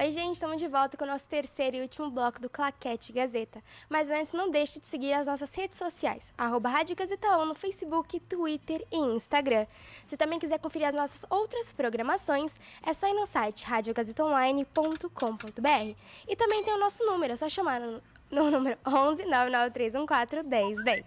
Oi, 0.00 0.10
gente, 0.12 0.36
estamos 0.36 0.56
de 0.56 0.66
volta 0.66 0.96
com 0.96 1.04
o 1.04 1.06
nosso 1.06 1.28
terceiro 1.28 1.76
e 1.76 1.82
último 1.82 2.10
bloco 2.10 2.40
do 2.40 2.48
Claquete 2.48 3.12
Gazeta. 3.12 3.62
Mas 3.86 4.08
antes, 4.08 4.32
não 4.32 4.48
deixe 4.48 4.80
de 4.80 4.86
seguir 4.86 5.12
as 5.12 5.26
nossas 5.26 5.54
redes 5.54 5.76
sociais, 5.76 6.32
Rádio 6.38 6.96
Gazeta 6.96 7.36
On 7.36 7.44
no 7.44 7.54
Facebook, 7.54 8.18
Twitter 8.20 8.82
e 8.90 8.96
Instagram. 8.96 9.66
Se 10.06 10.16
também 10.16 10.38
quiser 10.38 10.58
conferir 10.58 10.88
as 10.88 10.94
nossas 10.94 11.26
outras 11.28 11.70
programações, 11.74 12.58
é 12.82 12.94
só 12.94 13.08
ir 13.08 13.12
no 13.12 13.26
site 13.26 13.66
radiogazetaonline.com.br. 13.66 15.96
E 16.26 16.34
também 16.34 16.64
tem 16.64 16.72
o 16.72 16.80
nosso 16.80 17.04
número, 17.04 17.34
é 17.34 17.36
só 17.36 17.46
chamar 17.50 17.78
no, 17.78 18.02
no 18.32 18.50
número 18.50 18.78
11 18.86 19.24
99314 19.24 20.46
1010. 20.48 21.04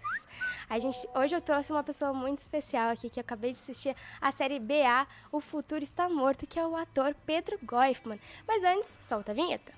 A 0.68 0.78
gente, 0.78 1.08
hoje 1.14 1.34
eu 1.34 1.40
trouxe 1.40 1.72
uma 1.72 1.82
pessoa 1.82 2.12
muito 2.12 2.40
especial 2.40 2.90
aqui 2.90 3.08
que 3.08 3.18
eu 3.18 3.22
acabei 3.22 3.52
de 3.52 3.58
assistir 3.58 3.96
a 4.20 4.30
série 4.30 4.58
BA 4.58 5.06
O 5.32 5.40
Futuro 5.40 5.82
Está 5.82 6.08
Morto, 6.08 6.46
que 6.46 6.58
é 6.58 6.66
o 6.66 6.76
ator 6.76 7.14
Pedro 7.26 7.58
Goifman. 7.62 8.18
Mas 8.46 8.62
antes, 8.62 8.96
solta 9.02 9.32
a 9.32 9.34
vinheta. 9.34 9.72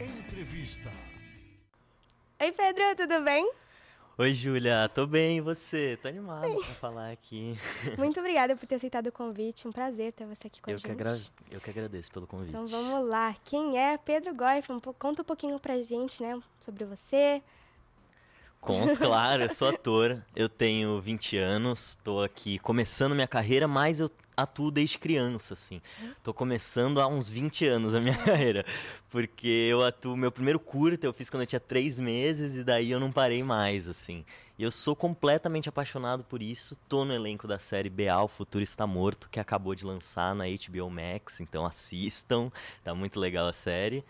Entrevista. 0.00 0.92
Oi, 2.40 2.52
Pedro, 2.52 2.96
tudo 2.96 3.22
bem? 3.22 3.50
Oi, 4.18 4.34
Júlia, 4.34 4.90
tô 4.90 5.06
bem, 5.06 5.38
e 5.38 5.40
você? 5.40 5.98
Tô 6.00 6.06
animado 6.06 6.42
pra 6.42 6.74
falar 6.74 7.10
aqui. 7.10 7.58
Muito 7.96 8.20
obrigada 8.20 8.54
por 8.54 8.66
ter 8.66 8.74
aceitado 8.74 9.06
o 9.06 9.12
convite. 9.12 9.66
Um 9.66 9.72
prazer 9.72 10.12
ter 10.12 10.26
você 10.26 10.48
aqui 10.48 10.60
com 10.60 10.70
eu 10.70 10.76
a 10.76 10.80
que 10.80 10.86
gente. 10.86 11.00
agra... 11.00 11.18
Eu 11.50 11.60
que 11.60 11.70
agradeço 11.70 12.12
pelo 12.12 12.26
convite. 12.26 12.50
Então 12.50 12.66
vamos 12.66 13.08
lá. 13.08 13.34
Quem 13.42 13.78
é 13.78 13.96
Pedro 13.96 14.34
Goifman? 14.34 14.80
Conta 14.98 15.22
um 15.22 15.24
pouquinho 15.24 15.58
pra 15.58 15.82
gente, 15.82 16.22
né, 16.22 16.38
sobre 16.60 16.84
você. 16.84 17.42
Conto, 18.60 18.98
claro, 18.98 19.44
eu 19.44 19.54
sou 19.54 19.70
ator, 19.74 20.22
eu 20.36 20.48
tenho 20.48 21.00
20 21.00 21.38
anos, 21.38 21.96
tô 22.04 22.20
aqui 22.20 22.58
começando 22.58 23.14
minha 23.14 23.26
carreira, 23.26 23.66
mas 23.66 23.98
eu 23.98 24.10
atuo 24.36 24.70
desde 24.70 24.98
criança, 24.98 25.54
assim. 25.54 25.80
Tô 26.22 26.32
começando 26.32 27.00
há 27.00 27.06
uns 27.06 27.28
20 27.28 27.66
anos 27.66 27.94
a 27.94 28.00
minha 28.00 28.16
carreira, 28.24 28.64
porque 29.10 29.68
eu 29.70 29.84
atuo, 29.84 30.16
meu 30.16 30.32
primeiro 30.32 30.58
curta 30.58 31.06
eu 31.06 31.12
fiz 31.12 31.28
quando 31.30 31.42
eu 31.42 31.46
tinha 31.46 31.60
3 31.60 31.98
meses 31.98 32.56
e 32.56 32.64
daí 32.64 32.90
eu 32.90 33.00
não 33.00 33.12
parei 33.12 33.42
mais, 33.42 33.88
assim. 33.88 34.24
E 34.58 34.62
eu 34.62 34.70
sou 34.70 34.94
completamente 34.94 35.68
apaixonado 35.68 36.24
por 36.24 36.42
isso, 36.42 36.76
tô 36.88 37.04
no 37.04 37.12
elenco 37.12 37.48
da 37.48 37.58
série 37.58 37.88
BA, 37.88 38.22
O 38.22 38.28
Futuro 38.28 38.62
Está 38.62 38.86
Morto, 38.86 39.28
que 39.30 39.40
acabou 39.40 39.74
de 39.74 39.84
lançar 39.84 40.34
na 40.34 40.44
HBO 40.44 40.90
Max, 40.90 41.40
então 41.40 41.64
assistam, 41.64 42.50
tá 42.84 42.94
muito 42.94 43.18
legal 43.18 43.48
a 43.48 43.52
série. 43.52 44.04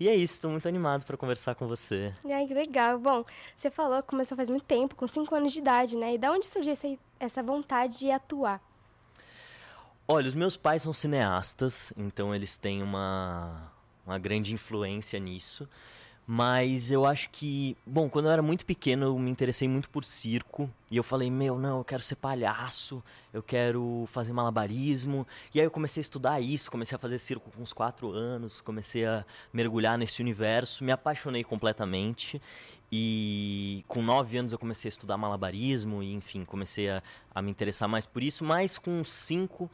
E 0.00 0.08
é 0.08 0.14
isso, 0.14 0.34
estou 0.34 0.50
muito 0.52 0.68
animado 0.68 1.04
para 1.04 1.16
conversar 1.16 1.56
com 1.56 1.66
você. 1.66 2.14
Ai, 2.24 2.46
que 2.46 2.54
legal. 2.54 3.00
Bom, 3.00 3.24
você 3.56 3.68
falou 3.68 4.00
que 4.00 4.08
começou 4.08 4.36
faz 4.36 4.48
muito 4.48 4.64
tempo, 4.64 4.94
com 4.94 5.08
5 5.08 5.34
anos 5.34 5.52
de 5.52 5.58
idade, 5.58 5.96
né? 5.96 6.14
E 6.14 6.18
da 6.18 6.30
onde 6.30 6.46
surgiu 6.46 6.72
essa, 6.72 6.86
essa 7.18 7.42
vontade 7.42 7.98
de 7.98 8.10
atuar? 8.12 8.62
Olha, 10.10 10.26
os 10.26 10.34
meus 10.34 10.56
pais 10.56 10.80
são 10.80 10.92
cineastas, 10.94 11.92
então 11.94 12.34
eles 12.34 12.56
têm 12.56 12.82
uma, 12.82 13.70
uma 14.06 14.18
grande 14.18 14.54
influência 14.54 15.20
nisso. 15.20 15.68
Mas 16.26 16.90
eu 16.90 17.04
acho 17.04 17.28
que, 17.28 17.76
bom, 17.86 18.08
quando 18.08 18.24
eu 18.24 18.32
era 18.32 18.40
muito 18.40 18.64
pequeno 18.64 19.04
eu 19.04 19.18
me 19.18 19.30
interessei 19.30 19.68
muito 19.68 19.90
por 19.90 20.04
circo 20.04 20.70
e 20.90 20.96
eu 20.96 21.02
falei, 21.02 21.30
meu, 21.30 21.58
não, 21.58 21.76
eu 21.78 21.84
quero 21.84 22.02
ser 22.02 22.16
palhaço, 22.16 23.04
eu 23.34 23.42
quero 23.42 24.04
fazer 24.06 24.32
malabarismo. 24.32 25.26
E 25.54 25.60
aí 25.60 25.66
eu 25.66 25.70
comecei 25.70 26.00
a 26.00 26.02
estudar 26.02 26.40
isso, 26.40 26.70
comecei 26.70 26.96
a 26.96 26.98
fazer 26.98 27.18
circo 27.18 27.50
com 27.50 27.62
uns 27.62 27.74
quatro 27.74 28.10
anos, 28.10 28.62
comecei 28.62 29.04
a 29.04 29.26
mergulhar 29.52 29.98
nesse 29.98 30.22
universo, 30.22 30.84
me 30.84 30.92
apaixonei 30.92 31.44
completamente. 31.44 32.40
E 32.90 33.84
com 33.86 34.00
nove 34.00 34.38
anos 34.38 34.54
eu 34.54 34.58
comecei 34.58 34.88
a 34.88 34.90
estudar 34.90 35.18
malabarismo 35.18 36.02
e, 36.02 36.14
enfim, 36.14 36.46
comecei 36.46 36.88
a, 36.88 37.02
a 37.34 37.42
me 37.42 37.50
interessar 37.50 37.86
mais 37.90 38.06
por 38.06 38.22
isso. 38.22 38.42
Mas 38.42 38.78
com 38.78 39.04
cinco 39.04 39.70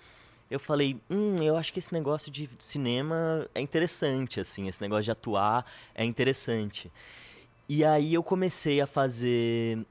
eu 0.54 0.60
falei, 0.60 0.96
hum, 1.10 1.42
eu 1.42 1.56
acho 1.56 1.72
que 1.72 1.80
esse 1.80 1.92
negócio 1.92 2.30
de 2.30 2.48
cinema 2.58 3.48
é 3.52 3.60
interessante, 3.60 4.38
assim, 4.38 4.68
esse 4.68 4.80
negócio 4.80 5.04
de 5.04 5.10
atuar 5.10 5.66
é 5.94 6.04
interessante. 6.04 6.92
E 7.68 7.84
aí 7.84 8.14
eu 8.14 8.22
comecei 8.22 8.80
a 8.80 8.86
fazer 8.86 9.84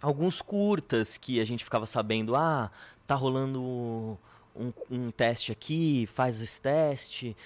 alguns 0.00 0.40
curtas 0.40 1.16
que 1.16 1.40
a 1.40 1.44
gente 1.44 1.64
ficava 1.64 1.84
sabendo, 1.84 2.36
ah, 2.36 2.70
tá 3.06 3.16
rolando 3.16 3.60
um, 4.54 4.72
um 4.88 5.10
teste 5.10 5.50
aqui, 5.50 6.06
faz 6.06 6.40
esse 6.40 6.62
teste. 6.62 7.36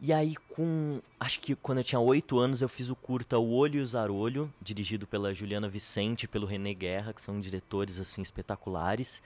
E 0.00 0.12
aí, 0.12 0.34
com. 0.54 1.00
Acho 1.20 1.40
que 1.40 1.54
quando 1.54 1.78
eu 1.78 1.84
tinha 1.84 2.00
oito 2.00 2.38
anos, 2.38 2.62
eu 2.62 2.68
fiz 2.68 2.88
o 2.88 2.96
curta 2.96 3.38
O 3.38 3.52
Olho 3.52 3.78
e 3.78 3.82
o 3.82 3.86
Zarolho, 3.86 4.52
dirigido 4.60 5.06
pela 5.06 5.32
Juliana 5.32 5.68
Vicente 5.68 6.24
e 6.24 6.28
pelo 6.28 6.46
René 6.46 6.74
Guerra, 6.74 7.12
que 7.12 7.22
são 7.22 7.38
diretores 7.38 8.00
assim 8.00 8.22
espetaculares. 8.22 9.22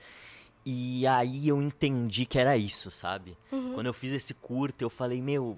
E 0.69 1.07
aí 1.07 1.47
eu 1.47 1.61
entendi 1.61 2.25
que 2.25 2.37
era 2.37 2.57
isso, 2.57 2.91
sabe? 2.91 3.37
Uhum. 3.53 3.71
Quando 3.73 3.85
eu 3.87 3.93
fiz 3.93 4.11
esse 4.11 4.33
curto, 4.33 4.81
eu 4.81 4.89
falei, 4.89 5.21
meu, 5.21 5.57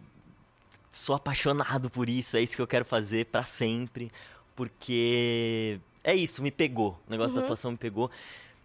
sou 0.92 1.16
apaixonado 1.16 1.90
por 1.90 2.08
isso, 2.08 2.38
é 2.38 2.42
isso 2.42 2.56
que 2.56 2.62
eu 2.62 2.68
quero 2.68 2.86
fazer 2.86 3.26
para 3.26 3.44
sempre, 3.44 4.12
porque 4.56 5.80
é 6.04 6.14
isso, 6.14 6.44
me 6.44 6.52
pegou, 6.52 7.00
o 7.08 7.10
negócio 7.12 7.34
Uhum. 7.36 7.42
da 7.42 7.46
atuação 7.46 7.72
me 7.72 7.78
pegou. 7.78 8.12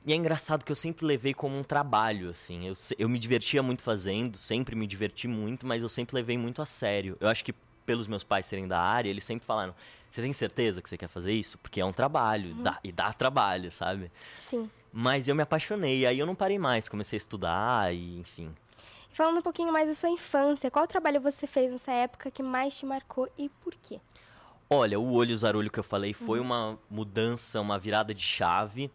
E 0.07 0.12
é 0.12 0.16
engraçado 0.16 0.66
que 0.66 0.70
eu 0.70 0.76
sempre 0.76 1.07
levei 1.07 1.32
como 1.32 1.59
um 1.59 1.62
trabalho, 1.64 2.28
assim. 2.28 2.66
Eu, 2.66 2.74
eu 2.99 3.09
me 3.09 3.18
divertia 3.18 3.62
muito 3.62 3.82
fazendo, 3.82 4.36
sempre 4.36 4.76
me 4.76 4.86
diverti 4.86 5.26
muito, 5.26 5.66
mas 5.66 5.82
eu 5.82 5.88
sempre 5.88 6.14
levei 6.14 6.36
muito 6.36 6.61
a 6.61 6.66
sério. 6.66 7.16
Eu 7.20 7.28
acho 7.28 7.42
que 7.42 7.55
pelos 7.86 8.07
meus 8.07 8.22
pais 8.22 8.45
serem 8.45 8.68
da 8.68 8.78
área, 8.78 9.09
eles 9.09 9.24
sempre 9.24 9.47
falaram: 9.47 9.74
Você 10.11 10.20
tem 10.20 10.30
certeza 10.34 10.82
que 10.82 10.90
você 10.90 10.99
quer 10.99 11.09
fazer 11.09 11.32
isso? 11.32 11.57
Porque 11.57 11.80
é 11.80 11.84
um 11.86 11.92
trabalho, 11.92 12.51
Uhum. 12.55 12.62
dá, 12.62 12.78
e 12.84 12.92
dá 12.92 13.14
trabalho, 13.14 13.72
sabe? 13.72 14.12
Sim. 14.38 14.68
Mas 14.97 15.26
eu 15.26 15.34
me 15.34 15.42
apaixonei, 15.42 16.07
aí 16.07 16.20
eu 16.20 16.24
não 16.26 16.36
parei 16.36 16.57
mais, 16.57 16.88
comecei 16.88 17.16
a 17.16 17.18
estudar 17.18 17.92
e 17.92 18.16
enfim. 18.20 18.55
Falando 19.11 19.38
um 19.38 19.42
pouquinho 19.42 19.72
mais 19.72 19.88
da 19.88 19.95
sua 19.95 20.09
infância, 20.09 20.70
qual 20.70 20.86
trabalho 20.86 21.20
você 21.20 21.49
fez 21.49 21.70
nessa 21.70 21.90
época 21.90 22.30
que 22.30 22.42
mais 22.45 22.78
te 22.78 22.86
marcou 22.86 23.28
e 23.36 23.49
por 23.49 23.74
quê? 23.74 24.01
Olha, 24.70 24.99
o 24.99 25.12
olho 25.12 25.36
zarolho 25.36 25.68
que 25.70 25.80
eu 25.80 25.84
falei 25.84 26.12
foi 26.12 26.38
Uhum. 26.38 26.45
uma 26.47 26.78
mudança, 26.88 27.61
uma 27.61 27.76
virada 27.76 28.14
de 28.14 28.22
chave. 28.22 28.88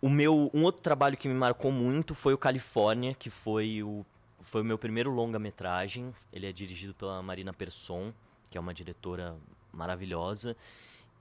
O 0.00 0.08
meu, 0.08 0.48
um 0.54 0.62
outro 0.62 0.80
trabalho 0.80 1.16
que 1.16 1.26
me 1.28 1.34
marcou 1.34 1.72
muito 1.72 2.14
foi 2.14 2.32
o 2.32 2.38
Califórnia, 2.38 3.12
que 3.12 3.30
foi 3.30 3.82
o, 3.82 4.06
foi 4.42 4.62
o 4.62 4.64
meu 4.64 4.78
primeiro 4.78 5.10
longa-metragem. 5.10 6.14
Ele 6.32 6.46
é 6.46 6.52
dirigido 6.52 6.94
pela 6.94 7.20
Marina 7.20 7.52
Persson, 7.52 8.12
que 8.48 8.56
é 8.56 8.60
uma 8.60 8.72
diretora 8.72 9.36
maravilhosa. 9.72 10.56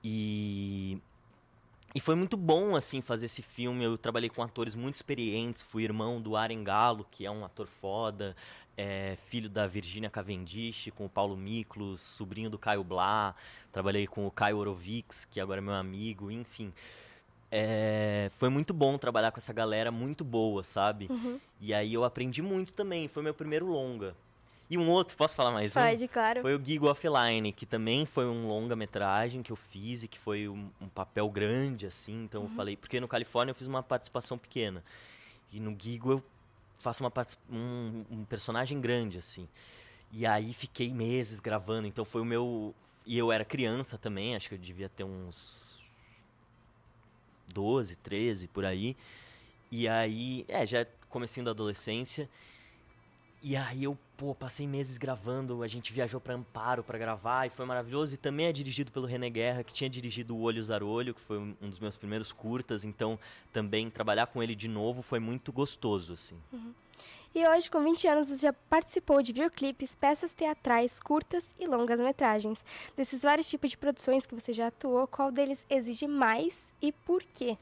E 0.03 0.97
e 1.95 1.99
foi 1.99 2.15
muito 2.15 2.37
bom, 2.37 2.75
assim, 2.75 3.01
fazer 3.01 3.25
esse 3.25 3.41
filme. 3.41 3.83
Eu 3.83 3.97
trabalhei 3.97 4.29
com 4.29 4.43
atores 4.43 4.75
muito 4.75 4.95
experientes. 4.95 5.63
Fui 5.63 5.83
irmão 5.83 6.21
do 6.21 6.35
Aren 6.35 6.63
Galo, 6.63 7.05
que 7.09 7.25
é 7.25 7.31
um 7.31 7.43
ator 7.43 7.67
foda. 7.67 8.35
é, 8.77 9.17
filho 9.25 9.49
da 9.49 9.67
Virginia 9.67 10.09
Cavendish, 10.09 10.89
com 10.95 11.05
o 11.05 11.09
Paulo 11.09 11.35
Miklos. 11.35 11.99
Sobrinho 11.99 12.49
do 12.49 12.57
Caio 12.57 12.83
Blá. 12.83 13.35
Trabalhei 13.73 14.07
com 14.07 14.25
o 14.25 14.31
Caio 14.31 14.57
Orovics, 14.57 15.25
que 15.25 15.39
agora 15.41 15.59
é 15.59 15.61
meu 15.61 15.73
amigo. 15.73 16.31
Enfim, 16.31 16.71
é, 17.51 18.31
foi 18.37 18.47
muito 18.47 18.73
bom 18.73 18.97
trabalhar 18.97 19.31
com 19.31 19.37
essa 19.37 19.51
galera 19.51 19.91
muito 19.91 20.23
boa, 20.23 20.63
sabe? 20.63 21.07
Uhum. 21.09 21.39
E 21.59 21.73
aí 21.73 21.93
eu 21.93 22.05
aprendi 22.05 22.41
muito 22.41 22.71
também. 22.71 23.07
Foi 23.07 23.21
meu 23.21 23.33
primeiro 23.33 23.65
longa. 23.65 24.15
E 24.69 24.77
um 24.77 24.87
outro, 24.89 25.17
posso 25.17 25.33
falar 25.35 25.51
mais 25.51 25.75
um? 25.75 25.81
Pode, 25.81 26.07
claro. 26.07 26.41
Foi 26.41 26.55
o 26.55 26.63
Gig 26.63 26.85
Offline, 26.85 27.51
que 27.51 27.65
também 27.65 28.05
foi 28.05 28.25
um 28.25 28.47
longa-metragem 28.47 29.41
que 29.41 29.51
eu 29.51 29.55
fiz 29.55 30.03
e 30.03 30.07
que 30.07 30.19
foi 30.19 30.47
um, 30.47 30.69
um 30.79 30.87
papel 30.87 31.27
grande, 31.29 31.87
assim. 31.87 32.23
Então 32.25 32.43
eu 32.43 32.49
Uhum. 32.49 32.55
falei, 32.55 32.77
porque 32.77 32.99
no 32.99 33.07
Califórnia 33.07 33.51
eu 33.51 33.55
fiz 33.55 33.67
uma 33.67 33.81
participação 33.81 34.37
pequena. 34.37 34.83
E 35.51 35.59
no 35.59 35.75
Gigo 35.79 36.11
eu 36.11 36.23
faço 36.77 37.03
uma 37.03 37.11
um, 37.51 38.05
um 38.11 38.25
personagem 38.25 38.79
grande, 38.79 39.17
assim. 39.17 39.47
E 40.11 40.23
aí 40.25 40.53
fiquei 40.53 40.93
meses 40.93 41.39
gravando, 41.39 41.87
então 41.87 42.05
foi 42.05 42.21
o 42.21 42.25
meu. 42.25 42.75
E 43.07 43.17
eu 43.17 43.31
era 43.31 43.43
criança 43.43 43.97
também, 43.97 44.35
acho 44.35 44.49
que 44.49 44.53
eu 44.53 44.59
devia 44.59 44.87
ter 44.87 45.03
uns 45.03 45.81
12, 47.47 47.95
13 47.95 48.47
por 48.47 48.65
aí. 48.65 48.95
E 49.71 49.87
aí, 49.87 50.45
é, 50.47 50.63
já 50.63 50.85
comecinho 51.09 51.45
da 51.45 51.51
adolescência. 51.51 52.29
E 53.41 53.55
aí 53.55 53.83
eu, 53.83 53.97
pô, 54.19 54.35
passei 54.35 54.67
meses 54.67 54.97
gravando, 54.97 55.63
a 55.63 55.67
gente 55.67 55.93
viajou 55.93 56.19
pra 56.19 56.35
Amparo 56.35 56.83
pra 56.83 56.97
gravar 56.97 57.47
e 57.47 57.49
foi 57.49 57.65
maravilhoso. 57.65 58.13
E 58.13 58.17
também 58.17 58.47
é 58.47 58.51
dirigido 58.51 58.91
pelo 58.91 59.05
René 59.05 59.29
Guerra, 59.29 59.63
que 59.63 59.71
tinha 59.71 59.89
dirigido 59.89 60.35
O 60.35 60.41
Olho 60.41 60.61
Zarolho, 60.61 61.13
que 61.13 61.21
foi 61.21 61.37
um 61.37 61.55
um 61.61 61.69
dos 61.69 61.79
meus 61.79 61.95
primeiros 61.95 62.31
curtas, 62.31 62.83
então 62.83 63.19
também 63.53 63.89
trabalhar 63.89 64.27
com 64.27 64.41
ele 64.41 64.55
de 64.55 64.67
novo 64.67 65.01
foi 65.01 65.19
muito 65.19 65.51
gostoso, 65.51 66.13
assim. 66.13 66.35
Uhum. 66.51 66.73
E 67.33 67.47
hoje, 67.47 67.69
com 67.69 67.83
20 67.83 68.07
anos, 68.07 68.27
você 68.27 68.47
já 68.47 68.53
participou 68.53 69.21
de 69.21 69.31
videoclipes, 69.31 69.93
peças 69.93 70.33
teatrais, 70.33 70.99
curtas 70.99 71.53
e 71.59 71.67
longas 71.67 71.99
metragens. 71.99 72.65
Desses 72.97 73.21
vários 73.21 73.47
tipos 73.47 73.69
de 73.69 73.77
produções 73.77 74.25
que 74.25 74.33
você 74.33 74.51
já 74.51 74.67
atuou, 74.67 75.07
qual 75.07 75.31
deles 75.31 75.63
exige 75.69 76.07
mais 76.07 76.73
e 76.81 76.91
por 76.91 77.21
quê? 77.21 77.57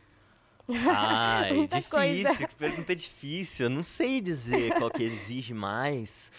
Ah, 0.69 1.43
é 1.47 1.53
difícil, 1.53 1.89
coisa. 1.89 2.47
que 2.47 2.55
pergunta 2.55 2.95
difícil. 2.95 3.65
Eu 3.65 3.69
não 3.69 3.83
sei 3.83 4.21
dizer 4.21 4.73
qual 4.75 4.89
que 4.91 5.03
exige 5.03 5.53
mais. 5.53 6.31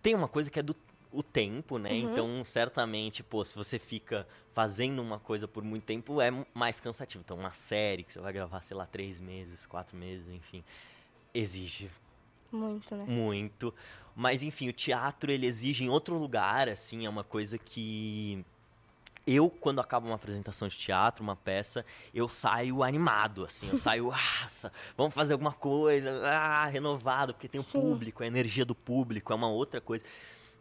Tem 0.00 0.14
uma 0.14 0.28
coisa 0.28 0.50
que 0.50 0.58
é 0.58 0.62
do 0.62 0.74
o 1.12 1.22
tempo, 1.22 1.78
né? 1.78 1.90
Uhum. 1.90 2.10
Então, 2.10 2.44
certamente, 2.44 3.22
pô, 3.22 3.44
se 3.44 3.54
você 3.54 3.78
fica 3.78 4.26
fazendo 4.52 5.00
uma 5.02 5.18
coisa 5.18 5.46
por 5.46 5.62
muito 5.62 5.84
tempo, 5.84 6.20
é 6.20 6.30
mais 6.54 6.80
cansativo. 6.80 7.22
Então, 7.24 7.36
uma 7.36 7.52
série 7.52 8.02
que 8.02 8.12
você 8.12 8.20
vai 8.20 8.32
gravar, 8.32 8.62
sei 8.62 8.76
lá, 8.76 8.86
três 8.86 9.20
meses, 9.20 9.66
quatro 9.66 9.96
meses, 9.96 10.26
enfim, 10.30 10.64
exige 11.34 11.90
Muito, 12.50 12.94
né? 12.96 13.04
muito. 13.06 13.74
Mas, 14.16 14.42
enfim, 14.42 14.68
o 14.68 14.72
teatro, 14.72 15.30
ele 15.30 15.46
exige 15.46 15.84
em 15.84 15.88
outro 15.88 16.16
lugar, 16.16 16.68
assim, 16.68 17.06
é 17.06 17.10
uma 17.10 17.24
coisa 17.24 17.58
que... 17.58 18.44
Eu, 19.26 19.48
quando 19.48 19.80
acabo 19.80 20.06
uma 20.06 20.16
apresentação 20.16 20.66
de 20.66 20.76
teatro, 20.76 21.22
uma 21.22 21.36
peça, 21.36 21.84
eu 22.12 22.28
saio 22.28 22.82
animado, 22.82 23.44
assim, 23.44 23.68
eu 23.68 23.76
saio, 23.76 24.06
nossa, 24.42 24.72
vamos 24.96 25.14
fazer 25.14 25.34
alguma 25.34 25.52
coisa, 25.52 26.22
ah, 26.26 26.66
renovado, 26.66 27.32
porque 27.32 27.48
tem 27.48 27.60
o 27.60 27.64
Sim. 27.64 27.80
público, 27.80 28.22
a 28.22 28.26
energia 28.26 28.64
do 28.64 28.74
público, 28.74 29.32
é 29.32 29.36
uma 29.36 29.48
outra 29.48 29.80
coisa. 29.80 30.04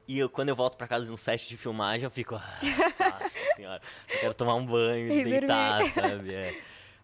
E 0.07 0.19
eu, 0.19 0.29
quando 0.29 0.49
eu 0.49 0.55
volto 0.55 0.77
pra 0.77 0.87
casa 0.87 1.05
de 1.05 1.11
um 1.11 1.17
set 1.17 1.47
de 1.47 1.57
filmagem, 1.57 2.03
eu 2.03 2.11
fico, 2.11 2.35
ah, 2.35 2.59
nossa 2.99 3.55
senhora, 3.55 3.81
eu 4.13 4.19
quero 4.19 4.33
tomar 4.33 4.55
um 4.55 4.65
banho, 4.65 5.11
E 5.11 5.23
deitar, 5.23 5.83
sabe? 5.85 6.33
É. 6.33 6.53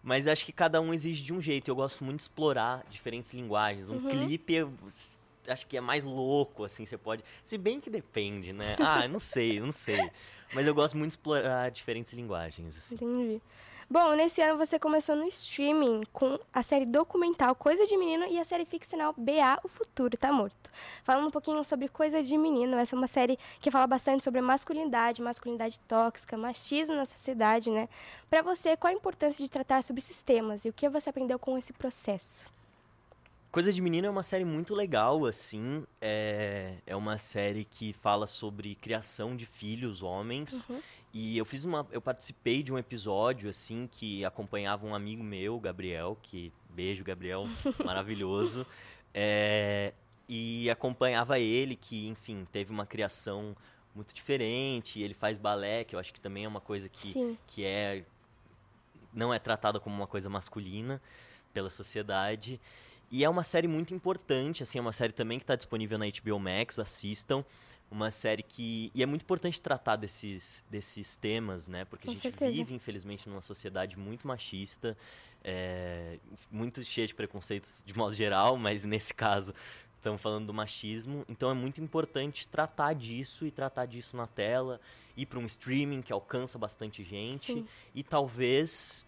Mas 0.02 0.28
acho 0.28 0.44
que 0.44 0.52
cada 0.52 0.80
um 0.80 0.94
exige 0.94 1.22
de 1.24 1.32
um 1.32 1.40
jeito. 1.40 1.68
Eu 1.68 1.74
gosto 1.74 2.04
muito 2.04 2.18
de 2.18 2.22
explorar 2.22 2.84
diferentes 2.88 3.32
linguagens. 3.34 3.90
Um 3.90 3.94
Uhum. 3.94 4.08
clipe, 4.08 4.54
eu 4.54 4.72
acho 5.48 5.66
que 5.66 5.76
é 5.76 5.80
mais 5.80 6.04
louco, 6.04 6.64
assim, 6.64 6.86
você 6.86 6.96
pode. 6.96 7.24
Se 7.44 7.58
bem 7.58 7.80
que 7.80 7.90
depende, 7.90 8.52
né? 8.52 8.76
Ah, 8.78 9.08
não 9.08 9.18
sei, 9.18 9.58
não 9.60 9.72
sei. 9.72 10.10
Mas 10.52 10.66
eu 10.66 10.74
gosto 10.74 10.96
muito 10.96 11.10
de 11.10 11.18
explorar 11.18 11.70
diferentes 11.70 12.12
linguagens, 12.12 12.76
assim. 12.78 12.94
Entendi. 12.94 13.42
Bom, 13.90 14.14
nesse 14.14 14.42
ano 14.42 14.58
você 14.58 14.78
começou 14.78 15.16
no 15.16 15.26
streaming 15.28 16.02
com 16.12 16.38
a 16.52 16.62
série 16.62 16.84
documental 16.84 17.54
Coisa 17.54 17.86
de 17.86 17.96
Menino 17.96 18.26
e 18.26 18.38
a 18.38 18.44
série 18.44 18.66
ficcional 18.66 19.14
BA 19.16 19.58
O 19.64 19.68
Futuro 19.68 20.14
Tá 20.14 20.30
Morto. 20.30 20.70
Falando 21.02 21.28
um 21.28 21.30
pouquinho 21.30 21.64
sobre 21.64 21.88
Coisa 21.88 22.22
de 22.22 22.36
Menino, 22.36 22.76
essa 22.76 22.94
é 22.94 22.98
uma 22.98 23.06
série 23.06 23.38
que 23.62 23.70
fala 23.70 23.86
bastante 23.86 24.22
sobre 24.22 24.42
masculinidade, 24.42 25.22
masculinidade 25.22 25.80
tóxica, 25.80 26.36
machismo 26.36 26.94
na 26.94 27.06
sociedade, 27.06 27.70
né? 27.70 27.88
Pra 28.28 28.42
você, 28.42 28.76
qual 28.76 28.92
a 28.92 28.94
importância 28.94 29.42
de 29.42 29.50
tratar 29.50 29.82
sobre 29.82 30.00
esses 30.00 30.20
temas 30.20 30.66
e 30.66 30.68
o 30.68 30.72
que 30.72 30.86
você 30.90 31.08
aprendeu 31.08 31.38
com 31.38 31.56
esse 31.56 31.72
processo? 31.72 32.44
Coisa 33.50 33.72
de 33.72 33.80
Menino 33.80 34.06
é 34.06 34.10
uma 34.10 34.22
série 34.22 34.44
muito 34.44 34.74
legal, 34.74 35.24
assim. 35.24 35.84
É, 36.00 36.74
é 36.86 36.94
uma 36.94 37.16
série 37.16 37.64
que 37.64 37.94
fala 37.94 38.26
sobre 38.26 38.74
criação 38.74 39.34
de 39.34 39.46
filhos, 39.46 40.02
homens. 40.02 40.68
Uhum. 40.68 40.80
E 41.14 41.38
eu 41.38 41.44
fiz 41.46 41.64
uma. 41.64 41.86
Eu 41.90 42.00
participei 42.00 42.62
de 42.62 42.72
um 42.72 42.78
episódio, 42.78 43.48
assim, 43.48 43.88
que 43.90 44.22
acompanhava 44.22 44.86
um 44.86 44.94
amigo 44.94 45.22
meu, 45.22 45.58
Gabriel, 45.58 46.16
que. 46.22 46.52
Beijo, 46.68 47.02
Gabriel, 47.02 47.44
maravilhoso. 47.84 48.66
É, 49.14 49.94
e 50.28 50.68
acompanhava 50.68 51.38
ele, 51.38 51.74
que, 51.74 52.06
enfim, 52.06 52.46
teve 52.52 52.70
uma 52.70 52.84
criação 52.84 53.56
muito 53.94 54.14
diferente. 54.14 55.00
Ele 55.00 55.14
faz 55.14 55.38
balé, 55.38 55.84
que 55.84 55.96
eu 55.96 55.98
acho 55.98 56.12
que 56.12 56.20
também 56.20 56.44
é 56.44 56.48
uma 56.48 56.60
coisa 56.60 56.88
que, 56.88 57.12
Sim. 57.12 57.38
que 57.46 57.64
é. 57.64 58.04
Não 59.14 59.32
é 59.32 59.38
tratada 59.38 59.80
como 59.80 59.96
uma 59.96 60.06
coisa 60.06 60.28
masculina 60.28 61.00
pela 61.54 61.70
sociedade. 61.70 62.60
E 63.10 63.24
é 63.24 63.28
uma 63.28 63.42
série 63.42 63.66
muito 63.66 63.94
importante, 63.94 64.62
assim, 64.62 64.78
é 64.78 64.80
uma 64.80 64.92
série 64.92 65.12
também 65.12 65.38
que 65.38 65.44
está 65.44 65.56
disponível 65.56 65.98
na 65.98 66.06
HBO 66.06 66.38
Max, 66.38 66.78
assistam. 66.78 67.44
Uma 67.90 68.10
série 68.10 68.42
que. 68.42 68.92
E 68.94 69.02
é 69.02 69.06
muito 69.06 69.22
importante 69.22 69.58
tratar 69.60 69.96
desses, 69.96 70.62
desses 70.70 71.16
temas, 71.16 71.68
né? 71.68 71.86
Porque 71.86 72.04
Com 72.04 72.10
a 72.10 72.14
gente 72.14 72.22
certeza. 72.22 72.52
vive, 72.52 72.74
infelizmente, 72.74 73.26
numa 73.26 73.40
sociedade 73.40 73.98
muito 73.98 74.28
machista, 74.28 74.94
é, 75.42 76.18
muito 76.50 76.84
cheia 76.84 77.06
de 77.06 77.14
preconceitos 77.14 77.82
de 77.86 77.96
modo 77.96 78.14
geral, 78.14 78.58
mas 78.58 78.84
nesse 78.84 79.14
caso 79.14 79.54
estamos 79.96 80.20
falando 80.20 80.46
do 80.46 80.54
machismo. 80.54 81.24
Então 81.28 81.50
é 81.50 81.54
muito 81.54 81.80
importante 81.80 82.46
tratar 82.46 82.92
disso 82.94 83.46
e 83.46 83.50
tratar 83.50 83.86
disso 83.86 84.16
na 84.16 84.26
tela, 84.26 84.80
ir 85.16 85.24
para 85.24 85.38
um 85.38 85.46
streaming 85.46 86.02
que 86.02 86.12
alcança 86.12 86.58
bastante 86.58 87.02
gente 87.02 87.52
Sim. 87.52 87.66
e 87.94 88.02
talvez 88.02 89.04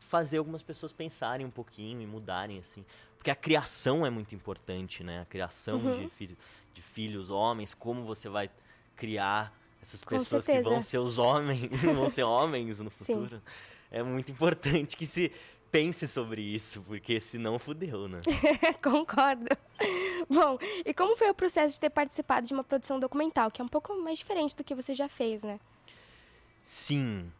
fazer 0.00 0.38
algumas 0.38 0.62
pessoas 0.62 0.92
pensarem 0.92 1.46
um 1.46 1.50
pouquinho 1.50 2.00
e 2.00 2.06
mudarem 2.06 2.58
assim. 2.58 2.84
Porque 3.16 3.30
a 3.30 3.34
criação 3.36 4.04
é 4.06 4.10
muito 4.10 4.34
importante, 4.34 5.04
né? 5.04 5.20
A 5.20 5.24
criação 5.26 5.76
Uhum. 5.78 5.94
de, 6.04 6.08
filho, 6.08 6.36
de 6.72 6.82
filhos 6.82 7.30
homens, 7.30 7.74
como 7.74 8.02
você 8.04 8.28
vai 8.28 8.50
criar 8.96 9.52
essas 9.82 10.00
Com 10.02 10.10
pessoas 10.10 10.46
que 10.46 10.60
vão 10.62 10.82
ser 10.82 10.98
os 10.98 11.18
homens, 11.18 11.70
vão 11.94 12.08
ser 12.10 12.22
homens 12.22 12.78
no 12.80 12.90
Sim. 12.90 12.96
futuro. 13.04 13.42
É 13.90 14.02
muito 14.02 14.32
importante 14.32 14.96
que 14.96 15.06
se 15.06 15.30
pense 15.70 16.08
sobre 16.08 16.40
isso, 16.42 16.82
porque 16.82 17.20
senão 17.20 17.58
fudeu, 17.58 18.08
né? 18.08 18.20
Concordo. 18.82 19.46
Bom, 20.28 20.58
e 20.84 20.92
como 20.94 21.16
foi 21.16 21.30
o 21.30 21.34
processo 21.34 21.74
de 21.74 21.80
ter 21.80 21.90
participado 21.90 22.46
de 22.46 22.52
uma 22.52 22.64
produção 22.64 22.98
documental, 22.98 23.50
que 23.50 23.60
é 23.60 23.64
um 23.64 23.68
pouco 23.68 23.94
mais 24.02 24.18
diferente 24.18 24.56
do 24.56 24.64
que 24.64 24.74
você 24.74 24.94
já 24.94 25.08
fez, 25.08 25.42
né? 25.42 25.60
Sim. 26.62 27.30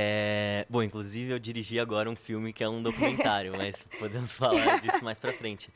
É, 0.00 0.64
Bom, 0.70 0.80
inclusive 0.80 1.32
eu 1.32 1.40
dirigi 1.40 1.80
agora 1.80 2.08
um 2.08 2.14
filme 2.14 2.52
que 2.52 2.62
é 2.62 2.68
um 2.68 2.80
documentário, 2.80 3.52
mas 3.58 3.84
podemos 3.98 4.36
falar 4.36 4.78
disso 4.78 5.02
mais 5.02 5.18
pra 5.18 5.32
frente. 5.32 5.72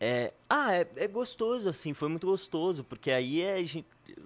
É, 0.00 0.32
Ah, 0.50 0.74
é, 0.74 0.88
é 0.96 1.06
gostoso, 1.06 1.68
assim, 1.68 1.94
foi 1.94 2.08
muito 2.08 2.26
gostoso, 2.26 2.82
porque 2.82 3.12
aí 3.12 3.42
é, 3.42 3.58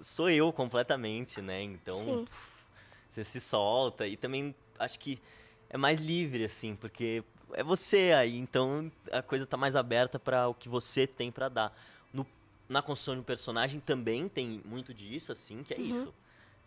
sou 0.01 0.31
eu 0.31 0.51
completamente, 0.51 1.43
né? 1.43 1.61
Então, 1.61 2.25
puf, 2.25 2.65
você 3.07 3.23
se 3.23 3.39
solta 3.39 4.07
e 4.07 4.17
também 4.17 4.55
acho 4.79 4.97
que 4.99 5.21
é 5.69 5.77
mais 5.77 5.99
livre, 5.99 6.43
assim, 6.45 6.75
porque 6.75 7.23
é 7.53 7.63
você 7.63 8.11
aí, 8.17 8.35
então 8.35 8.91
a 9.11 9.21
coisa 9.21 9.45
tá 9.45 9.57
mais 9.57 9.75
aberta 9.75 10.17
para 10.17 10.47
o 10.47 10.55
que 10.55 10.67
você 10.67 11.05
tem 11.05 11.31
pra 11.31 11.49
dar. 11.49 11.79
No- 12.11 12.25
na 12.67 12.81
construção 12.81 13.13
de 13.13 13.21
um 13.21 13.23
personagem 13.23 13.79
também 13.79 14.27
tem 14.27 14.59
muito 14.65 14.91
disso, 14.91 15.31
assim, 15.31 15.61
que 15.61 15.75
é 15.75 15.77
Uhum. 15.77 15.85
isso. 15.85 16.13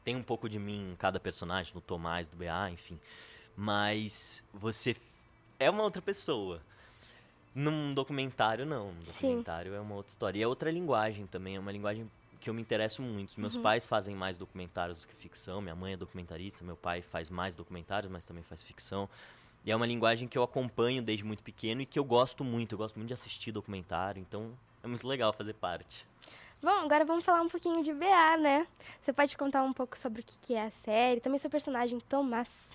Tem 0.05 0.17
um 0.17 0.23
pouco 0.23 0.49
de 0.49 0.59
mim 0.59 0.93
em 0.93 0.97
cada 0.97 1.21
personagem, 1.21 1.73
no 1.75 1.81
Tomás, 1.81 2.29
do 2.29 2.37
BA, 2.37 2.71
enfim. 2.71 2.99
Mas 3.57 4.43
você 4.53 4.97
é 5.59 5.71
uma 5.71 5.83
outra 5.83 6.03
pessoa. 6.03 6.61
Num 7.55 7.93
documentário, 7.93 8.65
não. 8.65 8.89
Um 8.91 8.95
Sim. 9.09 9.27
documentário 9.29 9.75
é 9.75 9.81
uma 9.81 9.95
outra 9.95 10.11
história. 10.11 10.39
E 10.39 10.43
é 10.43 10.49
outra 10.49 10.71
linguagem 10.71 11.27
também, 11.27 11.57
é 11.57 11.61
uma 11.61 11.71
linguagem 11.71 12.11
que 12.41 12.49
eu 12.51 12.55
me 12.55 12.61
interesso 12.63 13.03
muito. 13.03 13.39
Meus 13.39 13.55
Uhum. 13.57 13.63
pais 13.63 13.87
fazem 13.87 14.17
mais 14.17 14.37
documentários 14.37 15.01
do 15.03 15.07
que 15.07 15.15
ficção. 15.15 15.61
Minha 15.61 15.77
mãe 15.77 15.93
é 15.93 15.97
documentarista, 15.97 16.65
meu 16.65 16.77
pai 16.77 17.03
faz 17.03 17.31
mais 17.31 17.55
documentários, 17.55 18.11
mas 18.11 18.25
também 18.27 18.43
faz 18.43 18.63
ficção. 18.63 19.09
E 19.65 19.71
é 19.71 19.77
uma 19.77 19.87
linguagem 19.87 20.27
que 20.27 20.37
eu 20.37 20.43
acompanho 20.43 21.01
desde 21.03 21.25
muito 21.25 21.43
pequeno 21.45 21.83
e 21.83 21.87
que 21.87 21.97
eu 21.99 22.05
gosto 22.05 22.43
muito. 22.43 22.73
Eu 22.73 22.79
gosto 22.79 22.97
muito 22.97 23.09
de 23.09 23.15
assistir 23.15 23.53
documentário, 23.53 24.21
então 24.21 24.51
é 24.83 24.89
muito 24.89 25.07
legal 25.07 25.33
fazer 25.33 25.53
parte. 25.53 26.05
Bom, 26.63 26.85
agora 26.85 27.05
vamos 27.05 27.25
falar 27.25 27.43
um 27.43 27.49
pouquinho 27.49 27.83
de 27.83 27.93
BA, 27.93 28.37
né? 28.37 28.69
Você 29.01 29.13
pode 29.13 29.37
contar 29.37 29.65
um 29.65 29.73
pouco 29.73 29.99
sobre 29.99 30.21
o 30.21 30.25
que 30.25 30.55
é 30.55 30.67
a 30.67 30.71
série, 30.71 31.21
também 31.21 31.37
seu 31.37 31.51
personagem 31.51 31.99
Tomás. 31.99 32.71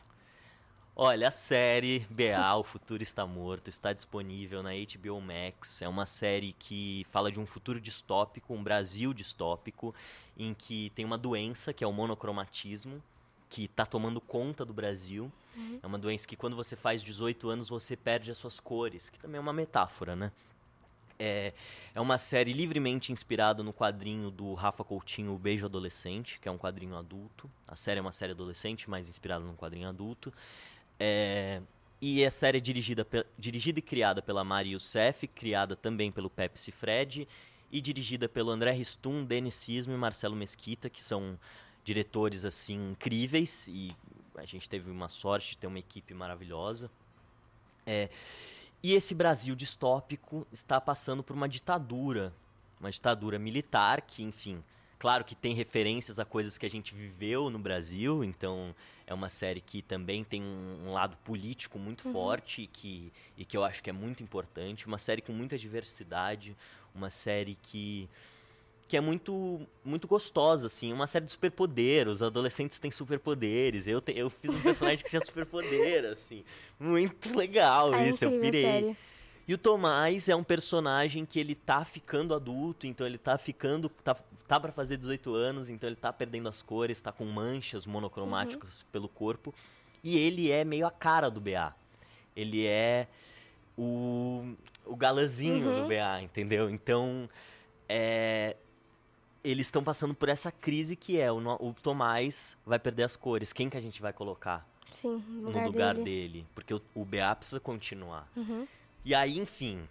Olha, 0.93 1.29
a 1.29 1.31
série 1.31 2.05
BA, 2.09 2.53
O 2.57 2.65
Futuro 2.65 3.01
Está 3.01 3.25
Morto, 3.25 3.69
está 3.69 3.93
disponível 3.93 4.61
na 4.61 4.71
HBO 4.71 5.21
Max. 5.21 5.81
É 5.81 5.88
uma 5.88 6.05
série 6.05 6.51
que 6.59 7.05
fala 7.09 7.31
de 7.31 7.39
um 7.39 7.45
futuro 7.45 7.79
distópico, 7.79 8.53
um 8.53 8.61
Brasil 8.61 9.13
distópico, 9.13 9.95
em 10.35 10.53
que 10.53 10.89
tem 10.89 11.05
uma 11.05 11.17
doença, 11.17 11.71
que 11.71 11.81
é 11.81 11.88
o 11.88 11.93
monocromatismo, 11.93 13.01
que 13.47 13.65
está 13.65 13.85
tomando 13.85 14.19
conta 14.19 14.65
do 14.65 14.73
Brasil. 14.73 15.31
Uhum. 15.55 15.79
É 15.81 15.88
uma 15.88 15.97
doença 15.97 16.27
que 16.27 16.35
quando 16.35 16.57
você 16.57 16.75
faz 16.75 17.01
18 17.01 17.47
anos, 17.47 17.69
você 17.69 17.95
perde 17.95 18.31
as 18.31 18.38
suas 18.38 18.59
cores, 18.59 19.09
que 19.09 19.17
também 19.17 19.38
é 19.38 19.41
uma 19.41 19.53
metáfora, 19.53 20.13
né? 20.13 20.33
É, 21.20 21.53
é 21.95 22.01
uma 22.01 22.18
série 22.18 22.53
livremente 22.53 23.11
inspirada 23.11 23.63
no 23.63 23.74
quadrinho 23.74 24.30
do 24.30 24.53
Rafa 24.53 24.84
Coutinho, 24.84 25.34
O 25.34 25.38
Beijo 25.38 25.65
Adolescente, 25.65 26.39
que 26.39 26.47
é 26.47 26.51
um 26.51 26.57
quadrinho 26.57 26.95
adulto. 26.95 27.49
A 27.68 27.76
série 27.76 27.99
é 27.99 28.01
uma 28.01 28.11
série 28.11 28.34
adolescente, 28.34 28.89
mas 28.89 29.09
inspirada 29.09 29.43
num 29.43 29.55
quadrinho 29.55 29.89
adulto. 29.89 30.32
É, 30.99 31.61
e 31.99 32.24
a 32.24 32.30
série 32.30 32.57
é 32.57 32.61
dirigida, 32.61 33.05
dirigida 33.38 33.80
e 33.80 33.82
criada 33.82 34.22
pela 34.22 34.43
Mari 34.43 34.72
Youssef, 34.72 35.28
criada 35.28 35.76
também 35.76 36.11
pelo 36.11 36.30
Pepsi 36.30 36.72
Fred, 36.72 37.28
e 37.72 37.82
dirigida 37.82 38.30
pelo 38.30 38.51
André 38.51 38.72
Ristum, 38.72 39.26
Denis 39.26 39.55
Sismo 39.55 39.93
e 39.93 39.97
Marcelo 39.97 40.36
Mesquita, 40.36 40.89
que 40.89 41.01
são 41.01 41.38
diretores 41.84 42.45
assim 42.45 42.91
incríveis 42.91 43.68
e 43.70 43.95
a 44.36 44.45
gente 44.45 44.70
teve 44.70 44.91
uma 44.91 45.09
sorte 45.09 45.51
de 45.51 45.57
ter 45.57 45.68
uma 45.68 45.80
equipe 45.80 46.13
maravilhosa. 46.13 46.91
É, 47.86 48.09
e 48.84 48.93
esse 48.93 49.15
Brasil 49.15 49.55
distópico 49.55 50.47
está 50.51 50.80
passando 50.80 51.23
por 51.23 51.36
uma 51.36 51.49
ditadura, 51.49 52.34
uma 52.80 52.91
ditadura 52.91 53.39
militar 53.39 54.01
que, 54.01 54.23
enfim, 54.23 54.63
claro 54.99 55.23
que 55.23 55.36
tem 55.36 55.53
referências 55.53 56.19
a 56.19 56.25
coisas 56.25 56.57
que 56.57 56.65
a 56.65 56.69
gente 56.69 56.93
viveu 56.93 57.49
no 57.49 57.59
Brasil, 57.59 58.23
então 58.23 58.75
é 59.05 59.13
uma 59.13 59.30
série 59.30 59.61
que 59.61 59.82
também 59.82 60.23
tem 60.23 60.41
um, 60.41 60.88
um 60.88 60.91
lado 60.93 61.17
político 61.23 61.80
muito 61.80 62.05
Uhum. 62.07 62.13
forte 62.13 62.69
que, 62.71 63.11
e 63.38 63.45
que 63.45 63.57
eu 63.57 63.63
acho 63.63 63.82
que 63.82 63.89
é 63.89 63.93
muito 63.93 64.21
importante, 64.21 64.86
uma 64.86 64.99
série 64.99 65.21
com 65.21 65.34
muita 65.34 65.57
diversidade, 65.57 66.55
uma 66.93 67.09
série 67.09 67.55
que 67.55 68.07
que 68.88 68.95
é 68.97 69.01
muito 69.01 69.61
muito 69.83 70.07
gostosa, 70.07 70.67
assim, 70.67 70.91
uma 70.93 71.07
série 71.07 71.25
de 71.25 71.31
superpoder, 71.31 72.07
os 72.07 72.21
adolescentes 72.23 72.79
têm 72.79 72.91
superpoderes, 72.91 73.88
eu, 73.88 74.01
te- 74.01 74.13
eu 74.17 74.29
fiz 74.29 74.53
um 74.53 74.61
personagem 74.61 75.03
que 75.03 75.09
tinha 75.09 75.21
superpoder, 75.21 76.05
assim, 76.11 76.43
muito 76.79 77.35
legal 77.38 77.93
É 77.93 78.09
isso, 78.09 78.23
eu 78.25 78.31
incrível 78.31 78.41
pirei. 78.41 78.88
E 79.47 79.53
o 79.53 79.57
Tomás 79.57 80.27
é 80.27 80.35
um 80.35 80.43
personagem 80.43 81.25
que 81.25 81.39
ele 81.39 81.55
tá 81.55 81.83
ficando 81.85 82.33
adulto, 82.33 82.85
então 82.85 83.07
ele 83.07 83.17
tá 83.17 83.38
ficando. 83.38 83.89
tá, 83.89 84.15
tá 84.47 84.59
para 84.59 84.71
fazer 84.73 84.97
18 84.97 85.33
anos, 85.33 85.69
então 85.69 85.88
ele 85.89 85.95
tá 85.95 86.11
perdendo 86.11 86.49
as 86.49 86.61
cores, 86.61 87.01
tá 87.01 87.11
com 87.13 87.25
manchas 87.25 87.85
monocromáticas 87.85 88.83
pelo 88.91 89.07
corpo. 89.07 89.53
E 90.03 90.17
ele 90.17 90.51
é 90.51 90.63
meio 90.65 90.85
a 90.85 90.91
cara 90.91 91.29
do 91.29 91.39
BA. 91.39 91.73
Ele 92.35 92.65
é 92.65 93.07
o, 93.77 94.53
o 94.85 94.95
galãzinho 94.95 95.67
Uhum. 95.67 95.73
do 95.73 95.83
BA, 95.88 96.21
entendeu? 96.21 96.69
Então, 96.69 97.29
é, 97.88 98.55
eles 99.49 99.67
estão 99.67 99.83
passando 99.83 100.13
por 100.13 100.29
essa 100.29 100.51
crise 100.51 100.95
que 100.95 101.19
é 101.19 101.31
o, 101.31 101.37
o 101.59 101.73
Tomás 101.73 102.57
vai 102.65 102.77
perder 102.79 103.03
as 103.03 103.15
cores. 103.15 103.53
Quem 103.53 103.69
que 103.69 103.77
a 103.77 103.81
gente 103.81 104.01
vai 104.01 104.11
colocar 104.13 104.67
Sim, 104.91 105.23
no 105.27 105.41
no 105.41 105.47
lugar, 105.47 105.65
lugar 105.67 105.95
dele. 105.95 106.03
dele? 106.05 106.47
Porque 106.53 106.73
o, 106.73 106.81
o 106.93 107.05
BA 107.05 107.35
precisa 107.35 107.59
continuar. 107.59 108.27
Uhum. 108.35 108.67
E 109.05 109.15
aí, 109.15 109.37
enfim, 109.37 109.87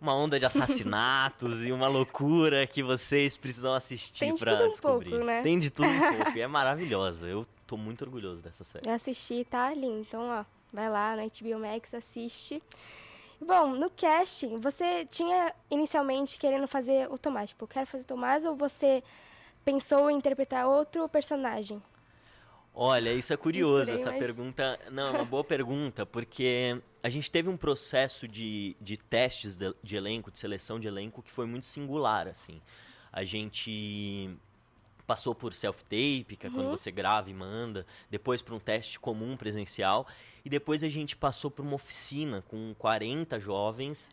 uma 0.00 0.14
onda 0.14 0.38
de 0.38 0.46
assassinatos 0.46 1.64
e 1.66 1.72
uma 1.72 1.88
loucura 1.88 2.66
que 2.66 2.82
vocês 2.82 3.36
precisam 3.36 3.74
assistir 3.74 4.20
Tem 4.20 4.34
de 4.34 4.40
pra 4.40 4.56
tudo 4.56 4.66
um 4.66 4.70
descobrir. 4.70 5.10
pouco, 5.10 5.24
né? 5.24 5.42
Tem 5.42 5.58
de 5.58 5.70
tudo 5.70 5.88
um 5.88 5.98
pouco. 6.16 6.38
E 6.38 6.40
é 6.40 6.46
maravilhosa. 6.46 7.26
Eu 7.26 7.46
tô 7.66 7.76
muito 7.76 8.02
orgulhoso 8.02 8.42
dessa 8.42 8.64
série. 8.64 8.88
Eu 8.88 8.92
assisti, 8.94 9.44
tá 9.44 9.72
lindo. 9.74 10.00
Então, 10.00 10.22
ó, 10.22 10.44
vai 10.72 10.88
lá 10.88 11.16
na 11.16 11.24
HBO 11.24 11.58
Max, 11.60 11.92
assiste. 11.94 12.62
Bom, 13.40 13.74
no 13.74 13.90
casting, 13.90 14.58
você 14.58 15.04
tinha 15.06 15.54
inicialmente 15.70 16.38
querendo 16.38 16.66
fazer 16.66 17.10
o 17.10 17.18
Tomás. 17.18 17.50
Tipo, 17.50 17.66
quero 17.66 17.86
fazer 17.86 18.04
o 18.04 18.06
Tomás 18.06 18.44
ou 18.44 18.56
você 18.56 19.02
pensou 19.64 20.10
em 20.10 20.16
interpretar 20.16 20.66
outro 20.66 21.08
personagem? 21.08 21.82
Olha, 22.74 23.12
isso 23.12 23.32
é 23.32 23.36
curioso, 23.36 23.90
Misturei, 23.92 24.00
essa 24.00 24.10
mas- 24.10 24.18
pergunta. 24.20 24.80
Não, 24.90 25.06
é 25.08 25.10
uma 25.10 25.24
boa 25.26 25.44
pergunta, 25.44 26.04
porque 26.04 26.80
a 27.02 27.08
gente 27.08 27.30
teve 27.30 27.48
um 27.48 27.56
processo 27.56 28.26
de, 28.26 28.76
de 28.80 28.96
testes 28.96 29.56
de, 29.56 29.74
de 29.82 29.96
elenco, 29.96 30.30
de 30.30 30.38
seleção 30.38 30.80
de 30.80 30.88
elenco, 30.88 31.22
que 31.22 31.30
foi 31.30 31.46
muito 31.46 31.66
singular, 31.66 32.26
assim. 32.26 32.60
A 33.12 33.22
gente 33.22 34.36
passou 35.06 35.34
por 35.34 35.52
self-tape, 35.52 36.36
que 36.38 36.46
é 36.46 36.50
quando 36.50 36.66
Uhum. 36.66 36.76
você 36.76 36.90
grava 36.90 37.30
e 37.30 37.34
manda, 37.34 37.86
depois 38.10 38.40
por 38.42 38.54
um 38.54 38.58
teste 38.58 38.98
comum 38.98 39.36
presencial, 39.36 40.06
e 40.44 40.48
depois 40.48 40.82
a 40.82 40.88
gente 40.88 41.14
passou 41.16 41.50
por 41.50 41.64
uma 41.64 41.74
oficina 41.74 42.42
com 42.48 42.74
40 42.78 43.38
jovens 43.38 44.10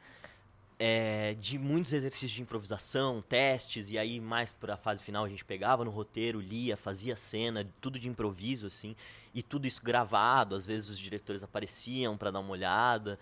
é, 0.83 1.35
de 1.39 1.59
muitos 1.59 1.93
exercícios 1.93 2.31
de 2.31 2.41
improvisação, 2.41 3.21
testes, 3.21 3.91
e 3.91 3.99
aí 3.99 4.19
mais 4.19 4.51
para 4.51 4.73
a 4.73 4.77
fase 4.77 5.03
final 5.03 5.23
a 5.23 5.29
gente 5.29 5.45
pegava 5.45 5.85
no 5.85 5.91
roteiro, 5.91 6.41
lia, 6.41 6.75
fazia 6.75 7.15
cena, 7.15 7.67
tudo 7.79 7.99
de 7.99 8.09
improviso, 8.09 8.65
assim, 8.65 8.95
e 9.31 9.43
tudo 9.43 9.67
isso 9.67 9.79
gravado, 9.83 10.55
às 10.55 10.65
vezes 10.65 10.89
os 10.89 10.97
diretores 10.97 11.43
apareciam 11.43 12.17
para 12.17 12.31
dar 12.31 12.39
uma 12.39 12.51
olhada, 12.51 13.19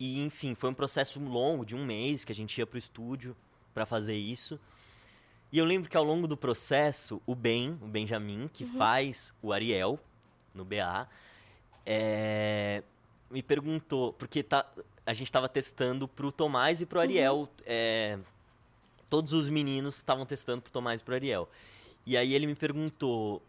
e 0.00 0.24
enfim, 0.24 0.54
foi 0.54 0.70
um 0.70 0.74
processo 0.74 1.20
longo, 1.20 1.66
de 1.66 1.76
um 1.76 1.84
mês, 1.84 2.24
que 2.24 2.32
a 2.32 2.34
gente 2.34 2.56
ia 2.56 2.66
pro 2.66 2.78
estúdio 2.78 3.36
para 3.74 3.84
fazer 3.84 4.16
isso, 4.16 4.58
e 5.52 5.58
eu 5.58 5.64
lembro 5.64 5.88
que 5.90 5.96
ao 5.96 6.04
longo 6.04 6.26
do 6.28 6.36
processo, 6.36 7.20
o 7.26 7.34
Ben, 7.34 7.78
o 7.82 7.86
Benjamin, 7.86 8.48
que 8.52 8.64
Uhum. 8.64 8.76
faz 8.76 9.34
o 9.42 9.52
Ariel 9.52 9.98
no 10.54 10.64
BA, 10.64 11.08
é, 11.86 12.82
me 13.30 13.42
perguntou, 13.42 14.12
porque 14.12 14.42
tá, 14.42 14.66
a 15.06 15.12
gente 15.14 15.26
estava 15.26 15.48
testando 15.48 16.06
pro 16.06 16.30
Tomás 16.32 16.80
e 16.80 16.86
pro 16.86 17.00
Ariel. 17.00 17.48
é, 17.64 18.18
todos 19.08 19.32
os 19.32 19.48
meninos 19.48 19.96
estavam 19.96 20.26
testando 20.26 20.60
pro 20.60 20.70
Tomás 20.72 21.00
e 21.00 21.04
pro 21.04 21.14
Ariel. 21.14 21.48
E 22.04 22.16
aí 22.16 22.34
ele 22.34 22.46
me 22.46 22.54
perguntou: 22.54 23.42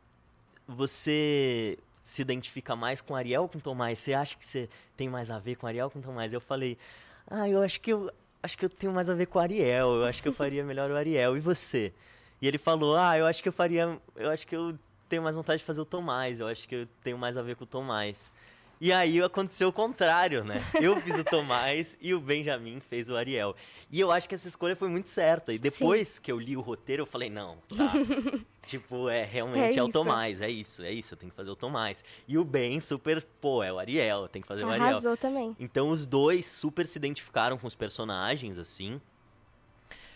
Você 0.68 1.78
se 2.02 2.22
identifica 2.22 2.76
mais 2.76 3.02
com 3.02 3.16
Ariel 3.16 3.43
ou 3.43 3.50
com 3.50 3.60
Tomás? 3.60 4.00
Você 4.00 4.14
acha 4.14 4.38
que 4.38 4.45
você 4.45 4.70
tem 4.95 5.10
mais 5.10 5.30
a 5.30 5.38
ver 5.39 5.56
com 5.58 5.68
Ariel 5.68 5.86
ou 5.88 5.91
com 5.91 6.00
Tomás? 6.02 6.32
Eu 6.34 6.39
falei: 6.41 6.78
Ah, 7.28 7.47
eu 7.50 7.62
acho 7.62 7.82
que 7.82 7.91
eu 7.91 8.10
acho 8.42 8.58
que 8.58 8.66
eu 8.66 8.70
tenho 8.70 8.94
mais 8.94 9.10
a 9.10 9.14
ver 9.14 9.28
com 9.28 9.40
o 9.40 9.42
Ariel. 9.42 9.96
Eu 9.96 10.06
acho 10.06 10.22
que 10.22 10.28
eu 10.28 10.34
faria 10.34 10.64
melhor 10.64 10.90
o 10.90 10.96
Ariel. 10.96 11.38
E 11.38 11.40
você? 11.40 11.94
E 12.42 12.48
ele 12.48 12.58
falou: 12.58 12.96
Ah, 12.96 13.18
eu 13.18 13.26
acho 13.26 13.42
que 13.42 13.50
eu 13.50 13.54
faria. 13.54 13.98
Eu 14.16 14.30
acho 14.30 14.48
que 14.48 14.56
eu 14.56 14.78
tenho 15.08 15.24
mais 15.24 15.36
vontade 15.36 15.60
de 15.60 15.66
fazer 15.66 15.82
o 15.82 15.86
Tomás. 15.86 16.40
Eu 16.40 16.48
acho 16.48 16.68
que 16.68 16.76
eu 16.76 16.88
tenho 17.04 17.18
mais 17.18 17.38
a 17.38 17.42
ver 17.42 17.56
com 17.56 17.64
o 17.64 17.68
Tomás. 17.68 18.32
E 18.82 18.94
aí 18.94 19.22
aconteceu 19.22 19.68
o 19.68 19.74
contrário, 19.74 20.44
né? 20.46 20.64
Eu 20.82 21.00
fiz 21.02 21.18
o 21.20 21.24
Tomás 21.24 21.98
e 22.00 22.14
o 22.14 22.20
Benjamin 22.20 22.80
fez 22.80 23.10
o 23.10 23.16
Ariel. 23.18 23.54
E 23.92 24.00
eu 24.00 24.10
acho 24.10 24.30
que 24.30 24.36
essa 24.36 24.48
escolha 24.48 24.74
foi 24.74 24.88
muito 24.88 25.10
certa. 25.10 25.52
E 25.52 25.60
depois 25.60 26.18
que 26.18 26.32
eu 26.32 26.40
li 26.40 26.56
o 26.56 26.62
roteiro, 26.62 27.02
eu 27.02 27.06
falei, 27.06 27.30
não, 27.30 27.58
tá. 27.68 27.92
tipo, 28.66 29.10
é 29.10 29.26
realmente 29.26 29.78
É 29.78 29.80
é, 29.80 29.84
o. 29.84 29.90
Tomás, 29.92 30.42
é 30.42 30.50
isso, 30.50 30.82
é 30.82 30.92
isso, 30.92 31.14
eu 31.14 31.18
tenho 31.18 31.30
que 31.30 31.36
fazer 31.36 31.50
o 31.50 31.58
Tomás. 31.58 32.06
E 32.26 32.38
o 32.38 32.46
Ben 32.46 32.80
super, 32.80 33.22
pô, 33.42 33.62
é 33.62 33.74
o 33.74 33.80
Ariel, 33.80 34.30
tem 34.30 34.42
que 34.42 34.48
fazer 34.48 34.64
o 34.64 34.70
Ariel. 34.70 34.88
Arrasou 34.88 35.18
também. 35.18 35.54
Então 35.60 35.90
os 35.90 36.06
dois 36.06 36.46
super 36.46 36.88
se 36.88 36.98
identificaram 36.98 37.58
com 37.58 37.68
os 37.68 37.76
personagens, 37.76 38.58
assim. 38.58 39.02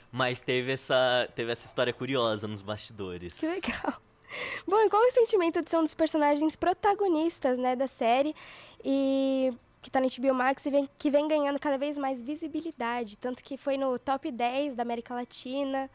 Mas 0.10 0.40
teve 0.40 0.72
essa, 0.72 1.28
teve 1.36 1.52
essa 1.52 1.66
história 1.66 1.92
curiosa 1.92 2.48
nos 2.48 2.62
bastidores. 2.62 3.34
Que 3.34 3.48
legal. 3.48 4.00
Bom, 4.68 4.80
e 4.82 4.90
qual 4.90 5.04
é 5.04 5.08
o 5.08 5.12
sentimento 5.12 5.62
de 5.62 5.70
ser 5.70 5.78
um 5.78 5.84
dos 5.84 5.94
personagens 5.94 6.56
protagonistas, 6.56 7.58
né, 7.58 7.76
da 7.76 7.88
série 7.88 8.36
e 8.84 9.54
que 9.82 9.92
tá 9.92 10.00
na 10.00 10.08
HBO 10.08 10.34
Max 10.34 10.66
e 10.66 10.72
vem, 10.72 10.90
que 10.98 11.12
vem 11.12 11.28
ganhando 11.28 11.60
cada 11.60 11.78
vez 11.78 11.98
mais 11.98 12.22
visibilidade, 12.22 13.18
tanto 13.18 13.44
que 13.44 13.58
foi 13.58 13.76
no 13.78 14.00
top 14.00 14.32
10 14.32 14.76
da 14.76 14.82
América 14.82 15.14
Latina. 15.14 15.90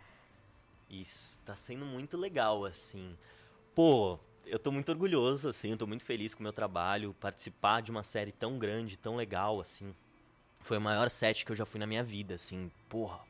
Isso, 0.91 1.41
tá 1.41 1.57
sendo 1.57 1.87
muito 1.87 2.17
legal, 2.17 2.65
assim. 2.65 3.17
Pô, 3.75 4.19
eu 4.47 4.59
tô 4.59 4.71
muito 4.71 4.91
orgulhoso, 4.91 5.49
assim, 5.49 5.71
eu 5.71 5.77
tô 5.77 5.87
muito 5.87 6.05
feliz 6.05 6.35
com 6.35 6.41
o 6.41 6.43
meu 6.43 6.53
trabalho. 6.53 7.15
Participar 7.21 7.83
de 7.83 7.91
uma 7.91 8.03
série 8.03 8.33
tão 8.33 8.59
grande, 8.59 8.97
tão 8.97 9.17
legal, 9.17 9.61
assim. 9.61 9.95
Foi 10.61 10.79
o 10.79 10.81
maior 10.81 11.11
set 11.11 11.45
que 11.45 11.53
eu 11.53 11.57
já 11.57 11.65
fui 11.65 11.79
na 11.79 11.87
minha 11.87 12.03
vida, 12.03 12.35
assim. 12.35 12.71
Porra, 12.89 13.21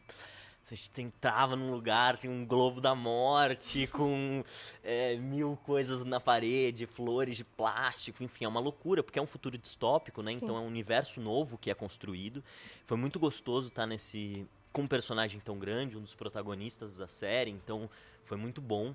você 0.77 1.03
entrava 1.03 1.57
num 1.57 1.71
lugar, 1.71 2.19
tinha 2.19 2.33
um 2.33 2.45
globo 2.45 2.81
da 2.81 2.95
morte, 2.95 3.87
com 3.93 4.45
é, 4.83 5.17
mil 5.17 5.59
coisas 5.65 6.05
na 6.05 6.21
parede, 6.21 6.87
flores 6.87 7.37
de 7.37 7.45
plástico, 7.45 8.23
enfim, 8.23 8.45
é 8.45 8.49
uma 8.49 8.61
loucura, 8.61 9.03
porque 9.03 9.19
é 9.19 9.23
um 9.23 9.27
futuro 9.27 9.57
distópico, 9.57 10.23
né? 10.23 10.33
Então 10.33 10.49
Sim. 10.49 10.57
é 10.57 10.59
um 10.59 10.67
universo 10.67 11.21
novo 11.21 11.57
que 11.57 11.71
é 11.71 11.75
construído. 11.75 12.43
Foi 12.85 12.97
muito 12.97 13.19
gostoso 13.19 13.69
estar 13.69 13.87
nesse. 13.87 14.47
com 14.73 14.83
um 14.83 14.89
personagem 14.89 15.41
tão 15.41 15.59
grande, 15.59 15.97
um 15.97 16.03
dos 16.03 16.15
protagonistas 16.15 16.97
da 16.97 17.09
série, 17.09 17.51
então 17.51 17.89
foi 18.25 18.37
muito 18.37 18.61
bom. 18.61 18.95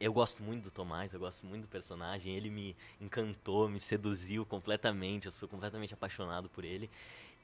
Eu 0.00 0.12
gosto 0.12 0.42
muito 0.42 0.64
do 0.64 0.70
Tomás, 0.72 1.14
eu 1.14 1.20
gosto 1.20 1.46
muito 1.46 1.62
do 1.62 1.68
personagem, 1.68 2.34
ele 2.34 2.50
me 2.50 2.76
encantou, 3.00 3.68
me 3.68 3.78
seduziu 3.78 4.44
completamente, 4.44 5.26
eu 5.26 5.32
sou 5.32 5.48
completamente 5.48 5.94
apaixonado 5.94 6.48
por 6.48 6.64
ele. 6.64 6.90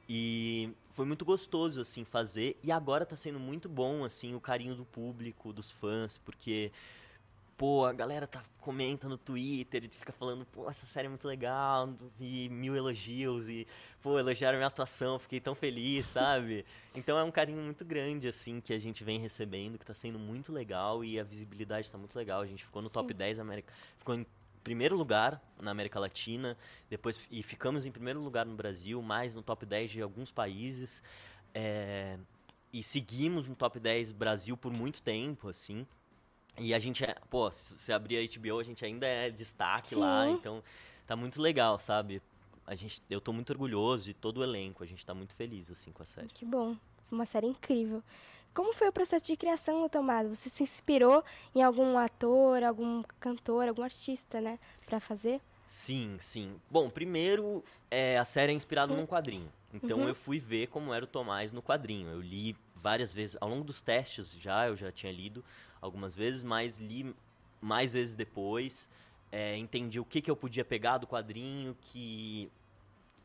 E 0.08 0.72
foi 0.90 1.04
muito 1.04 1.24
gostoso, 1.24 1.80
assim, 1.80 2.04
fazer. 2.04 2.58
E 2.62 2.72
agora 2.72 3.04
tá 3.04 3.14
sendo 3.14 3.38
muito 3.38 3.68
bom, 3.68 4.04
assim, 4.04 4.34
o 4.34 4.40
carinho 4.40 4.74
do 4.74 4.84
público, 4.84 5.52
dos 5.52 5.70
fãs, 5.70 6.16
porque, 6.16 6.72
pô, 7.56 7.84
a 7.84 7.92
galera 7.92 8.26
tá 8.26 8.42
comenta 8.58 9.08
no 9.08 9.18
Twitter 9.18 9.84
e 9.84 9.88
fica 9.88 10.12
falando, 10.12 10.46
pô, 10.46 10.68
essa 10.68 10.86
série 10.86 11.06
é 11.06 11.08
muito 11.08 11.28
legal, 11.28 11.94
e 12.18 12.48
mil 12.48 12.74
elogios, 12.74 13.48
e, 13.48 13.66
pô, 14.02 14.18
elogiaram 14.18 14.58
minha 14.58 14.66
atuação, 14.66 15.18
fiquei 15.18 15.40
tão 15.40 15.54
feliz, 15.54 16.06
sabe? 16.08 16.64
Então 16.94 17.18
é 17.18 17.22
um 17.22 17.30
carinho 17.30 17.60
muito 17.62 17.84
grande, 17.84 18.26
assim, 18.28 18.60
que 18.60 18.72
a 18.72 18.78
gente 18.78 19.04
vem 19.04 19.20
recebendo, 19.20 19.78
que 19.78 19.84
tá 19.84 19.94
sendo 19.94 20.18
muito 20.18 20.52
legal, 20.52 21.04
e 21.04 21.20
a 21.20 21.24
visibilidade 21.24 21.90
tá 21.90 21.98
muito 21.98 22.16
legal. 22.16 22.40
A 22.40 22.46
gente 22.46 22.64
ficou 22.64 22.80
no 22.80 22.88
top 22.90 23.12
Sim. 23.12 23.18
10 23.18 23.36
da 23.36 23.42
América. 23.42 23.72
Ficou 23.98 24.14
em 24.14 24.26
primeiro 24.62 24.96
lugar 24.96 25.42
na 25.60 25.70
América 25.70 25.98
Latina, 25.98 26.56
depois 26.88 27.20
e 27.30 27.42
ficamos 27.42 27.86
em 27.86 27.90
primeiro 27.90 28.20
lugar 28.20 28.46
no 28.46 28.54
Brasil, 28.54 29.00
mais 29.02 29.34
no 29.34 29.42
top 29.42 29.64
10 29.66 29.90
de 29.90 30.02
alguns 30.02 30.30
países. 30.30 31.02
é, 31.54 32.18
e 32.72 32.82
seguimos 32.82 33.46
no 33.46 33.54
top 33.54 33.80
10 33.80 34.12
Brasil 34.12 34.56
por 34.56 34.72
muito 34.72 35.02
tempo, 35.02 35.48
assim. 35.48 35.86
E 36.58 36.74
a 36.74 36.78
gente 36.78 37.04
é, 37.04 37.16
pô, 37.30 37.50
se 37.50 37.92
abrir 37.92 38.18
a 38.18 38.38
HBO, 38.38 38.58
a 38.58 38.64
gente 38.64 38.84
ainda 38.84 39.06
é 39.06 39.30
destaque 39.30 39.94
lá, 39.94 40.26
Sim. 40.26 40.32
então 40.32 40.62
tá 41.06 41.14
muito 41.14 41.40
legal, 41.40 41.78
sabe? 41.78 42.20
A 42.66 42.74
gente, 42.74 43.00
eu 43.08 43.20
tô 43.20 43.32
muito 43.32 43.50
orgulhoso 43.50 44.10
e 44.10 44.14
todo 44.14 44.38
o 44.38 44.42
elenco, 44.42 44.82
a 44.82 44.86
gente 44.86 45.06
tá 45.06 45.14
muito 45.14 45.34
feliz, 45.34 45.70
assim, 45.70 45.92
com 45.92 46.02
a 46.02 46.06
série. 46.06 46.28
Que 46.28 46.44
bom, 46.44 46.76
uma 47.10 47.24
série 47.24 47.46
incrível. 47.46 48.02
Como 48.54 48.72
foi 48.72 48.88
o 48.88 48.92
processo 48.92 49.24
de 49.24 49.36
criação 49.36 49.82
do 49.82 49.88
Tomás? 49.88 50.28
Você 50.28 50.48
se 50.48 50.62
inspirou 50.62 51.22
em 51.54 51.62
algum 51.62 51.96
ator, 51.96 52.62
algum 52.64 53.02
cantor, 53.20 53.68
algum 53.68 53.82
artista, 53.82 54.40
né, 54.40 54.58
Pra 54.86 54.98
fazer? 54.98 55.40
Sim, 55.66 56.16
sim. 56.18 56.58
Bom, 56.70 56.88
primeiro, 56.88 57.62
é, 57.90 58.18
a 58.18 58.24
série 58.24 58.52
é 58.52 58.54
inspirada 58.54 58.94
num 58.94 59.06
quadrinho. 59.06 59.52
Então 59.72 60.00
Uhum. 60.00 60.08
eu 60.08 60.14
fui 60.14 60.40
ver 60.40 60.68
como 60.68 60.94
era 60.94 61.04
o 61.04 61.08
Tomás 61.08 61.52
no 61.52 61.62
quadrinho. 61.62 62.08
Eu 62.08 62.20
li 62.22 62.56
várias 62.74 63.12
vezes, 63.12 63.36
ao 63.38 63.48
longo 63.50 63.64
dos 63.64 63.82
testes 63.82 64.32
já, 64.32 64.66
eu 64.66 64.76
já 64.76 64.90
tinha 64.90 65.12
lido 65.12 65.44
algumas 65.80 66.16
vezes, 66.16 66.42
mas 66.42 66.80
li 66.80 67.14
mais 67.60 67.92
vezes 67.92 68.14
depois. 68.14 68.88
é, 69.30 69.58
entendi 69.58 70.00
o 70.00 70.06
que, 70.06 70.22
que 70.22 70.30
eu 70.30 70.36
podia 70.36 70.64
pegar 70.64 70.96
do 70.96 71.06
quadrinho, 71.06 71.76
que 71.82 72.50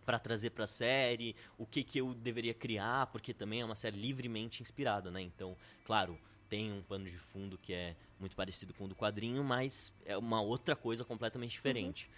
para 0.05 0.19
trazer 0.19 0.51
para 0.51 0.65
a 0.65 0.67
série, 0.67 1.35
o 1.57 1.65
que, 1.65 1.83
que 1.83 1.99
eu 1.99 2.13
deveria 2.13 2.53
criar, 2.53 3.07
porque 3.07 3.33
também 3.33 3.61
é 3.61 3.65
uma 3.65 3.75
série 3.75 3.99
livremente 3.99 4.61
inspirada, 4.61 5.09
né? 5.09 5.21
Então, 5.21 5.55
claro, 5.85 6.17
tem 6.49 6.71
um 6.71 6.81
pano 6.81 7.05
de 7.05 7.17
fundo 7.17 7.57
que 7.57 7.73
é 7.73 7.95
muito 8.19 8.35
parecido 8.35 8.73
com 8.73 8.85
o 8.85 8.87
do 8.87 8.95
quadrinho, 8.95 9.43
mas 9.43 9.91
é 10.05 10.17
uma 10.17 10.41
outra 10.41 10.75
coisa 10.75 11.03
completamente 11.03 11.51
diferente. 11.51 12.09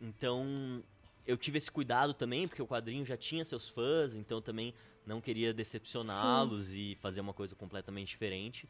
Então, 0.00 0.82
eu 1.26 1.36
tive 1.36 1.58
esse 1.58 1.70
cuidado 1.70 2.14
também, 2.14 2.46
porque 2.46 2.62
o 2.62 2.66
quadrinho 2.66 3.04
já 3.04 3.16
tinha 3.16 3.44
seus 3.44 3.68
fãs, 3.68 4.14
então 4.14 4.40
também 4.40 4.72
não 5.04 5.20
queria 5.20 5.52
decepcioná-los 5.52 6.72
e 6.72 6.96
fazer 7.00 7.20
uma 7.20 7.32
coisa 7.32 7.54
completamente 7.54 8.08
diferente. 8.08 8.68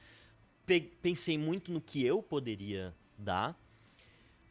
Pe 0.64 0.80
pensei 0.80 1.36
muito 1.36 1.70
no 1.70 1.80
que 1.80 2.04
eu 2.04 2.22
poderia 2.22 2.94
dar, 3.18 3.58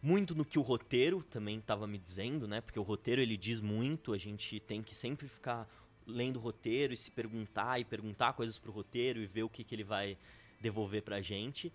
muito 0.06 0.36
no 0.36 0.46
que 0.46 0.60
o 0.60 0.62
roteiro 0.62 1.24
também 1.24 1.58
estava 1.58 1.88
me 1.88 1.98
dizendo, 1.98 2.48
né? 2.48 2.62
Porque 2.62 2.80
o 2.80 2.84
roteiro 2.84 3.20
ele 3.20 3.36
diz 3.36 3.60
muito, 3.60 4.14
a 4.14 4.18
gente 4.20 4.60
tem 4.60 4.84
que 4.84 4.94
sempre 4.94 5.28
ficar 5.28 5.68
lendo 6.06 6.36
o 6.36 6.40
roteiro 6.40 6.94
e 6.94 6.98
se 6.98 7.10
perguntar 7.10 7.80
e 7.80 7.84
perguntar 7.84 8.34
coisas 8.34 8.60
pro 8.60 8.72
roteiro 8.72 9.20
e 9.20 9.26
ver 9.26 9.42
o 9.42 9.50
que, 9.50 9.64
que 9.64 9.74
ele 9.74 9.84
vai 9.84 10.16
devolver 10.62 11.02
pra 11.02 11.24
gente. 11.24 11.74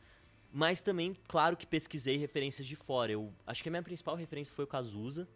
Mas 0.52 0.80
também, 0.80 1.16
claro 1.26 1.56
que 1.56 1.66
pesquisei 1.66 2.18
referências 2.18 2.68
de 2.68 2.76
fora. 2.76 3.10
Eu 3.10 3.32
acho 3.44 3.64
que 3.64 3.68
a 3.68 3.72
minha 3.72 3.82
principal 3.82 4.14
referência 4.14 4.54
foi 4.54 4.64
o 4.64 4.68
Cazuza, 4.68 5.28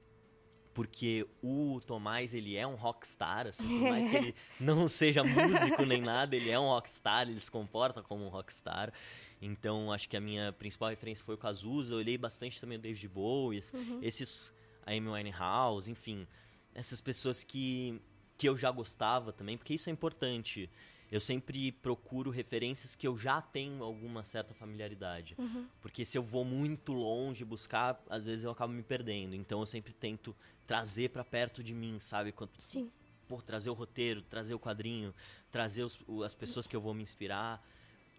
porque 0.74 1.24
o 1.42 1.80
Tomás, 1.86 2.34
ele 2.34 2.56
é 2.56 2.66
um 2.66 2.74
rockstar, 2.74 3.46
assim, 3.46 3.66
por 3.66 3.88
mais 3.88 4.08
que 4.10 4.16
ele 4.18 4.34
não 4.60 4.88
seja 4.88 5.22
músico 5.22 5.84
nem 5.86 6.00
nada, 6.02 6.34
ele 6.34 6.50
é 6.50 6.58
um 6.58 6.66
rockstar, 6.66 7.28
ele 7.28 7.38
se 7.40 7.50
comporta 7.50 8.02
como 8.02 8.24
um 8.24 8.28
rockstar. 8.28 8.92
Então, 9.40 9.92
acho 9.92 10.08
que 10.08 10.16
a 10.16 10.20
minha 10.20 10.52
principal 10.52 10.88
referência 10.90 11.24
foi 11.24 11.34
o 11.36 11.38
Cazuza. 11.38 11.94
Eu 11.94 11.98
olhei 11.98 12.18
bastante 12.18 12.60
também 12.60 12.76
o 12.76 12.80
David 12.80 13.08
Bowie, 13.08 13.62
Uhum. 13.72 14.00
esses 14.02 14.52
a 14.84 14.90
Amy 14.92 15.08
Winehouse, 15.08 15.90
enfim, 15.90 16.26
essas 16.74 17.00
pessoas 17.00 17.42
que 17.44 18.00
que 18.36 18.48
eu 18.48 18.56
já 18.56 18.68
gostava 18.70 19.32
também, 19.32 19.56
porque 19.56 19.74
isso 19.74 19.88
é 19.88 19.92
importante. 19.92 20.68
Eu 21.14 21.20
sempre 21.20 21.70
procuro 21.70 22.28
referências 22.28 22.96
que 22.96 23.06
eu 23.06 23.16
já 23.16 23.40
tenho 23.40 23.84
alguma 23.84 24.24
certa 24.24 24.52
familiaridade. 24.52 25.36
Uhum. 25.38 25.68
Porque 25.80 26.04
se 26.04 26.18
eu 26.18 26.22
vou 26.24 26.44
muito 26.44 26.92
longe 26.92 27.44
buscar, 27.44 28.02
às 28.10 28.26
vezes 28.26 28.44
eu 28.44 28.50
acabo 28.50 28.72
me 28.72 28.82
perdendo. 28.82 29.32
Então 29.36 29.60
eu 29.60 29.66
sempre 29.66 29.92
tento 29.92 30.34
trazer 30.66 31.10
pra 31.10 31.22
perto 31.22 31.62
de 31.62 31.72
mim, 31.72 32.00
sabe? 32.00 32.32
Quando, 32.32 32.50
Sim. 32.58 32.90
Pô, 33.28 33.40
trazer 33.40 33.70
o 33.70 33.74
roteiro, 33.74 34.22
trazer 34.22 34.54
o 34.54 34.58
quadrinho, 34.58 35.14
trazer 35.52 35.84
os- 35.84 36.00
as 36.24 36.34
pessoas 36.34 36.66
que 36.66 36.74
eu 36.74 36.80
vou 36.80 36.92
me 36.92 37.04
inspirar. 37.04 37.64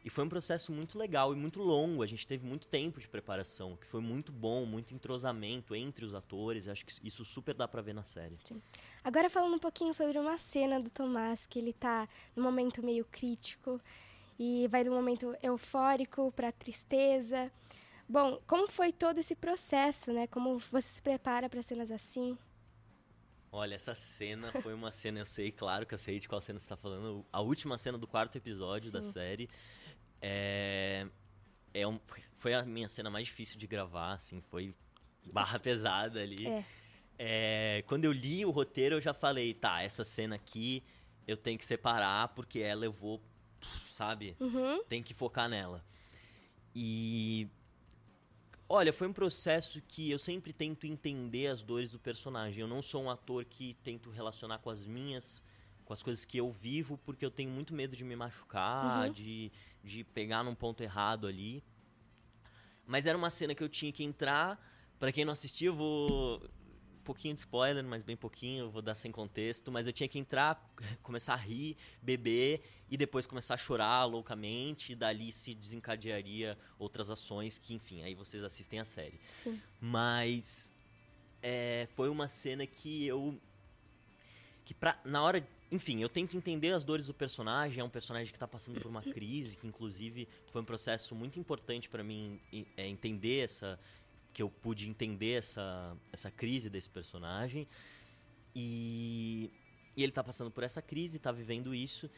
E 0.05 0.09
foi 0.11 0.23
um 0.23 0.29
processo 0.29 0.71
muito 0.71 0.99
legal 0.99 1.33
e 1.33 1.35
muito 1.35 1.59
longo. 1.63 2.03
A 2.03 2.05
gente 2.05 2.27
teve 2.27 2.45
muito 2.45 2.67
tempo 2.67 2.99
de 2.99 3.07
preparação, 3.07 3.75
que 3.75 3.87
foi 3.87 3.99
muito 3.99 4.31
bom, 4.31 4.63
muito 4.63 4.93
entrosamento 4.93 5.73
entre 5.73 6.05
os 6.05 6.13
atores. 6.13 6.67
Acho 6.67 6.85
que 6.85 6.93
isso 7.03 7.25
super 7.25 7.55
dá 7.55 7.67
pra 7.67 7.81
ver 7.81 7.95
na 7.95 8.03
série. 8.03 8.37
Agora 9.03 9.31
falando 9.31 9.55
um 9.55 9.59
pouquinho 9.59 9.95
sobre 9.95 10.19
uma 10.19 10.37
cena 10.37 10.79
do 10.79 10.91
Tomás, 10.91 11.47
que 11.47 11.57
ele 11.57 11.73
tá 11.73 12.07
num 12.35 12.43
momento 12.43 12.85
meio 12.85 13.03
crítico 13.05 13.81
e 14.37 14.67
vai 14.67 14.83
do 14.83 14.91
momento 14.91 15.35
eufórico 15.41 16.31
pra 16.33 16.51
tristeza. 16.51 17.51
Bom, 18.07 18.39
como 18.45 18.67
foi 18.67 18.93
todo 18.93 19.17
esse 19.17 19.33
processo, 19.33 20.13
né? 20.13 20.27
Como 20.27 20.59
você 20.71 20.87
se 20.87 21.01
prepara 21.01 21.49
para 21.49 21.63
cenas 21.63 21.89
assim? 21.89 22.37
Olha, 23.51 23.73
essa 23.73 23.95
cena 23.95 24.51
foi 24.61 24.73
uma 24.73 24.91
cena, 24.91 25.19
eu 25.19 25.25
sei, 25.25 25.49
claro 25.51 25.85
que 25.85 25.93
eu 25.93 25.97
sei 25.97 26.19
de 26.19 26.27
qual 26.27 26.41
cena 26.41 26.59
você 26.59 26.69
tá 26.69 26.75
falando. 26.75 27.25
A 27.31 27.41
última 27.41 27.77
cena 27.77 27.97
do 27.97 28.05
quarto 28.05 28.37
episódio 28.37 28.91
da 28.91 29.01
Sim. 29.01 29.11
série. 29.13 29.49
É, 30.27 31.05
é 31.71 31.87
um, 31.87 31.99
foi 32.35 32.55
a 32.55 32.63
minha 32.63 32.87
cena 32.87 33.11
mais 33.11 33.27
difícil 33.27 33.59
de 33.59 33.67
gravar, 33.67 34.13
assim, 34.13 34.41
foi 34.41 34.73
barra 35.23 35.59
pesada 35.61 36.19
ali. 36.19 36.47
É. 36.47 36.65
É, 37.17 37.83
quando 37.87 38.05
eu 38.05 38.11
li 38.11 38.43
o 38.43 38.49
roteiro, 38.49 38.95
eu 38.95 39.01
já 39.01 39.13
falei, 39.13 39.53
tá, 39.53 39.83
essa 39.83 40.03
cena 40.03 40.35
aqui 40.35 40.83
eu 41.27 41.37
tenho 41.37 41.59
que 41.59 41.65
separar 41.65 42.29
porque 42.29 42.59
ela 42.59 42.85
eu 42.85 42.91
vou, 42.91 43.21
sabe? 43.87 44.35
Uhum. 44.39 44.83
Tem 44.85 45.03
que 45.03 45.13
focar 45.13 45.47
nela. 45.47 45.85
E 46.73 47.47
Olha, 48.67 48.91
foi 48.91 49.07
um 49.07 49.13
processo 49.13 49.79
que 49.79 50.09
eu 50.09 50.17
sempre 50.17 50.51
tento 50.51 50.87
entender 50.87 51.47
as 51.47 51.61
dores 51.61 51.91
do 51.91 51.99
personagem. 51.99 52.61
Eu 52.61 52.67
não 52.67 52.81
sou 52.81 53.03
um 53.03 53.11
ator 53.11 53.45
que 53.45 53.75
tento 53.83 54.09
relacionar 54.09 54.57
com 54.57 54.71
as 54.71 54.87
minhas, 54.87 55.39
com 55.85 55.93
as 55.93 56.01
coisas 56.03 56.25
que 56.25 56.37
eu 56.37 56.51
vivo, 56.51 56.97
porque 57.05 57.23
eu 57.25 57.31
tenho 57.31 57.49
muito 57.49 57.73
medo 57.73 57.95
de 57.95 58.03
me 58.03 58.15
machucar, 58.15 59.05
Uhum. 59.07 59.13
de, 59.13 59.51
de 59.83 60.03
pegar 60.03 60.43
num 60.43 60.55
ponto 60.55 60.81
errado 60.81 61.27
ali. 61.27 61.63
Mas 62.87 63.05
era 63.05 63.17
uma 63.17 63.29
cena 63.29 63.55
que 63.55 63.63
eu 63.63 63.69
tinha 63.69 63.91
que 63.91 64.03
entrar. 64.03 64.59
Pra 64.99 65.11
quem 65.11 65.25
não 65.25 65.31
assistiu, 65.33 65.73
eu 65.73 65.77
vou. 65.77 66.49
Um 66.99 67.03
pouquinho 67.05 67.35
de 67.35 67.41
spoiler, 67.41 67.83
mas 67.83 68.01
bem 68.01 68.17
pouquinho, 68.17 68.63
eu 68.65 68.69
vou 68.71 68.81
dar 68.81 68.95
sem 68.95 69.11
contexto. 69.11 69.71
Mas 69.71 69.85
eu 69.85 69.93
tinha 69.93 70.09
que 70.09 70.17
entrar, 70.17 70.59
começar 71.03 71.33
a 71.33 71.37
rir, 71.37 71.77
beber 72.01 72.63
e 72.89 72.97
depois 72.97 73.27
começar 73.27 73.53
a 73.53 73.57
chorar 73.57 74.05
loucamente. 74.05 74.91
E 74.93 74.95
dali 74.95 75.31
se 75.31 75.53
desencadearia 75.53 76.57
outras 76.79 77.09
ações 77.11 77.59
que, 77.59 77.75
enfim, 77.75 78.01
aí 78.01 78.15
vocês 78.15 78.43
assistem 78.43 78.79
a 78.79 78.85
série. 78.85 79.19
Sim. 79.43 79.61
Mas 79.79 80.73
é, 81.43 81.87
foi 81.93 82.09
uma 82.09 82.27
cena 82.27 82.65
que 82.65 83.05
eu. 83.05 83.39
Que 84.63 84.73
pra, 84.73 84.99
na 85.05 85.21
hora. 85.23 85.47
Enfim, 85.75 86.01
eu 86.01 86.07
tento 86.07 86.37
entender 86.37 86.71
as 86.71 86.85
dores 86.85 87.07
do 87.07 87.13
personagem. 87.13 87.81
É 87.81 87.83
um 87.83 87.89
personagem 87.89 88.31
que 88.31 88.39
tá 88.39 88.47
passando 88.47 88.79
por 88.79 88.87
uma 88.87 89.01
crise, 89.01 89.57
que 89.57 89.67
inclusive 89.67 90.25
foi 90.47 90.61
um 90.61 90.65
processo 90.65 91.13
muito 91.13 91.37
importante 91.37 91.89
pra 91.89 92.01
mim 92.01 92.39
é, 92.77 92.87
entender 92.87 93.43
essa. 93.43 93.77
Que 94.33 94.41
eu 94.41 94.49
pude 94.49 94.89
entender 94.89 95.33
essa, 95.33 95.95
essa 96.13 96.31
crise 96.31 96.69
desse 96.69 96.89
personagem. 96.89 97.67
E, 98.55 99.51
e 99.97 100.03
ele 100.03 100.13
tá 100.13 100.23
passando 100.23 100.49
por 100.49 100.63
essa 100.63 100.81
crise, 100.81 101.19
tá 101.19 101.31
vivendo 101.31 101.75
isso. 101.75 102.09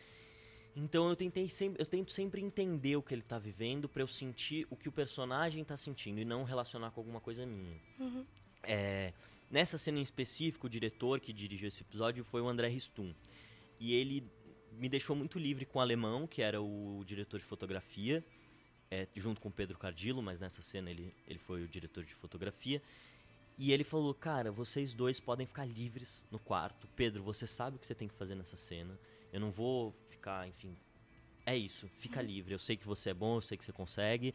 Então 0.75 1.09
eu 1.09 1.15
tentei 1.15 1.49
sempre, 1.49 1.81
eu 1.81 1.85
tento 1.85 2.11
sempre 2.11 2.39
entender 2.39 2.95
o 2.95 3.01
que 3.01 3.13
ele 3.15 3.23
tá 3.23 3.39
vivendo 3.39 3.89
pra 3.89 4.03
eu 4.03 4.07
sentir 4.07 4.67
o 4.69 4.75
que 4.75 4.87
o 4.87 4.91
personagem 4.91 5.63
tá 5.63 5.75
sentindo 5.75 6.19
e 6.19 6.25
não 6.25 6.43
relacionar 6.43 6.91
com 6.91 6.99
alguma 6.99 7.19
coisa 7.19 7.43
minha. 7.43 7.79
Uhum. 7.99 8.23
É, 8.61 9.13
nessa 9.49 9.79
cena 9.79 9.97
em 9.97 10.03
específico, 10.03 10.67
o 10.67 10.69
diretor 10.69 11.19
que 11.19 11.33
dirigiu 11.33 11.67
esse 11.67 11.81
episódio 11.81 12.23
foi 12.23 12.41
o 12.41 12.47
André 12.47 12.67
Ristum. 12.67 13.13
E 13.79 13.93
ele 13.93 14.23
me 14.71 14.89
deixou 14.89 15.15
muito 15.15 15.39
livre 15.39 15.65
com 15.65 15.79
o 15.79 15.81
Alemão, 15.81 16.27
que 16.27 16.41
era 16.41 16.61
o 16.61 17.03
diretor 17.05 17.39
de 17.39 17.45
fotografia, 17.45 18.23
é, 18.89 19.07
junto 19.15 19.41
com 19.41 19.51
Pedro 19.51 19.77
Cardillo, 19.77 20.21
mas 20.21 20.39
nessa 20.39 20.61
cena 20.61 20.89
ele, 20.89 21.13
ele 21.27 21.39
foi 21.39 21.63
o 21.63 21.67
diretor 21.67 22.03
de 22.03 22.13
fotografia. 22.13 22.81
E 23.57 23.71
ele 23.71 23.83
falou: 23.83 24.13
Cara, 24.13 24.51
vocês 24.51 24.93
dois 24.93 25.19
podem 25.19 25.45
ficar 25.45 25.65
livres 25.65 26.23
no 26.29 26.39
quarto. 26.39 26.87
Pedro, 26.95 27.23
você 27.23 27.47
sabe 27.47 27.77
o 27.77 27.79
que 27.79 27.87
você 27.87 27.95
tem 27.95 28.07
que 28.07 28.13
fazer 28.13 28.35
nessa 28.35 28.55
cena. 28.55 28.97
Eu 29.33 29.39
não 29.39 29.51
vou 29.51 29.93
ficar, 30.07 30.47
enfim. 30.47 30.77
É 31.45 31.55
isso, 31.55 31.87
fica 31.87 32.21
livre. 32.21 32.53
Eu 32.53 32.59
sei 32.59 32.77
que 32.77 32.85
você 32.85 33.09
é 33.09 33.13
bom, 33.13 33.37
eu 33.37 33.41
sei 33.41 33.57
que 33.57 33.65
você 33.65 33.71
consegue. 33.71 34.33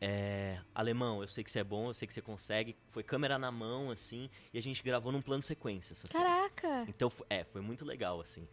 É, 0.00 0.60
alemão, 0.74 1.22
eu 1.22 1.28
sei 1.28 1.42
que 1.42 1.50
você 1.50 1.60
é 1.60 1.64
bom, 1.64 1.88
eu 1.88 1.94
sei 1.94 2.06
que 2.06 2.14
você 2.14 2.22
consegue. 2.22 2.76
Foi 2.90 3.02
câmera 3.02 3.38
na 3.38 3.50
mão, 3.50 3.90
assim, 3.90 4.30
e 4.52 4.58
a 4.58 4.62
gente 4.62 4.82
gravou 4.82 5.10
num 5.10 5.22
plano 5.22 5.42
sequência 5.42 5.92
essa 5.92 6.06
cena. 6.06 6.24
Caraca! 6.24 6.84
Então, 6.88 7.12
é, 7.28 7.44
foi 7.44 7.60
muito 7.60 7.84
legal, 7.84 8.20
assim. 8.20 8.46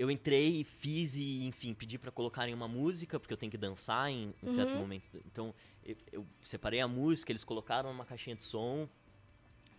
Eu 0.00 0.10
entrei, 0.10 0.64
fiz 0.64 1.14
e, 1.14 1.44
enfim, 1.44 1.74
pedi 1.74 1.98
pra 1.98 2.10
colocarem 2.10 2.54
uma 2.54 2.66
música, 2.66 3.20
porque 3.20 3.34
eu 3.34 3.36
tenho 3.36 3.52
que 3.52 3.58
dançar 3.58 4.10
em, 4.10 4.34
em 4.42 4.54
certo 4.54 4.72
Uhum. 4.72 4.78
momento. 4.80 5.10
Então, 5.26 5.54
eu, 5.84 5.94
eu 6.10 6.26
separei 6.40 6.80
a 6.80 6.88
música, 6.88 7.30
eles 7.30 7.44
colocaram 7.44 7.90
uma 7.90 8.06
caixinha 8.06 8.34
de 8.34 8.42
som. 8.42 8.88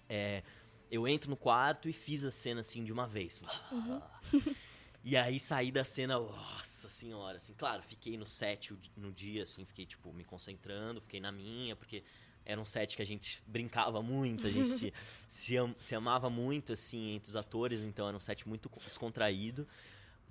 É, 0.07 0.43
eu 0.91 1.07
entro 1.07 1.27
no 1.27 1.35
quarto 1.35 1.89
e 1.89 1.93
fiz 1.93 2.23
a 2.23 2.29
cena, 2.29 2.61
assim, 2.61 2.83
de 2.83 2.93
uma 2.93 3.07
vez. 3.07 3.41
Uhum. 3.71 4.01
E 5.03 5.17
aí 5.17 5.39
saí 5.39 5.71
da 5.71 5.83
cena, 5.83 6.19
nossa 6.19 6.87
senhora, 6.87 7.37
assim, 7.37 7.55
claro, 7.55 7.81
fiquei 7.81 8.15
no 8.15 8.25
set 8.27 8.71
no 8.95 9.11
dia, 9.11 9.41
assim, 9.41 9.65
fiquei, 9.65 9.83
tipo, 9.87 10.13
me 10.13 10.23
concentrando, 10.23 11.01
fiquei 11.01 11.19
na 11.19 11.31
minha, 11.31 11.75
porque 11.75 12.03
era 12.45 12.61
um 12.61 12.65
set 12.65 12.95
que 12.95 13.01
a 13.01 13.05
gente 13.05 13.41
brincava 13.47 13.99
muito, 14.03 14.45
a 14.45 14.51
gente 14.51 14.93
se, 15.27 15.57
am- 15.57 15.75
se 15.79 15.95
amava 15.95 16.29
muito, 16.29 16.73
assim, 16.73 17.15
entre 17.15 17.29
os 17.31 17.35
atores, 17.35 17.81
então 17.81 18.07
era 18.07 18.15
um 18.15 18.19
set 18.19 18.47
muito 18.47 18.69
co- 18.69 18.79
descontraído. 18.79 19.67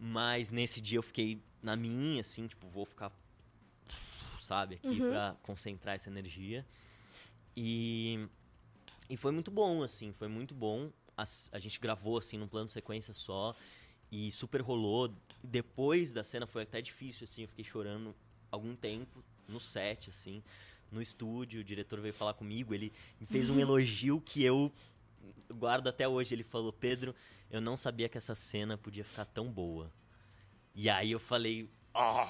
Mas 0.03 0.51
nesse 0.51 0.80
dia 0.80 0.96
eu 0.98 1.03
fiquei 1.03 1.42
na 1.62 1.76
minha, 1.76 2.22
assim, 2.22 2.46
tipo, 2.46 2.66
vou 2.68 2.86
ficar, 2.86 3.12
sabe, 4.38 4.76
aqui 4.76 4.88
Uhum. 5.01 5.11
pra 5.11 5.36
concentrar 5.42 5.94
essa 5.94 6.09
energia. 6.09 6.64
E, 7.57 8.26
e 9.11 9.16
foi 9.16 9.30
muito 9.30 9.51
bom, 9.51 9.82
assim, 9.82 10.12
foi 10.12 10.26
muito 10.28 10.55
bom. 10.55 10.90
As- 11.16 11.51
a 11.53 11.59
gente 11.59 11.78
gravou, 11.78 12.16
assim, 12.16 12.38
num 12.38 12.48
plano 12.48 12.68
sequência 12.68 13.12
só. 13.12 13.55
E 14.11 14.32
super 14.32 14.62
rolou. 14.62 15.14
Depois 15.44 16.12
da 16.12 16.24
cena 16.24 16.46
foi 16.46 16.62
até 16.62 16.80
difícil, 16.80 17.24
assim, 17.24 17.42
eu 17.42 17.48
fiquei 17.48 17.64
chorando 17.64 18.14
algum 18.51 18.74
tempo 18.74 19.22
no 19.48 19.61
set, 19.61 20.09
assim, 20.11 20.42
no 20.90 21.01
estúdio. 21.03 21.61
O 21.61 21.64
diretor 21.64 22.01
veio 22.01 22.14
falar 22.14 22.34
comigo, 22.34 22.72
ele 22.74 22.92
me 23.20 23.26
fez 23.26 23.51
um 23.51 23.61
elogio 23.61 24.20
que 24.20 24.42
eu 24.42 24.72
guardo 25.55 25.88
até 25.88 26.09
hoje. 26.09 26.34
Ele 26.34 26.42
falou: 26.42 26.72
Pedro, 26.72 27.14
eu 27.51 27.61
não 27.61 27.76
sabia 27.76 28.09
que 28.09 28.16
essa 28.18 28.34
cena 28.34 28.78
podia 28.78 29.05
ficar 29.05 29.24
tão 29.24 29.51
boa. 29.51 29.90
E 30.74 30.88
aí 30.88 31.11
eu 31.12 31.18
falei: 31.18 31.68
Oh, 31.94 32.26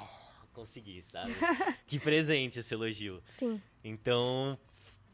consegui, 0.53 1.03
sabe? 1.03 1.33
que 1.87 1.99
presente 1.99 2.59
esse 2.59 2.73
elogio. 2.75 3.23
Sim. 3.29 3.61
Então, 3.85 4.59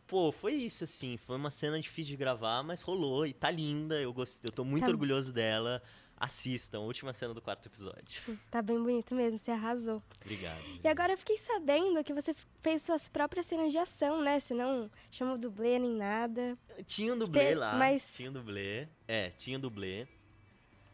pô, 0.07 0.31
foi 0.33 0.55
isso, 0.55 0.85
assim. 0.85 1.17
Foi 1.17 1.37
uma 1.37 1.51
cena 1.51 1.79
difícil 1.81 2.11
de 2.11 2.17
gravar, 2.17 2.63
mas 2.63 2.83
rolou 2.83 3.27
e 3.27 3.33
tá 3.33 3.51
linda. 3.51 4.01
Eu 4.01 4.13
gostei, 4.13 4.49
eu 4.49 4.53
tô 4.53 4.65
muito 4.65 4.85
Tá. 4.85 4.91
orgulhoso 4.91 5.33
dela. 5.33 5.83
Assistam, 6.19 6.79
a 6.79 6.81
última 6.81 7.13
cena 7.13 7.35
do 7.35 7.41
quarto 7.43 7.67
episódio. 7.69 8.21
Tá 8.51 8.63
bem 8.63 8.83
bonito 8.83 9.15
mesmo, 9.15 9.39
você 9.39 9.51
arrasou. 9.51 10.03
Obrigado. 10.23 10.59
E 10.83 10.89
agora 10.89 11.13
eu 11.13 11.19
fiquei 11.19 11.37
sabendo 11.39 12.03
que 12.03 12.15
você 12.15 12.35
fez 12.63 12.83
suas 12.83 13.09
próprias 13.09 13.47
cenas 13.47 13.71
de 13.71 13.79
ação, 13.79 14.23
né? 14.23 14.41
Você 14.41 14.55
não 14.55 14.91
chama 15.11 15.37
dublê 15.37 15.79
nem 15.79 15.91
nada. 15.95 16.57
Tinha 16.87 17.13
um 17.15 17.19
dublê 17.19 17.49
Te- 17.51 17.55
lá, 17.55 17.75
mas- 17.77 18.15
tinha 18.15 18.31
um 18.31 18.33
dublê, 18.33 18.89
é, 19.07 19.31
tinha 19.31 19.59
um 19.59 19.61
dublê, 19.61 20.07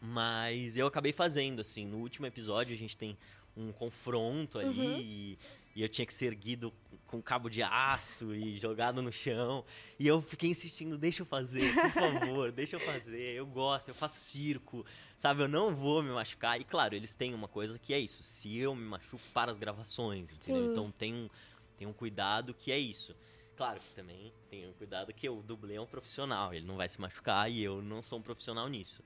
mas 0.01 0.77
eu 0.77 0.87
acabei 0.87 1.13
fazendo, 1.13 1.61
assim, 1.61 1.87
no 1.87 1.99
último 1.99 2.27
episódio 2.27 2.75
a 2.75 2.79
gente 2.79 2.97
tem 2.97 3.17
um 3.57 3.71
confronto 3.71 4.59
ali 4.59 4.81
Uhum. 4.81 4.99
e, 4.99 5.39
e 5.77 5.83
eu 5.83 5.89
tinha 5.89 6.07
que 6.07 6.13
ser 6.15 6.27
erguido 6.27 6.73
com 7.13 7.21
cabo 7.21 7.51
de 7.51 7.63
aço 7.63 8.35
e 8.35 8.59
jogado 8.59 9.03
no 9.03 9.13
chão, 9.13 9.63
e 9.99 10.07
eu 10.07 10.23
fiquei 10.23 10.49
insistindo, 10.49 10.97
deixa 10.97 11.21
eu 11.21 11.27
fazer, 11.27 11.71
por 11.75 11.91
favor, 11.91 12.51
deixa 12.53 12.77
eu 12.77 12.81
fazer, 12.81 13.35
eu 13.35 13.47
gosto, 13.47 13.89
eu 13.89 13.95
faço 13.95 14.17
circo, 14.17 14.83
sabe, 15.19 15.43
eu 15.43 15.49
não 15.49 15.77
vou 15.77 16.03
me 16.03 16.09
machucar, 16.09 16.59
e 16.59 16.65
claro, 16.65 16.95
eles 16.95 17.15
têm 17.15 17.35
uma 17.35 17.47
coisa 17.47 17.79
que 17.79 17.93
é 17.93 17.99
isso, 17.99 18.23
se 18.23 18.57
eu 18.57 18.75
me 18.75 18.83
machuco 18.83 19.23
para 19.35 19.53
as 19.53 19.59
gravações, 19.59 20.33
entendeu? 20.33 20.65
Sim. 20.65 20.71
Então 20.71 20.91
tem 20.91 21.13
um, 21.13 21.29
tem 21.77 21.87
um 21.87 21.93
cuidado 21.93 22.55
que 22.55 22.73
é 22.73 22.79
isso. 22.79 23.15
Claro 23.59 23.79
que 23.79 23.95
também 23.95 24.33
tem 24.49 24.67
um 24.67 24.73
cuidado 24.73 25.13
que 25.13 25.29
o 25.29 25.43
dublê 25.43 25.75
é 25.75 25.81
um 25.83 25.87
profissional, 25.87 26.55
ele 26.55 26.65
não 26.65 26.79
vai 26.79 26.89
se 26.89 26.99
machucar 26.99 27.51
e 27.51 27.63
eu 27.63 27.83
não 27.83 28.01
sou 28.01 28.21
um 28.21 28.23
profissional 28.23 28.67
nisso. 28.71 29.05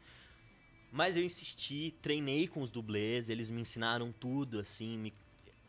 Mas 0.93 1.17
eu 1.17 1.25
insisti, 1.25 1.93
treinei 2.01 2.47
com 2.47 2.63
os 2.63 2.71
dublês, 2.71 3.29
eles 3.29 3.51
me 3.51 3.61
ensinaram 3.61 4.13
tudo, 4.13 4.61
assim, 4.61 4.97
me... 4.97 5.13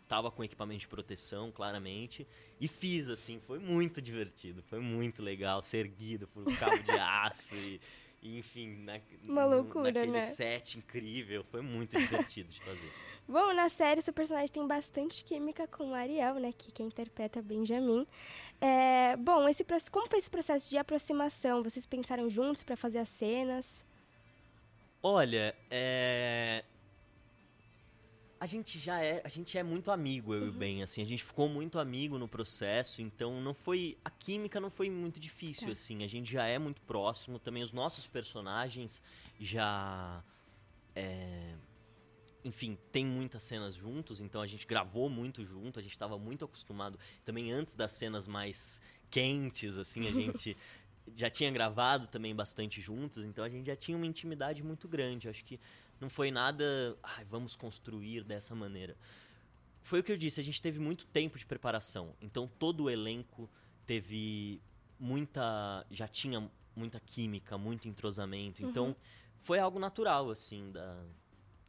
tava 0.07 0.31
com 0.31 0.43
equipamento 0.43 0.81
de 0.81 0.87
proteção, 0.87 1.51
claramente, 1.51 2.27
e 2.59 2.67
fiz, 2.67 3.07
assim, 3.07 3.39
foi 3.39 3.59
muito 3.59 4.01
divertido, 4.01 4.63
foi 4.63 4.79
muito 4.79 5.21
legal, 5.21 5.61
ser 5.61 5.79
erguido 5.79 6.27
por 6.27 6.47
um 6.47 6.55
cabo 6.55 6.77
de 6.77 6.91
aço 6.99 7.55
e, 7.55 7.81
e, 8.21 8.37
enfim, 8.37 8.83
na... 8.83 8.99
Uma 9.27 9.45
loucura, 9.45 9.91
naquele 9.91 10.11
né? 10.11 10.21
set 10.21 10.77
incrível, 10.77 11.43
foi 11.43 11.61
muito 11.61 11.97
divertido 11.97 12.51
de 12.51 12.59
fazer. 12.61 12.91
Bom, 13.27 13.53
na 13.53 13.67
série, 13.67 14.01
seu 14.01 14.13
personagem 14.13 14.47
tem 14.47 14.65
bastante 14.65 15.25
química 15.25 15.67
com 15.67 15.89
o 15.89 15.93
Ariel, 15.93 16.35
né? 16.35 16.53
Que 16.57 16.71
quem 16.71 16.85
interpreta 16.85 17.39
é 17.39 17.41
Benjamin. 17.41 18.07
É, 18.61 19.17
bom, 19.17 19.49
esse, 19.49 19.65
como 19.91 20.07
foi 20.07 20.19
esse 20.19 20.29
processo 20.29 20.69
de 20.69 20.77
aproximação? 20.77 21.61
Vocês 21.61 21.85
pensaram 21.85 22.29
juntos 22.29 22.63
pra 22.63 22.77
fazer 22.77 22.99
as 22.99 23.09
cenas? 23.09 23.85
Olha, 25.03 25.53
é. 25.69 26.63
A 28.39 28.45
gente 28.45 28.77
já 28.77 29.01
é, 29.01 29.21
a 29.23 29.29
gente 29.29 29.57
é 29.57 29.63
muito 29.63 29.89
amigo, 29.89 30.33
eu 30.33 30.45
e 30.45 30.49
o 30.49 30.51
Ben, 30.53 30.83
assim, 30.83 31.01
a 31.01 31.05
gente 31.05 31.23
ficou 31.23 31.49
muito 31.49 31.79
amigo 31.79 32.19
no 32.19 32.27
processo, 32.27 33.01
então 33.01 33.41
não 33.41 33.53
foi, 33.53 33.97
a 34.05 34.11
química 34.11 34.59
não 34.59 34.69
foi 34.69 34.89
muito 34.91 35.19
difícil, 35.19 35.67
Tá. 35.67 35.73
assim, 35.73 36.03
a 36.03 36.07
gente 36.07 36.31
já 36.31 36.45
é 36.45 36.59
muito 36.59 36.79
próximo, 36.81 37.39
também 37.39 37.63
os 37.63 37.71
nossos 37.71 38.05
personagens 38.05 39.01
já, 39.39 40.23
é, 40.95 41.55
enfim, 42.43 42.77
tem 42.91 43.03
muitas 43.03 43.41
cenas 43.41 43.73
juntos, 43.73 44.21
então 44.21 44.39
a 44.39 44.45
gente 44.47 44.67
gravou 44.67 45.09
muito 45.09 45.43
junto, 45.43 45.79
a 45.79 45.81
gente 45.81 45.93
estava 45.93 46.17
muito 46.19 46.45
acostumado, 46.45 46.99
também 47.25 47.51
antes 47.51 47.75
das 47.75 47.93
cenas 47.93 48.27
mais 48.27 48.79
quentes, 49.09 49.77
assim, 49.77 50.07
a 50.07 50.11
gente 50.13 50.55
já 51.15 51.29
tinha 51.29 51.49
gravado 51.49 52.05
também 52.07 52.35
bastante 52.35 52.81
juntos, 52.81 53.23
então 53.23 53.43
a 53.43 53.49
gente 53.49 53.65
já 53.65 53.75
tinha 53.75 53.97
uma 53.97 54.05
intimidade 54.05 54.61
muito 54.61 54.87
grande. 54.89 55.29
Acho 55.29 55.43
que 55.45 55.57
não 55.99 56.09
foi 56.09 56.31
nada, 56.31 56.63
vamos 57.29 57.55
construir 57.55 58.23
dessa 58.23 58.53
maneira. 58.55 58.95
Foi 59.81 59.99
o 59.99 60.03
que 60.03 60.11
eu 60.11 60.17
disse, 60.17 60.39
a 60.39 60.43
gente 60.43 60.61
teve 60.61 60.79
muito 60.79 61.05
tempo 61.05 61.37
de 61.37 61.45
preparação. 61.45 62.13
Então 62.21 62.47
todo 62.59 62.83
o 62.85 62.89
elenco 62.89 63.49
teve 63.85 64.61
muita, 64.99 65.85
já 65.89 66.07
tinha 66.07 66.49
muita 66.75 66.99
química, 66.99 67.57
muito 67.57 67.87
entrosamento. 67.87 68.63
Então 68.63 68.87
Uhum. 68.87 68.95
foi 69.37 69.59
algo 69.59 69.79
natural 69.79 70.29
assim 70.29 70.71
da 70.71 71.03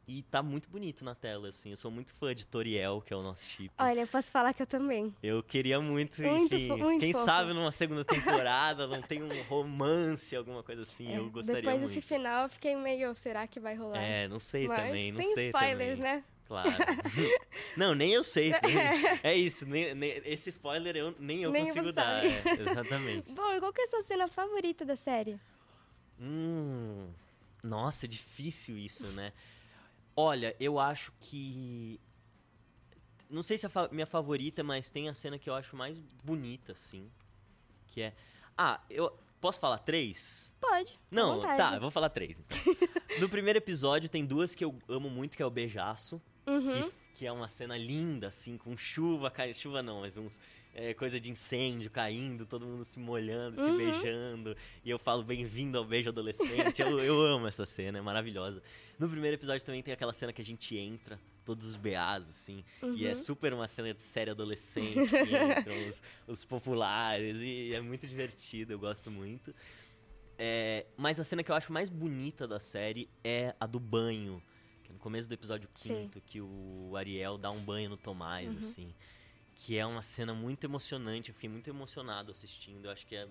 e 0.09 0.23
tá 0.23 0.41
muito 0.41 0.67
bonito 0.67 1.05
na 1.05 1.13
tela 1.13 1.49
assim. 1.49 1.69
Eu 1.69 1.77
sou 1.77 1.91
muito 1.91 2.11
fã 2.15 2.33
de 2.33 2.43
Toriel, 2.45 2.99
que 2.99 3.13
é 3.13 3.15
o 3.15 3.21
nosso 3.21 3.45
chip. 3.45 3.71
Olha, 3.77 4.01
eu 4.01 4.07
posso 4.07 4.31
falar 4.31 4.53
que 4.55 4.61
eu 4.63 4.65
também. 4.65 5.13
Eu 5.21 5.43
queria 5.43 5.79
muito, 5.79 6.19
Muito 6.19 6.55
enfim, 6.55 6.75
muito 6.77 6.99
quem 6.99 7.13
fofo. 7.13 7.25
sabe 7.25 7.53
numa 7.53 7.71
segunda 7.71 8.03
temporada 8.03 8.87
não 8.87 9.03
tem 9.03 9.21
um 9.21 9.41
romance, 9.43 10.35
alguma 10.35 10.63
coisa 10.63 10.81
assim, 10.81 11.13
É, 11.13 11.19
eu 11.19 11.29
gostaria 11.29 11.61
Depois 11.61 11.79
muito. 11.79 11.93
desse 11.93 12.01
final, 12.01 12.43
eu 12.45 12.49
fiquei 12.49 12.75
meio, 12.75 13.13
será 13.13 13.45
que 13.45 13.59
vai 13.59 13.75
rolar? 13.75 14.01
É, 14.01 14.27
não 14.27 14.39
sei 14.39 14.67
Mas 14.67 14.81
também, 14.81 15.11
não 15.11 15.21
sem 15.21 15.33
sei 15.35 15.45
spoilers, 15.47 15.99
também. 15.99 16.13
né? 16.15 16.23
Claro. 16.47 16.69
não, 17.77 17.93
nem 17.93 18.11
eu 18.11 18.23
sei. 18.23 18.51
É 19.21 19.35
isso, 19.35 19.67
nem, 19.67 19.93
nem- 19.93 20.21
esse 20.25 20.49
spoiler 20.49 20.95
eu, 20.95 21.13
nem 21.19 21.43
eu 21.43 21.51
Nem 21.51 21.67
consigo 21.67 21.91
dar. 21.91 22.25
é, 22.25 22.41
exatamente. 22.59 23.31
Bom, 23.35 23.53
e 23.53 23.59
qual 23.59 23.71
que 23.71 23.81
é 23.81 23.83
a 23.83 23.87
sua 23.87 24.01
cena 24.01 24.27
favorita 24.27 24.83
da 24.83 24.95
série? 24.95 25.39
Hum, 26.19 27.09
nossa, 27.63 28.07
é 28.07 28.09
difícil 28.09 28.75
isso, 28.77 29.05
né? 29.07 29.31
Olha, 30.15 30.55
eu 30.59 30.79
acho 30.79 31.13
que. 31.19 31.99
Não 33.29 33.41
sei 33.41 33.57
se 33.57 33.65
é 33.65 33.69
a 33.73 33.87
minha 33.91 34.07
favorita, 34.07 34.63
mas 34.63 34.89
tem 34.89 35.07
a 35.07 35.13
cena 35.13 35.37
que 35.37 35.49
eu 35.49 35.53
acho 35.53 35.75
mais 35.75 35.99
bonita, 36.23 36.71
assim. 36.71 37.09
Que 37.87 38.01
é. 38.01 38.15
Ah, 38.57 38.81
eu. 38.89 39.17
Posso 39.39 39.59
falar 39.59 39.77
três? 39.77 40.53
Pode. 40.59 40.99
Não, 41.09 41.39
tá, 41.39 41.75
eu 41.75 41.79
vou 41.79 41.89
falar 41.89 42.09
três 42.09 42.39
então. 42.39 42.57
No 43.21 43.29
primeiro 43.29 43.57
episódio 43.57 44.09
tem 44.09 44.25
duas 44.25 44.53
que 44.53 44.63
eu 44.63 44.77
amo 44.87 45.09
muito, 45.09 45.35
que 45.37 45.41
é 45.41 45.45
o 45.45 45.49
Beijaço. 45.49 46.21
Uhum. 46.45 46.89
Que, 46.89 46.93
que 47.15 47.25
é 47.25 47.31
uma 47.31 47.47
cena 47.47 47.77
linda, 47.77 48.27
assim, 48.27 48.57
com 48.57 48.75
chuva 48.75 49.31
caindo. 49.31 49.53
Chuva 49.53 49.81
não, 49.81 50.01
mas 50.01 50.17
uns. 50.17 50.39
É, 50.73 50.93
coisa 50.93 51.19
de 51.19 51.29
incêndio 51.31 51.89
caindo, 51.89 52.45
todo 52.45 52.65
mundo 52.65 52.85
se 52.85 52.99
molhando, 52.99 53.55
se 53.57 53.69
Uhum. 53.69 53.77
beijando. 53.77 54.55
E 54.83 54.89
eu 54.89 54.99
falo, 54.99 55.23
bem-vindo 55.23 55.77
ao 55.77 55.83
beijo 55.85 56.09
adolescente. 56.09 56.81
eu, 56.81 56.99
eu 56.99 57.19
amo 57.21 57.47
essa 57.47 57.65
cena, 57.65 57.97
é 57.97 58.01
maravilhosa. 58.01 58.61
No 58.97 59.09
primeiro 59.09 59.35
episódio 59.35 59.65
também 59.65 59.81
tem 59.81 59.93
aquela 59.93 60.13
cena 60.13 60.31
que 60.31 60.41
a 60.41 60.45
gente 60.45 60.77
entra, 60.77 61.19
todos 61.43 61.65
os 61.65 61.75
BAs, 61.75 62.29
assim. 62.29 62.63
E 62.95 63.05
é 63.05 63.09
Uhum. 63.09 63.15
super 63.15 63.53
uma 63.53 63.67
cena 63.67 63.93
de 63.93 64.01
série 64.01 64.29
adolescente, 64.31 65.09
que 65.09 65.17
entram 65.35 65.75
os, 65.89 66.03
os 66.27 66.45
populares. 66.45 67.37
E 67.39 67.73
é 67.73 67.81
muito 67.81 68.05
divertido, 68.07 68.71
eu 68.73 68.79
gosto 68.79 69.09
muito. 69.09 69.53
É, 70.37 70.85
mas 70.95 71.19
a 71.19 71.23
cena 71.23 71.43
que 71.43 71.51
eu 71.51 71.55
acho 71.55 71.73
mais 71.73 71.89
bonita 71.89 72.47
da 72.47 72.59
série 72.59 73.09
é 73.23 73.53
a 73.59 73.65
do 73.65 73.79
banho. 73.79 74.41
É 74.89 74.93
no 74.93 74.99
começo 74.99 75.27
do 75.27 75.33
episódio 75.33 75.67
quinto, 75.73 76.21
que 76.21 76.39
o 76.41 76.93
Ariel 76.95 77.37
dá 77.37 77.51
um 77.51 77.59
banho 77.59 77.89
no 77.89 77.97
Tomás, 77.97 78.51
Uhum. 78.51 78.59
assim. 78.59 78.93
Que 79.59 79.77
é 79.77 79.85
uma 79.85 80.01
cena 80.01 80.33
muito 80.33 80.63
emocionante. 80.63 81.29
Eu 81.29 81.35
fiquei 81.35 81.49
muito 81.49 81.69
emocionado 81.69 82.31
assistindo. 82.31 82.85
Eu 82.85 82.91
acho 82.91 83.05
que 83.05 83.15
é 83.15 83.27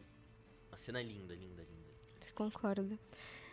uma 0.69 0.77
cena 0.77 1.03
linda, 1.03 1.35
linda, 1.35 1.63
linda. 1.63 1.89
Concordo. 2.35 2.99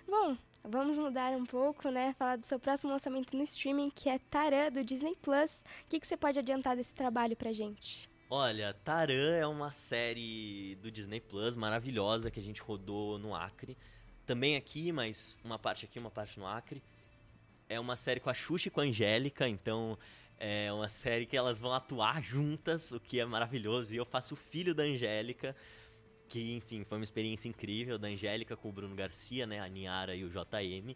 Bom, 0.08 0.38
vamos 0.64 0.98
mudar 0.98 1.32
um 1.34 1.46
pouco, 1.46 1.90
né? 1.90 2.14
Falar 2.20 2.36
do 2.36 2.46
seu 2.46 2.60
próximo 2.60 2.92
lançamento 2.92 3.36
no 3.36 3.44
streaming, 3.44 3.90
que 3.90 4.10
é 4.10 4.20
Tarã, 4.20 4.70
do 4.70 4.84
Disney 4.84 5.16
Plus. 5.22 5.52
O 5.52 5.88
que, 5.90 6.00
que 6.00 6.08
você 6.08 6.18
pode 6.18 6.38
adiantar 6.38 6.76
desse 6.76 6.94
trabalho 6.94 7.36
pra 7.36 7.54
gente? 7.54 8.10
Olha, 8.30 8.74
Taran 8.84 9.36
é 9.36 9.48
uma 9.48 9.72
série 9.72 10.76
do 10.82 10.92
Disney 10.92 11.22
Plus 11.22 11.56
maravilhosa 11.56 12.30
que 12.30 12.40
a 12.40 12.44
gente 12.44 12.62
rodou 12.62 13.18
no 13.18 13.34
Acre. 13.34 13.78
Também 14.26 14.56
aqui, 14.58 14.92
mas 14.92 15.38
uma 15.44 15.58
parte 15.58 15.86
aqui, 15.86 15.98
uma 15.98 16.12
parte 16.12 16.38
no 16.40 16.46
Acre. 16.46 16.84
É 17.70 17.80
uma 17.80 17.96
série 17.96 18.20
com 18.20 18.30
a 18.30 18.34
Xuxa 18.34 18.68
e 18.68 18.72
com 18.72 18.82
a 18.82 18.84
Angélica, 18.84 19.48
então 19.48 19.98
é 20.40 20.72
uma 20.74 20.88
série 20.90 21.26
que 21.26 21.36
elas 21.38 21.60
vão 21.60 21.74
atuar 21.74 22.22
juntas, 22.22 22.92
o 22.92 23.00
que 23.00 23.20
é 23.20 23.26
maravilhoso. 23.26 23.94
E 23.94 23.98
eu 23.98 24.06
faço 24.06 24.34
o 24.34 24.38
filho 24.38 24.74
da 24.76 24.84
Angélica, 24.84 25.56
que, 26.28 26.54
enfim, 26.56 26.84
foi 26.84 26.98
uma 26.98 27.04
experiência 27.04 27.48
incrível, 27.48 27.98
da 27.98 28.08
Angélica 28.08 28.56
com 28.58 28.70
o 28.70 28.72
Bruno 28.72 28.96
Garcia, 28.96 29.46
né, 29.46 29.60
a 29.60 29.68
Niara 29.68 30.16
e 30.16 30.24
o 30.24 30.30
JM. 30.30 30.96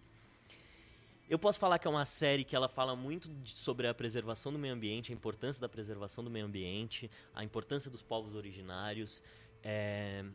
Eu 1.29 1.37
posso 1.37 1.59
falar 1.59 1.77
que 1.77 1.87
é 1.87 1.91
uma 1.91 2.05
série 2.05 2.43
que 2.43 2.55
ela 2.55 2.67
fala 2.67 2.95
muito 2.95 3.29
de- 3.29 3.51
sobre 3.51 3.87
a 3.87 3.93
preservação 3.93 4.51
do 4.51 4.57
meio 4.57 4.73
ambiente, 4.73 5.11
a 5.11 5.15
importância 5.15 5.61
da 5.61 5.69
preservação 5.69 6.23
do 6.23 6.29
meio 6.29 6.45
ambiente, 6.45 7.09
a 7.35 7.43
importância 7.43 7.89
dos 7.91 8.01
povos 8.01 8.33
originários. 8.35 9.21
É, 9.63 10.25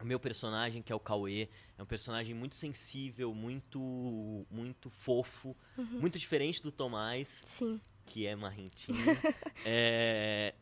O 0.00 0.04
meu 0.04 0.18
personagem, 0.18 0.82
que 0.82 0.92
é 0.92 0.94
o 0.94 0.98
Cauê, 0.98 1.48
é 1.78 1.82
um 1.82 1.86
personagem 1.86 2.34
muito 2.34 2.56
sensível, 2.56 3.32
muito, 3.32 4.44
muito 4.50 4.90
fofo, 4.90 5.56
Uhum. 5.78 6.00
muito 6.00 6.18
diferente 6.18 6.60
do 6.60 6.72
Tomás, 6.72 7.44
Sim. 7.46 7.80
Que 8.06 8.26
é 8.26 8.34
marrentinho. 8.36 8.96
é, 9.64 10.54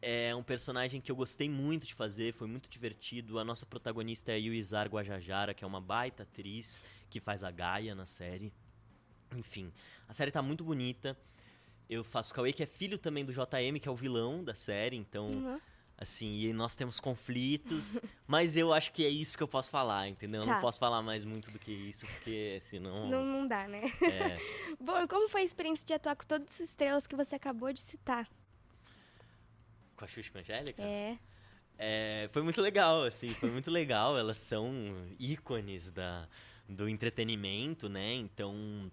é 0.00 0.34
um 0.34 0.42
personagem 0.42 1.00
que 1.00 1.10
eu 1.10 1.16
gostei 1.16 1.48
muito 1.48 1.86
de 1.86 1.94
fazer, 1.94 2.32
foi 2.32 2.46
muito 2.46 2.68
divertido. 2.68 3.38
A 3.38 3.44
nossa 3.44 3.66
protagonista 3.66 4.32
é 4.32 4.36
a 4.36 4.38
Yuizar 4.38 4.88
Guajajara, 4.88 5.54
que 5.54 5.64
é 5.64 5.66
uma 5.66 5.80
baita 5.80 6.22
atriz 6.22 6.82
que 7.10 7.20
faz 7.20 7.42
a 7.44 7.50
Gaia 7.50 7.94
na 7.94 8.06
série. 8.06 8.52
Enfim, 9.36 9.72
a 10.08 10.12
série 10.12 10.30
tá 10.30 10.40
muito 10.42 10.64
bonita. 10.64 11.16
Eu 11.88 12.04
faço 12.04 12.34
Cauê, 12.34 12.52
que 12.52 12.62
é 12.62 12.66
filho 12.66 12.98
também 12.98 13.24
do 13.24 13.32
JM, 13.32 13.78
que 13.80 13.88
é 13.88 13.90
o 13.90 13.96
vilão 13.96 14.44
da 14.44 14.54
série, 14.54 14.96
então, 14.96 15.30
Uhum. 15.30 15.60
Assim, 16.00 16.32
e 16.38 16.52
nós 16.52 16.76
temos 16.76 17.00
conflitos, 17.00 17.98
mas 18.26 18.56
eu 18.56 18.72
acho 18.72 18.92
que 18.92 19.04
é 19.04 19.08
isso 19.08 19.36
que 19.36 19.42
eu 19.42 19.48
posso 19.48 19.68
falar, 19.68 20.08
entendeu? 20.08 20.42
Eu 20.42 20.46
Tá. 20.46 20.54
não 20.54 20.60
posso 20.60 20.78
falar 20.78 21.02
mais 21.02 21.24
muito 21.24 21.50
do 21.50 21.58
que 21.58 21.72
isso, 21.72 22.06
porque 22.06 22.60
senão. 22.62 23.10
Não, 23.10 23.24
não 23.24 23.46
dá, 23.46 23.66
né? 23.66 23.80
É. 24.02 24.38
Bom, 24.80 24.96
e 25.02 25.08
como 25.08 25.28
foi 25.28 25.40
a 25.40 25.44
experiência 25.44 25.84
de 25.84 25.92
atuar 25.92 26.14
com 26.16 26.24
todas 26.24 26.46
essas 26.48 26.68
estrelas 26.70 27.06
que 27.06 27.16
você 27.16 27.34
acabou 27.34 27.72
de 27.72 27.80
citar? 27.80 28.28
Com 29.96 30.04
a 30.04 30.08
Xuxa 30.08 30.28
e 30.28 30.32
com 30.32 30.38
a 30.38 30.40
Angélica? 30.40 30.82
É. 30.82 31.18
É, 31.80 32.28
foi 32.32 32.42
muito 32.42 32.60
legal, 32.60 33.02
assim, 33.04 33.28
foi 33.34 33.50
muito 33.50 33.70
legal. 33.70 34.16
Elas 34.18 34.36
são 34.36 34.72
ícones 35.18 35.90
da, 35.92 36.28
do 36.68 36.88
entretenimento, 36.88 37.88
né? 37.88 38.14
Então, 38.14 38.90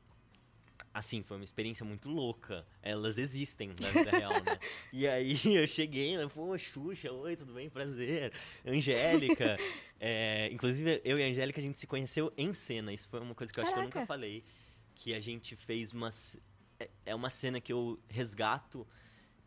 assim, 0.95 1.21
foi 1.21 1.35
uma 1.37 1.43
experiência 1.43 1.85
muito 1.85 2.09
louca. 2.09 2.65
Elas 2.81 3.17
existem 3.17 3.67
na 3.79 3.89
vida 3.91 4.09
real, 4.11 4.31
né? 4.31 4.57
E 4.93 5.05
aí 5.07 5.37
eu 5.45 5.67
cheguei, 5.67 6.17
né? 6.17 6.25
Pô, 6.33 6.57
Xuxa, 6.57 7.11
oi, 7.11 7.35
tudo 7.35 7.53
bem? 7.53 7.69
Prazer. 7.69 8.31
Angélica. 8.65 9.57
É, 9.97 10.49
inclusive, 10.51 11.01
eu 11.05 11.17
e 11.17 11.23
a 11.23 11.27
Angélica, 11.27 11.59
a 11.59 11.63
gente 11.63 11.79
se 11.79 11.87
conheceu 11.87 12.31
em 12.37 12.53
cena. 12.53 12.91
Isso 12.93 13.07
foi 13.09 13.19
uma 13.21 13.33
coisa 13.33 13.51
que 13.51 13.59
eu 13.59 13.63
acho 13.63 13.71
que 13.73 13.79
eu 13.79 13.83
nunca 13.83 13.93
Caraca. 13.93 14.07
falei. 14.07 14.43
Que 14.93 15.13
a 15.13 15.19
gente 15.21 15.55
fez 15.55 15.93
uma... 15.93 16.09
é- 16.79 16.89
É 17.05 17.15
uma 17.15 17.29
cena 17.29 17.61
que 17.61 17.71
eu 17.71 17.97
resgato 18.09 18.85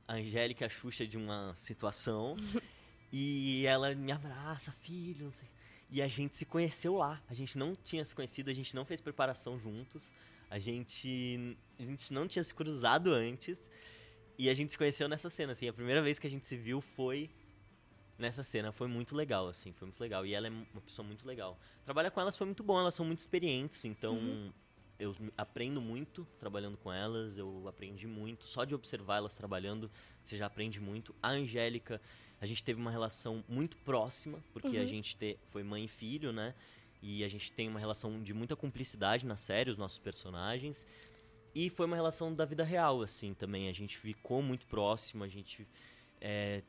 a 0.09 0.15
Angélica 0.15 0.65
e 0.65 0.67
a 0.67 0.69
Xuxa 0.69 1.07
de 1.07 1.17
uma 1.19 1.55
situação. 1.55 2.35
e 3.13 3.65
ela 3.67 3.95
me 3.95 4.11
abraça, 4.11 4.73
filho, 4.81 5.27
não 5.27 5.33
sei. 5.33 5.49
E 5.91 6.01
a 6.03 6.09
gente 6.09 6.35
se 6.35 6.45
conheceu 6.47 6.97
lá. 6.97 7.23
A 7.29 7.35
gente 7.35 7.57
não 7.57 7.77
tinha 7.77 8.05
se 8.05 8.15
conhecido, 8.15 8.51
a 8.51 8.55
gente 8.55 8.75
não 8.75 8.85
fez 8.87 9.01
preparação 9.03 9.59
juntos. 9.59 10.11
A 10.51 10.59
gente, 10.59 11.57
a 11.79 11.83
gente 11.83 12.13
não 12.13 12.27
tinha 12.27 12.43
se 12.43 12.55
cruzado 12.55 13.13
antes. 13.13 13.71
E 14.39 14.49
a 14.49 14.55
gente 14.55 14.71
se 14.73 14.79
conheceu 14.79 15.09
nessa 15.09 15.29
cena, 15.29 15.53
assim. 15.53 15.69
A 15.69 15.73
primeira 15.73 16.01
vez 16.01 16.19
que 16.19 16.27
a 16.27 16.31
gente 16.31 16.47
se 16.47 16.57
viu 16.57 16.81
foi 16.81 17.29
nessa 18.17 18.43
cena. 18.43 18.71
Foi 18.73 18.87
muito 18.89 19.17
legal, 19.17 19.49
assim. 19.49 19.73
Foi 19.73 19.87
muito 19.87 20.01
legal. 20.01 20.25
E 20.25 20.33
ela 20.33 20.47
é 20.47 20.51
uma 20.51 20.81
pessoa 20.81 21.07
muito 21.07 21.27
legal. 21.27 21.59
Trabalhar 21.85 22.11
com 22.11 22.21
elas 22.21 22.37
foi 22.37 22.47
muito 22.47 22.63
bom. 22.63 22.79
Elas 22.79 22.95
são 22.95 23.05
muito 23.05 23.19
experientes, 23.19 23.85
então... 23.85 24.15
Uhum. 24.15 24.53
Eu 25.01 25.15
aprendo 25.37 25.81
muito 25.81 26.27
trabalhando 26.41 26.77
com 26.77 26.93
elas, 26.93 27.39
eu 27.39 27.69
aprendi 27.69 28.05
muito. 28.05 28.45
Só 28.45 28.65
de 28.65 28.75
observar 28.75 29.19
elas 29.19 29.37
trabalhando, 29.37 29.89
você 30.25 30.37
já 30.37 30.47
aprende 30.47 30.81
muito. 30.81 31.15
A 31.23 31.31
Angélica, 31.31 32.01
a 32.41 32.47
gente 32.47 32.65
teve 32.65 32.81
uma 32.81 32.91
relação 32.91 33.45
muito 33.49 33.77
próxima, 33.77 34.43
porque 34.53 34.77
a 34.77 34.81
Uhum. 34.81 34.87
gente 34.89 35.17
te, 35.17 35.39
foi 35.51 35.63
mãe 35.63 35.85
e 35.85 35.89
filho, 35.89 36.33
né? 36.33 36.53
E 37.03 37.25
a 37.25 37.29
gente 37.29 37.53
tem 37.53 37.69
uma 37.69 37.79
relação 37.79 38.23
de 38.23 38.35
muita 38.35 38.57
cumplicidade 38.57 39.25
na 39.27 39.37
série, 39.37 39.71
os 39.71 39.79
nossos 39.79 39.99
personagens. 39.99 40.87
E 41.55 41.71
foi 41.71 41.87
uma 41.87 41.97
relação 41.97 42.35
da 42.35 42.45
vida 42.45 42.65
real, 42.65 43.03
assim, 43.03 43.35
também. 43.35 43.69
A 43.69 43.73
gente 43.73 43.97
ficou 43.97 44.43
muito 44.43 44.67
próximo, 44.67 45.25
a 45.25 45.29
gente. 45.29 45.67
É, 46.21 46.63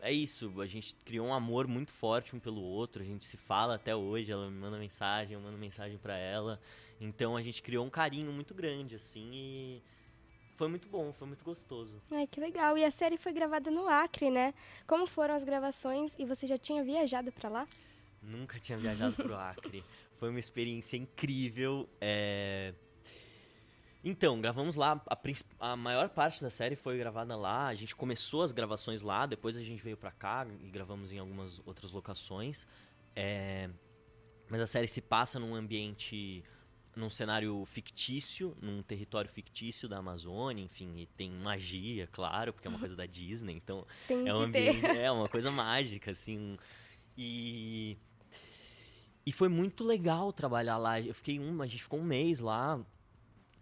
é 0.00 0.12
isso, 0.12 0.60
a 0.60 0.66
gente 0.66 0.94
criou 1.04 1.26
um 1.26 1.34
amor 1.34 1.66
muito 1.66 1.92
forte 1.92 2.34
um 2.34 2.40
pelo 2.40 2.62
outro, 2.62 3.02
a 3.02 3.04
gente 3.04 3.24
se 3.26 3.36
fala 3.36 3.74
até 3.74 3.94
hoje, 3.94 4.32
ela 4.32 4.50
me 4.50 4.56
manda 4.56 4.78
mensagem, 4.78 5.34
eu 5.34 5.40
mando 5.40 5.58
mensagem 5.58 5.98
pra 5.98 6.16
ela. 6.16 6.60
Então 7.00 7.36
a 7.36 7.42
gente 7.42 7.62
criou 7.62 7.84
um 7.84 7.90
carinho 7.90 8.32
muito 8.32 8.54
grande, 8.54 8.94
assim, 8.94 9.30
e 9.32 9.82
foi 10.56 10.68
muito 10.68 10.88
bom, 10.88 11.12
foi 11.12 11.26
muito 11.26 11.44
gostoso. 11.44 12.00
Ai, 12.10 12.26
que 12.26 12.40
legal. 12.40 12.76
E 12.76 12.84
a 12.84 12.90
série 12.90 13.16
foi 13.16 13.32
gravada 13.32 13.70
no 13.70 13.88
Acre, 13.88 14.30
né? 14.30 14.52
Como 14.86 15.06
foram 15.06 15.34
as 15.34 15.42
gravações 15.42 16.14
e 16.18 16.24
você 16.24 16.46
já 16.46 16.58
tinha 16.58 16.82
viajado 16.84 17.32
pra 17.32 17.48
lá? 17.48 17.68
Nunca 18.22 18.58
tinha 18.58 18.76
viajado 18.78 19.14
pro 19.16 19.34
Acre. 19.36 19.84
Foi 20.18 20.28
uma 20.28 20.38
experiência 20.38 20.96
incrível. 20.96 21.88
é, 22.00 22.74
Então, 24.04 24.40
gravamos 24.40 24.76
lá. 24.76 25.02
A, 25.06 25.72
a 25.72 25.76
maior 25.76 26.08
parte 26.10 26.42
da 26.42 26.50
série 26.50 26.76
foi 26.76 26.98
gravada 26.98 27.36
lá. 27.36 27.66
A 27.66 27.74
gente 27.74 27.94
começou 27.96 28.42
as 28.42 28.52
gravações 28.52 29.02
lá, 29.02 29.26
depois 29.26 29.56
a 29.56 29.62
gente 29.62 29.82
veio 29.82 29.96
pra 29.96 30.10
cá 30.10 30.46
e 30.62 30.70
gravamos 30.70 31.12
em 31.12 31.18
algumas 31.18 31.60
outras 31.66 31.90
locações. 31.92 32.66
É, 33.16 33.68
Mas 34.48 34.60
a 34.60 34.66
série 34.66 34.86
se 34.86 35.00
passa 35.00 35.38
num 35.38 35.54
ambiente. 35.54 36.42
num 36.96 37.08
cenário 37.08 37.64
fictício, 37.64 38.54
num 38.60 38.82
território 38.82 39.30
fictício 39.30 39.88
da 39.88 39.98
Amazônia, 39.98 40.62
enfim, 40.64 40.98
e 40.98 41.06
tem 41.06 41.30
magia, 41.30 42.06
claro, 42.08 42.52
porque 42.52 42.66
é 42.68 42.70
uma 42.70 42.78
coisa 42.80 42.94
da 42.96 43.06
Disney, 43.06 43.54
então 43.54 43.86
Tem 44.08 44.28
é 44.28 44.34
um 44.34 44.40
ambiente, 44.40 44.84
é 44.86 45.10
uma 45.10 45.28
coisa 45.28 45.50
mágica, 45.50 46.10
assim. 46.10 46.58
E 47.16 47.96
e 49.24 49.32
foi 49.32 49.48
muito 49.48 49.84
legal 49.84 50.32
trabalhar 50.32 50.76
lá. 50.76 51.00
Eu 51.00 51.14
fiquei 51.14 51.38
um, 51.38 51.60
a 51.62 51.66
gente 51.66 51.82
ficou 51.82 52.00
um 52.00 52.04
mês 52.04 52.40
lá. 52.40 52.80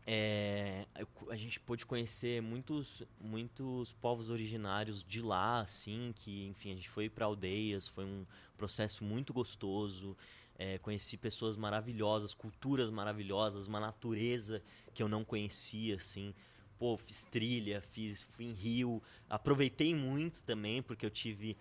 É, 0.06 0.86
a 1.28 1.36
gente 1.36 1.60
pôde 1.60 1.84
conhecer 1.84 2.40
muitos, 2.40 3.02
muitos 3.20 3.92
povos 3.92 4.30
originários 4.30 5.04
de 5.04 5.20
lá, 5.20 5.60
assim, 5.60 6.14
que, 6.16 6.46
enfim, 6.46 6.72
a 6.72 6.74
gente 6.76 6.88
foi 6.88 7.10
para 7.10 7.26
aldeias, 7.26 7.86
foi 7.86 8.06
um 8.06 8.24
processo 8.56 9.04
muito 9.04 9.34
gostoso. 9.34 10.16
É, 10.56 10.78
conheci 10.78 11.16
pessoas 11.16 11.56
maravilhosas, 11.56 12.32
culturas 12.32 12.90
maravilhosas, 12.90 13.66
uma 13.66 13.78
natureza 13.78 14.62
que 14.94 15.02
eu 15.02 15.08
não 15.08 15.24
conhecia, 15.24 15.96
assim. 15.96 16.34
Pô, 16.78 16.96
fiz 16.96 17.24
trilha, 17.24 17.82
fiz, 17.82 18.22
fui 18.22 18.46
em 18.46 18.52
Rio, 18.52 19.02
aproveitei 19.28 19.94
muito 19.94 20.42
também, 20.42 20.80
porque 20.80 21.04
eu 21.04 21.10
tive 21.10 21.56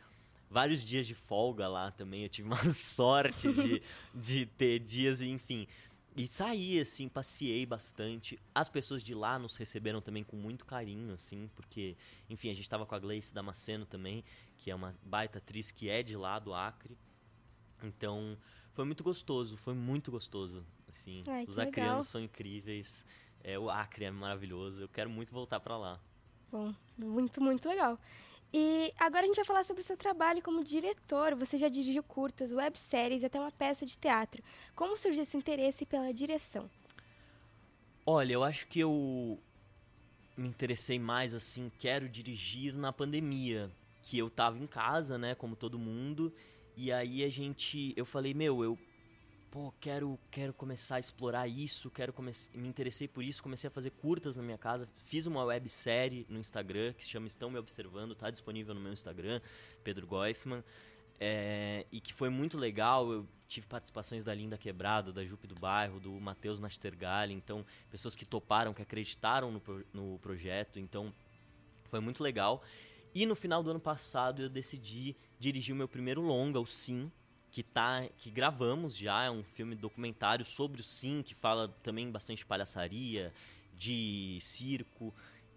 vários 0.50 0.84
dias 0.84 1.06
de 1.08 1.14
folga 1.16 1.68
lá 1.68 1.91
também. 1.91 2.24
Eu 2.24 2.30
tive 2.30 2.48
uma 2.48 2.58
sorte 2.70 3.52
de, 3.52 3.82
de 4.14 4.45
ter 4.45 4.80
dias, 4.80 5.22
enfim. 5.22 5.68
E 6.16 6.28
saí, 6.28 6.80
assim, 6.80 7.08
passeei 7.08 7.64
bastante. 7.64 8.39
As 8.54 8.68
pessoas 8.68 9.04
de 9.04 9.14
lá 9.14 9.38
nos 9.38 9.56
receberam 9.56 10.02
também 10.02 10.24
com 10.24 10.36
muito 10.36 10.66
carinho, 10.66 11.14
assim, 11.14 11.48
porque, 11.56 11.95
enfim, 12.28 12.50
a 12.50 12.56
gente 12.56 12.68
tava 12.68 12.88
com 12.88 12.95
a 12.95 13.00
Gleice 13.00 13.32
Damasceno 13.32 13.86
também, 13.86 14.24
que 14.58 14.72
é 14.72 14.76
uma 14.76 14.95
baita 15.04 15.38
atriz 15.38 15.70
que 15.70 15.89
é 15.89 16.02
de 16.02 16.18
lá, 16.18 16.39
do 16.39 16.56
Acre. 16.56 16.98
Então, 17.84 18.36
foi 18.74 18.84
muito 18.84 19.04
gostoso, 19.04 19.58
foi 19.58 19.76
muito 19.76 20.10
gostoso, 20.10 20.66
assim. 20.91 21.24
Ai, 21.28 21.45
Os 21.48 21.58
legal. 21.58 21.70
acreanos 21.70 22.08
são 22.08 22.20
incríveis. 22.20 23.06
É, 23.43 23.60
o 23.60 23.70
Acre 23.70 24.06
é 24.06 24.12
maravilhoso. 24.12 24.82
Eu 24.82 24.89
quero 24.89 25.12
muito 25.12 25.32
voltar 25.32 25.60
pra 25.60 25.78
lá. 25.78 26.00
Bom, 26.52 26.74
muito, 26.98 27.39
muito 27.39 27.70
legal. 27.70 28.00
E 28.54 28.93
agora 28.98 29.24
a 29.24 29.28
gente 29.28 29.36
vai 29.36 29.45
falar 29.45 29.64
sobre 29.64 29.82
o 29.82 29.86
seu 29.86 29.98
trabalho 29.98 30.41
como 30.41 30.64
diretor. 30.64 31.36
Você 31.36 31.58
já 31.58 31.68
dirigiu 31.68 32.02
curtas, 32.02 32.54
webséries 32.54 33.22
e 33.22 33.26
até 33.26 33.39
uma 33.39 33.52
peça 33.52 33.86
de 33.86 33.98
teatro. 33.98 34.41
Como 34.76 34.98
surgiu 34.98 35.22
esse 35.22 35.36
interesse 35.36 35.86
pela 35.86 36.14
direção? 36.14 36.70
Olha, 38.06 38.34
eu 38.34 38.43
acho 38.43 38.68
que 38.68 38.80
eu 38.80 39.38
me 40.38 40.48
interessei 40.48 40.98
mais 40.98 41.34
assim, 41.34 41.72
quero 41.80 42.08
dirigir 42.08 42.74
na 42.74 42.93
pandemia, 42.93 43.70
que 44.04 44.18
eu 44.18 44.30
tava 44.30 44.58
em 44.58 44.68
casa, 44.68 45.18
né, 45.18 45.36
como 45.36 45.56
todo 45.56 45.80
mundo, 45.80 46.32
e 46.76 46.91
aí 46.91 47.24
a 47.24 47.30
gente, 47.30 47.93
eu 47.98 48.06
falei, 48.06 48.34
meu, 48.34 48.64
eu 48.64 48.78
pô, 49.52 49.74
quero 49.80 50.20
quero 50.30 50.54
começar 50.54 50.95
a 50.95 51.00
explorar 51.00 51.48
isso, 51.48 51.89
quero 51.89 52.14
me 52.54 52.68
interessei 52.68 53.08
por 53.08 53.24
isso, 53.24 53.41
comecei 53.41 53.68
a 53.68 53.72
fazer 53.72 53.91
curtas 53.91 54.36
na 54.36 54.43
minha 54.43 54.58
casa, 54.58 54.88
fiz 55.06 55.26
uma 55.26 55.43
websérie 55.43 56.26
no 56.30 56.39
Instagram 56.39 56.93
que 56.93 57.04
se 57.04 57.10
chama 57.10 57.28
Estão 57.28 57.50
me 57.50 57.58
observando, 57.58 58.16
tá 58.16 58.30
disponível 58.30 58.74
no 58.74 58.82
meu 58.82 58.93
Instagram, 58.93 59.41
Pedro 59.84 60.06
Goifman. 60.08 60.64
É, 61.20 61.88
e 61.91 62.00
que 62.00 62.14
foi 62.14 62.30
muito 62.30 62.58
legal. 62.58 63.12
Eu 63.12 63.28
tive 63.48 63.66
participações 63.66 64.24
da 64.24 64.34
Linda 64.34 64.58
Quebrada, 64.58 65.12
da 65.12 65.26
Jupe 65.26 65.48
do 65.48 65.56
Bairro, 65.56 66.00
do 66.00 66.12
Matheus 66.12 66.60
Nastergalli, 66.60 67.34
então 67.34 67.66
pessoas 67.89 68.16
que 68.16 68.26
toparam, 68.26 68.74
que 68.74 68.82
acreditaram 68.82 69.52
no, 69.52 69.62
no 69.93 70.20
projeto, 70.20 70.80
então 70.80 71.14
foi 71.86 72.00
muito 72.00 72.22
legal. 72.22 72.62
E 73.16 73.26
no 73.26 73.36
final 73.36 73.64
do 73.64 73.72
ano 73.72 73.80
passado 73.80 74.43
eu 74.43 74.50
decidi 74.50 75.16
dirigir 75.39 75.74
o 75.74 75.78
meu 75.78 75.88
primeiro 75.88 76.22
longa, 76.22 76.60
o 76.60 76.68
Sim, 76.68 77.12
que 77.58 77.64
tá 77.64 78.08
que 78.16 78.30
gravamos 78.30 78.95
já, 78.95 79.24
é 79.24 79.32
um 79.32 79.43
filme 79.43 79.76
documentário 79.76 80.45
sobre 80.45 80.80
o 80.80 80.84
Sim, 80.84 81.24
que 81.24 81.34
fala 81.34 81.68
também 81.82 82.12
bastante 82.12 82.38
de 82.38 82.45
palhaçaria, 82.45 83.34
de 83.74 84.38
circo 84.43 85.12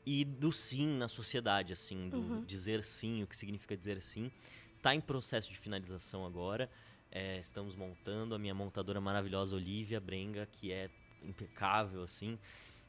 e 0.06 0.24
do 0.24 0.50
sim 0.50 0.86
na 0.96 1.08
sociedade, 1.08 1.74
assim, 1.74 2.08
do 2.08 2.16
Uhum. 2.16 2.42
dizer 2.46 2.82
sim, 2.84 3.22
o 3.22 3.26
que 3.26 3.36
significa 3.36 3.76
dizer 3.76 4.00
sim. 4.00 4.32
Tá 4.80 4.94
em 4.94 5.00
processo 5.00 5.50
de 5.50 5.58
finalização 5.58 6.24
agora. 6.24 6.70
É, 7.10 7.38
estamos 7.38 7.76
montando 7.76 8.34
a 8.34 8.38
minha 8.38 8.54
montadora 8.54 8.98
maravilhosa 8.98 9.54
Olivia 9.54 10.00
Brenga, 10.00 10.46
que 10.50 10.72
é 10.72 10.88
impecável, 11.20 12.02
assim. 12.02 12.38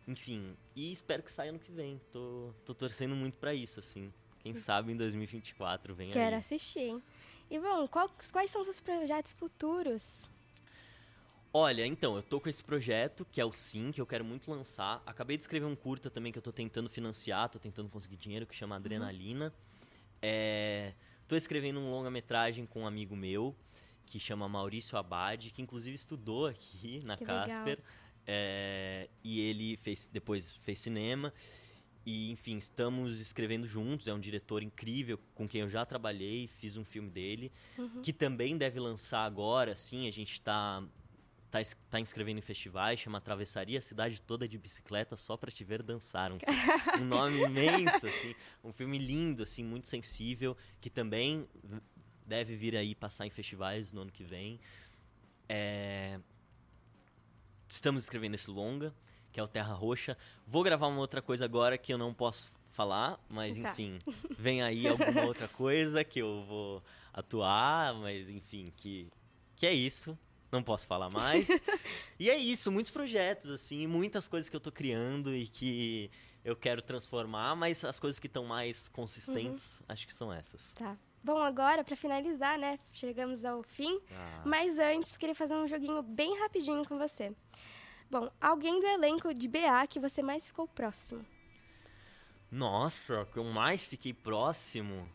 Enfim, 0.07 0.55
e 0.73 0.89
espero 0.89 1.21
que 1.21 1.29
saia 1.33 1.49
ano 1.49 1.59
que 1.59 1.73
vem. 1.73 1.99
Tô, 2.13 2.53
tô 2.63 2.73
torcendo 2.73 3.13
muito 3.13 3.37
pra 3.37 3.53
isso, 3.53 3.81
assim. 3.81 4.13
Quem 4.39 4.53
sabe 4.53 4.93
em 4.93 4.95
2024 4.95 5.93
vem 5.93 6.13
Quero 6.13 6.35
aí. 6.35 6.37
assistir, 6.37 6.79
hein? 6.79 7.03
E 7.51 7.59
bom, 7.59 7.85
qual- 7.85 8.09
quais 8.31 8.49
são 8.49 8.61
os 8.61 8.65
seus 8.67 8.79
projetos 8.79 9.33
futuros? 9.33 10.23
Olha, 11.53 11.85
então, 11.85 12.15
eu 12.15 12.23
tô 12.23 12.39
com 12.39 12.47
esse 12.47 12.63
projeto, 12.63 13.25
que 13.29 13.41
é 13.41 13.45
o 13.45 13.51
Sim, 13.51 13.91
que 13.91 13.99
eu 13.99 14.05
quero 14.05 14.23
muito 14.23 14.49
lançar. 14.49 15.03
Acabei 15.05 15.35
de 15.35 15.43
escrever 15.43 15.65
um 15.65 15.75
curta 15.75 16.09
também 16.09 16.31
que 16.31 16.37
eu 16.37 16.41
tô 16.41 16.53
tentando 16.53 16.89
financiar, 16.89 17.49
tô 17.49 17.59
tentando 17.59 17.89
conseguir 17.89 18.15
dinheiro, 18.15 18.47
que 18.47 18.55
chama 18.55 18.77
Adrenalina. 18.77 19.53
É, 20.21 20.93
tô 21.27 21.35
escrevendo 21.35 21.81
um 21.81 21.91
longa-metragem 21.91 22.65
com 22.65 22.83
um 22.83 22.87
amigo 22.87 23.17
meu, 23.17 23.53
que 24.05 24.17
chama 24.17 24.47
Maurício 24.47 24.97
Abad, 24.97 25.51
que 25.51 25.61
inclusive 25.61 25.93
estudou 25.93 26.47
aqui 26.47 27.01
na 27.03 27.17
Que. 27.17 27.25
Casper. 27.25 27.79
É, 28.25 29.09
e 29.21 29.41
ele 29.41 29.75
fez, 29.75 30.07
depois 30.07 30.53
fez 30.53 30.79
cinema. 30.79 31.33
E, 32.05 32.31
enfim, 32.31 32.57
estamos 32.57 33.19
escrevendo 33.19 33.67
juntos. 33.67 34.07
É 34.07 34.13
um 34.13 34.19
diretor 34.19 34.63
incrível 34.63 35.19
com 35.35 35.47
quem 35.47 35.61
eu 35.61 35.69
já 35.69 35.85
trabalhei, 35.85 36.47
fiz 36.47 36.75
um 36.77 36.83
filme 36.83 37.09
dele, 37.09 37.51
Uhum. 37.77 38.01
que 38.01 38.11
também 38.11 38.57
deve 38.57 38.79
lançar 38.79 39.23
agora, 39.25 39.73
assim. 39.73 40.07
A 40.07 40.11
gente 40.11 40.41
tá, 40.41 40.83
tá, 41.51 41.61
es- 41.61 41.77
tá 41.91 41.99
inscrevendo 41.99 42.39
em 42.39 42.41
festivais, 42.41 42.99
chama 42.99 43.21
Travessaria 43.21 43.77
a 43.77 43.81
Cidade 43.81 44.19
Toda 44.21 44.47
de 44.47 44.57
Bicicleta 44.57 45.15
Só 45.15 45.37
Pra 45.37 45.51
Te 45.51 45.63
Ver 45.63 45.83
Dançar. 45.83 46.31
Um, 46.33 46.37
um 47.03 47.05
nome 47.05 47.37
imenso, 47.43 48.07
assim. 48.07 48.33
Um 48.63 48.71
filme 48.73 48.97
lindo, 48.97 49.43
assim, 49.43 49.63
muito 49.63 49.87
sensível, 49.87 50.57
que 50.79 50.89
também 50.89 51.47
deve 52.25 52.55
vir 52.55 52.75
aí 52.75 52.95
passar 52.95 53.27
em 53.27 53.29
festivais 53.29 53.91
no 53.91 54.01
ano 54.01 54.11
que 54.11 54.23
vem. 54.23 54.59
É, 55.47 56.19
estamos 57.67 58.03
escrevendo 58.03 58.35
esse 58.35 58.49
longa, 58.49 58.93
que 59.31 59.39
é 59.39 59.43
o 59.43 59.47
Terra 59.47 59.73
Roxa. 59.73 60.17
Vou 60.45 60.63
gravar 60.63 60.87
uma 60.87 60.99
outra 60.99 61.21
coisa 61.21 61.45
agora 61.45 61.77
que 61.77 61.93
eu 61.93 61.97
não 61.97 62.13
posso 62.13 62.51
falar, 62.69 63.19
mas 63.29 63.57
Tá. 63.57 63.71
enfim, 63.71 63.99
vem 64.37 64.61
aí 64.61 64.87
alguma 64.87 65.23
outra 65.25 65.47
coisa 65.47 66.03
que 66.03 66.19
eu 66.19 66.43
vou 66.47 66.83
atuar, 67.13 67.93
mas 67.95 68.29
enfim, 68.29 68.71
que, 68.77 69.07
que 69.55 69.65
é 69.65 69.73
isso. 69.73 70.17
Não 70.51 70.61
posso 70.61 70.85
falar 70.85 71.09
mais. 71.09 71.47
e 72.19 72.29
é 72.29 72.35
isso, 72.35 72.69
muitos 72.71 72.91
projetos, 72.91 73.49
assim, 73.49 73.87
muitas 73.87 74.27
coisas 74.27 74.49
que 74.49 74.55
eu 74.55 74.59
tô 74.59 74.71
criando 74.71 75.33
e 75.33 75.47
que 75.47 76.11
eu 76.43 76.55
quero 76.57 76.81
transformar, 76.81 77.55
mas 77.55 77.85
as 77.85 77.99
coisas 77.99 78.19
que 78.19 78.27
estão 78.27 78.43
mais 78.43 78.89
consistentes, 78.89 79.81
acho 79.87 80.05
que 80.05 80.13
são 80.13 80.33
essas. 80.33 80.73
Tá. 80.73 80.97
Bom, 81.23 81.37
agora, 81.37 81.83
pra 81.83 81.95
finalizar, 81.95 82.57
né? 82.57 82.79
Chegamos 82.91 83.45
ao 83.45 83.61
fim. 83.61 84.01
Ah. 84.11 84.41
Mas 84.43 84.79
antes, 84.79 85.15
queria 85.15 85.35
fazer 85.35 85.53
um 85.53 85.67
joguinho 85.67 86.01
bem 86.01 86.37
rapidinho 86.39 86.83
com 86.85 86.97
você. 86.97 87.31
Bom, 88.11 88.29
alguém 88.41 88.81
do 88.81 88.85
elenco 88.87 89.33
de 89.33 89.47
BA 89.47 89.87
que 89.89 89.97
você 89.97 90.21
mais 90.21 90.45
ficou 90.45 90.67
próximo? 90.67 91.25
Nossa, 92.51 93.25
que 93.31 93.37
eu 93.39 93.45
mais 93.45 93.83
fiquei 93.85 94.13
próximo. 94.13 95.07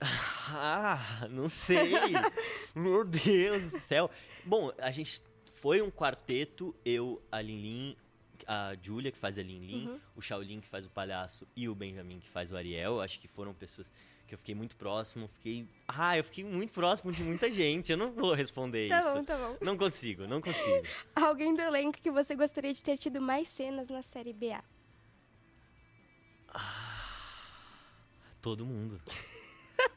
Ah, 0.52 1.28
não 1.30 1.48
sei. 1.48 1.92
Meu 2.74 3.04
Deus 3.04 3.70
do 3.70 3.78
céu. 3.78 4.10
Bom, 4.44 4.72
a 4.78 4.90
gente 4.90 5.22
foi 5.54 5.80
um 5.80 5.90
quarteto, 5.92 6.74
eu, 6.84 7.22
a 7.30 7.40
Linlin, 7.40 7.94
a 8.46 8.74
Julia, 8.82 9.12
que 9.12 9.18
faz 9.18 9.38
a 9.38 9.42
Linlin, 9.44 9.86
Uhum. 9.88 10.00
o 10.16 10.20
Shaolin, 10.22 10.60
que 10.60 10.66
faz 10.66 10.86
o 10.86 10.90
palhaço, 10.90 11.46
e 11.54 11.68
o 11.68 11.74
Benjamin, 11.74 12.18
que 12.18 12.28
faz 12.28 12.50
o 12.50 12.56
Ariel. 12.56 13.00
Acho 13.00 13.20
que 13.20 13.28
foram 13.28 13.54
pessoas 13.54 13.92
que 14.30 14.34
eu 14.34 14.38
fiquei 14.38 14.54
muito 14.54 14.76
próximo. 14.76 15.28
Fiquei. 15.34 15.66
Ah, 15.88 16.16
eu 16.16 16.22
fiquei 16.22 16.44
muito 16.44 16.72
próximo 16.72 17.10
de 17.10 17.20
muita 17.22 17.50
gente. 17.50 17.90
Eu 17.90 17.98
não 17.98 18.12
vou 18.12 18.32
responder 18.32 18.88
Tá 18.88 19.00
isso. 19.00 19.14
bom, 19.14 19.24
tá 19.24 19.36
bom. 19.36 19.56
Não 19.60 19.76
consigo, 19.76 20.26
não 20.28 20.40
consigo. 20.40 20.86
Alguém 21.16 21.54
do 21.54 21.60
elenco 21.60 22.00
que 22.00 22.10
você 22.10 22.34
gostaria 22.36 22.72
de 22.72 22.82
ter 22.82 22.96
tido 22.96 23.20
mais 23.20 23.48
cenas 23.48 23.88
na 23.88 24.02
série 24.02 24.32
BA? 24.32 24.62
Todo 28.40 28.64
mundo. 28.64 29.00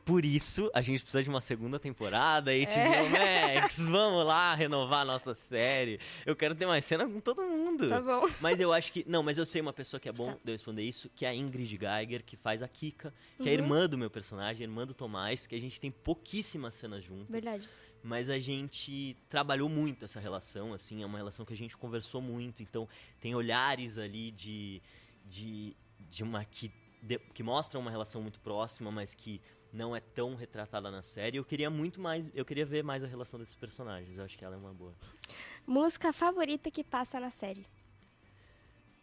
Por 0.05 0.25
isso, 0.25 0.69
a 0.73 0.81
gente 0.81 1.01
precisa 1.01 1.23
de 1.23 1.29
uma 1.29 1.39
segunda 1.39 1.79
temporada, 1.79 2.51
HBO 2.51 3.17
É. 3.17 3.55
Max, 3.55 3.77
vamos 3.85 4.25
lá 4.25 4.53
renovar 4.53 5.01
a 5.01 5.05
nossa 5.05 5.33
série. 5.33 5.99
Eu 6.25 6.35
quero 6.35 6.53
ter 6.55 6.65
mais 6.65 6.83
cena 6.83 7.07
com 7.07 7.19
todo 7.21 7.41
mundo. 7.41 7.87
Tá 7.87 8.01
bom. 8.01 8.27
Mas 8.41 8.59
eu 8.59 8.73
acho 8.73 8.91
que. 8.91 9.05
Não, 9.07 9.23
mas 9.23 9.37
eu 9.37 9.45
sei 9.45 9.61
uma 9.61 9.71
pessoa 9.73 9.99
que 9.99 10.09
é 10.09 10.11
bom 10.11 10.31
de 10.43 10.51
eu 10.51 10.53
responder 10.53 10.83
isso, 10.83 11.09
que 11.15 11.25
é 11.25 11.29
a 11.29 11.33
Ingrid 11.33 11.77
Geiger, 11.79 12.23
que 12.23 12.35
faz 12.35 12.61
a 12.61 12.67
Kika, 12.67 13.13
que 13.41 13.47
é 13.49 13.53
a 13.53 13.55
Uhum. 13.55 13.61
irmã 13.63 13.87
do 13.89 13.97
meu 13.97 14.09
personagem, 14.09 14.65
a 14.65 14.69
irmã 14.69 14.85
do 14.85 14.93
Tomás, 14.93 15.47
que 15.47 15.55
a 15.55 15.59
gente 15.59 15.79
tem 15.79 15.89
pouquíssimas 15.91 16.73
cenas 16.73 17.03
juntas. 17.03 17.29
Verdade. 17.29 17.69
Mas 18.03 18.29
a 18.29 18.37
gente 18.37 19.15
trabalhou 19.29 19.69
muito 19.69 20.03
essa 20.03 20.19
relação, 20.19 20.73
assim, 20.73 21.01
é 21.01 21.05
uma 21.05 21.17
relação 21.17 21.45
que 21.45 21.53
a 21.53 21.57
gente 21.57 21.77
conversou 21.77 22.21
muito. 22.21 22.61
Então, 22.61 22.89
tem 23.21 23.33
olhares 23.33 23.97
ali 23.97 24.31
de. 24.31 24.81
de, 25.25 25.73
de 26.09 26.21
uma. 26.23 26.43
Que, 26.43 26.69
de- 27.01 27.19
que 27.33 27.41
mostram 27.41 27.79
uma 27.79 27.89
relação 27.91 28.21
muito 28.21 28.41
próxima, 28.41 28.91
mas 28.91 29.13
que 29.15 29.39
não 29.73 29.95
é 29.95 29.99
tão 29.99 30.35
retratada 30.35 30.91
na 30.91 31.01
série. 31.01 31.37
Eu 31.37 31.43
queria 31.43 31.69
muito 31.69 31.99
mais. 31.99 32.29
Eu 32.33 32.45
queria 32.45 32.65
ver 32.65 32.83
mais 32.83 33.03
a 33.03 33.07
relação 33.07 33.39
desses 33.39 33.55
personagens. 33.55 34.17
Eu 34.17 34.23
acho 34.23 34.37
que 34.37 34.45
ela 34.45 34.55
é 34.55 34.57
uma 34.57 34.73
boa. 34.73 34.93
Música 35.65 36.13
favorita 36.13 36.69
que 36.69 36.83
passa 36.83 37.19
na 37.19 37.31
série? 37.31 37.65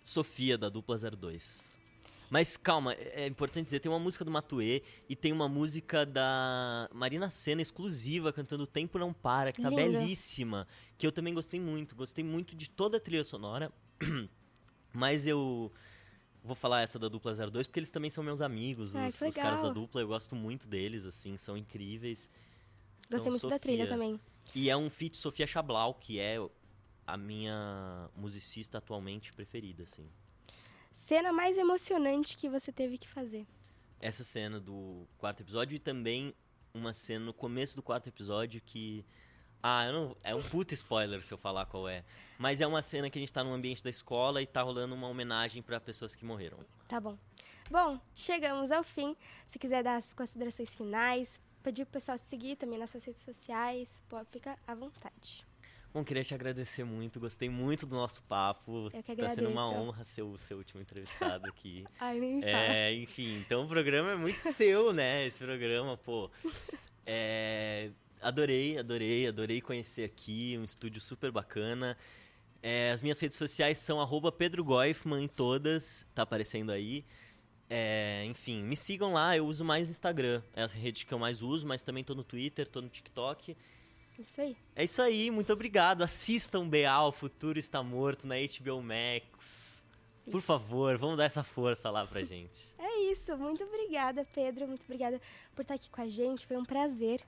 Sofia, 0.04 0.56
da 0.56 0.68
dupla 0.68 0.96
02. 0.96 1.74
Mas 2.30 2.56
calma, 2.56 2.92
é 2.94 3.24
é 3.24 3.26
importante 3.26 3.64
dizer, 3.64 3.80
tem 3.80 3.90
uma 3.90 3.98
música 3.98 4.24
do 4.24 4.30
Matuê 4.30 4.84
e 5.08 5.16
tem 5.16 5.32
uma 5.32 5.48
música 5.48 6.06
da 6.06 6.88
Marina 6.94 7.28
Senna 7.28 7.60
exclusiva 7.60 8.32
cantando 8.32 8.62
O 8.62 8.66
Tempo 8.68 9.00
Não 9.00 9.12
Para, 9.12 9.50
que 9.50 9.60
tá 9.60 9.68
Lindo. 9.68 9.98
belíssima, 9.98 10.68
que 10.96 11.04
eu 11.04 11.10
também 11.10 11.34
gostei 11.34 11.58
muito. 11.58 11.96
Gostei 11.96 12.22
muito 12.22 12.54
de 12.54 12.70
toda 12.70 12.98
a 12.98 13.00
trilha 13.00 13.24
sonora, 13.24 13.72
mas 14.94 15.26
eu 15.26 15.72
vou 16.42 16.54
falar 16.54 16.82
essa 16.82 16.98
da 16.98 17.08
dupla 17.08 17.32
02 17.34 17.66
porque 17.66 17.78
eles 17.80 17.90
também 17.90 18.10
são 18.10 18.22
meus 18.24 18.40
amigos, 18.40 18.94
Ai, 18.96 19.08
os, 19.08 19.20
os 19.20 19.34
caras 19.34 19.62
da 19.62 19.70
dupla, 19.70 20.00
eu 20.00 20.08
gosto 20.08 20.34
muito 20.34 20.68
deles, 20.68 21.04
assim, 21.06 21.36
são 21.36 21.56
incríveis. 21.56 22.30
Gostei 23.10 23.18
Então, 23.18 23.30
muito 23.32 23.48
da 23.48 23.58
trilha 23.58 23.84
Sofia. 23.84 23.94
também. 23.94 24.20
E 24.54 24.70
é 24.70 24.76
um 24.76 24.88
feat 24.90 25.16
Sofia 25.16 25.46
Chablau, 25.46 25.94
que 25.94 26.18
é 26.18 26.36
a 27.06 27.16
minha 27.16 28.08
musicista 28.16 28.78
atualmente 28.78 29.32
preferida, 29.32 29.82
assim. 29.82 30.08
Cena 30.94 31.32
mais 31.32 31.56
emocionante 31.58 32.36
que 32.36 32.48
você 32.48 32.72
teve 32.72 32.98
que 32.98 33.08
fazer? 33.08 33.46
essa 34.02 34.24
cena 34.24 34.58
do 34.58 35.06
quarto 35.18 35.42
episódio 35.42 35.76
e 35.76 35.78
também 35.78 36.34
uma 36.72 36.94
cena 36.94 37.26
no 37.26 37.34
começo 37.34 37.76
do 37.76 37.82
quarto 37.82 38.08
episódio 38.08 38.60
que. 38.64 39.04
Ah, 39.62 39.84
eu 39.86 39.92
não, 39.92 40.16
é 40.22 40.34
um 40.34 40.42
puta 40.42 40.72
spoiler 40.74 41.20
se 41.22 41.32
eu 41.34 41.38
falar 41.38 41.66
qual 41.66 41.88
é. 41.88 42.02
Mas 42.38 42.60
é 42.60 42.66
uma 42.66 42.80
cena 42.80 43.10
que 43.10 43.18
a 43.18 43.20
gente 43.20 43.32
tá 43.32 43.44
no 43.44 43.52
ambiente 43.52 43.84
da 43.84 43.90
escola 43.90 44.40
e 44.40 44.46
tá 44.46 44.62
rolando 44.62 44.94
uma 44.94 45.06
homenagem 45.08 45.62
pra 45.62 45.78
pessoas 45.78 46.14
que 46.14 46.24
morreram. 46.24 46.58
Tá 46.88 46.98
bom. 46.98 47.18
Bom, 47.70 48.00
chegamos 48.14 48.70
ao 48.70 48.82
fim. 48.82 49.14
Se 49.48 49.58
quiser 49.58 49.82
dar 49.82 49.96
as 49.96 50.12
considerações 50.14 50.74
finais, 50.74 51.40
pedir 51.62 51.84
pro 51.84 51.92
pessoal 51.92 52.18
te 52.18 52.24
seguir 52.26 52.56
também 52.56 52.78
nas 52.78 52.90
suas 52.90 53.04
redes 53.04 53.22
sociais, 53.22 54.02
pô, 54.08 54.24
fica 54.30 54.58
à 54.66 54.74
vontade. 54.74 55.46
Bom, 55.92 56.04
queria 56.04 56.22
te 56.22 56.32
agradecer 56.32 56.84
muito, 56.84 57.18
gostei 57.18 57.48
muito 57.48 57.84
do 57.84 57.96
nosso 57.96 58.22
papo. 58.22 58.88
Eu 58.94 59.02
que 59.02 59.14
Tá 59.16 59.30
sendo 59.30 59.50
uma 59.50 59.66
agradeço. 59.66 59.88
honra 59.88 60.04
ser 60.04 60.22
o 60.22 60.38
seu 60.38 60.56
último 60.58 60.80
entrevistado 60.80 61.46
aqui. 61.48 61.84
Ai, 62.00 62.18
nem 62.18 62.36
me 62.36 62.44
É, 62.44 62.94
enfim, 62.94 63.38
então 63.38 63.64
o 63.64 63.68
programa 63.68 64.12
é 64.12 64.16
muito 64.16 64.52
seu, 64.52 64.92
né? 64.92 65.26
Esse 65.26 65.38
programa, 65.44 65.96
pô. 65.96 66.30
É, 67.04 67.90
adorei, 68.20 68.78
adorei, 68.78 69.28
adorei 69.28 69.60
conhecer 69.60 70.04
aqui, 70.04 70.56
um 70.58 70.64
estúdio 70.64 71.00
super 71.00 71.30
bacana. 71.30 71.96
É, 72.62 72.90
as 72.90 73.00
minhas 73.00 73.18
redes 73.18 73.38
sociais 73.38 73.78
são 73.78 74.00
arroba 74.00 74.30
Pedro 74.30 74.62
Goifman 74.62 75.24
em 75.24 75.28
todas, 75.28 76.06
tá 76.14 76.22
aparecendo 76.22 76.70
aí. 76.70 77.04
É, 77.68 78.24
enfim, 78.26 78.62
me 78.62 78.76
sigam 78.76 79.12
lá, 79.12 79.36
eu 79.36 79.46
uso 79.46 79.64
mais 79.64 79.88
Instagram, 79.88 80.42
é 80.54 80.64
a 80.64 80.66
rede 80.66 81.06
que 81.06 81.14
eu 81.14 81.18
mais 81.18 81.40
uso, 81.40 81.66
mas 81.66 81.82
também 81.82 82.02
tô 82.02 82.14
no 82.14 82.24
Twitter, 82.24 82.68
tô 82.68 82.80
no 82.80 82.88
TikTok. 82.88 83.56
Isso 84.18 84.40
aí. 84.40 84.56
É 84.76 84.84
isso 84.84 85.00
aí, 85.00 85.30
muito 85.30 85.52
obrigado. 85.52 86.02
Assistam 86.02 86.68
BA, 86.68 87.00
O 87.06 87.12
Futuro 87.12 87.58
Está 87.58 87.82
Morto 87.82 88.26
na 88.26 88.34
HBO 88.36 88.82
Max. 88.82 89.86
Por 90.30 90.40
favor, 90.40 90.96
vamos 90.98 91.16
dar 91.16 91.24
essa 91.24 91.42
força 91.42 91.90
lá 91.90 92.06
pra 92.06 92.22
gente. 92.22 92.68
É 92.78 93.00
isso. 93.10 93.36
Muito 93.36 93.64
obrigada, 93.64 94.26
Pedro. 94.32 94.68
Muito 94.68 94.84
obrigada 94.84 95.20
por 95.54 95.62
estar 95.62 95.74
aqui 95.74 95.90
com 95.90 96.00
a 96.00 96.08
gente. 96.08 96.46
Foi 96.46 96.56
um 96.56 96.64
prazer. 96.64 97.20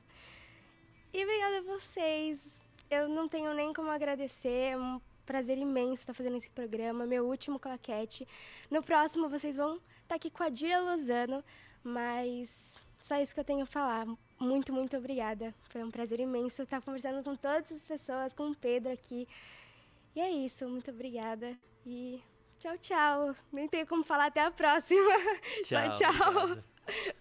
E 1.13 1.23
obrigada 1.23 1.59
a 1.59 1.63
vocês. 1.63 2.65
Eu 2.91 3.09
não 3.09 3.29
tenho 3.29 3.53
nem 3.53 3.73
como 3.73 3.91
agradecer. 3.91 4.73
É 4.73 4.79
um 4.79 5.01
prazer 5.27 5.59
imenso 5.59 6.03
estar 6.03 6.15
fazendo 6.15 6.37
esse 6.37 6.51
programa. 6.51 7.07
Meu 7.07 7.27
último 7.27 7.59
claquete. 7.59 8.27
No 8.71 8.83
próximo, 8.83 9.29
vocês 9.29 9.57
vão 9.57 9.79
estar 10.03 10.15
aqui 10.15 10.31
com 10.31 10.43
a 10.43 10.49
Dia 10.49 10.81
Lozano. 10.81 11.45
Mas 11.85 12.81
só 13.01 13.21
isso 13.21 13.35
que 13.35 13.41
eu 13.41 13.45
tenho 13.45 13.63
a 13.63 13.67
falar. 13.67 14.07
Muito, 14.39 14.73
muito 14.73 14.97
obrigada. 14.97 15.55
Foi 15.69 15.83
um 15.83 15.91
prazer 15.91 16.19
imenso 16.19 16.63
estar 16.63 16.81
conversando 16.81 17.23
com 17.23 17.37
todas 17.37 17.71
as 17.71 17.85
pessoas, 17.85 18.33
com 18.33 18.51
o 18.51 18.57
Pedro 18.57 18.93
aqui. 18.93 19.29
E 20.17 20.21
é 20.21 20.31
isso. 20.31 20.67
Muito 20.67 20.91
obrigada. 20.91 21.55
E 21.85 22.23
tchau, 22.59 22.79
tchau. 22.79 23.37
Nem 23.53 23.69
tenho 23.69 23.87
como 23.87 24.03
falar. 24.03 24.27
Até 24.27 24.41
a 24.41 24.51
próxima. 24.51 25.11
Tchau, 25.67 25.93
tchau. 25.93 27.13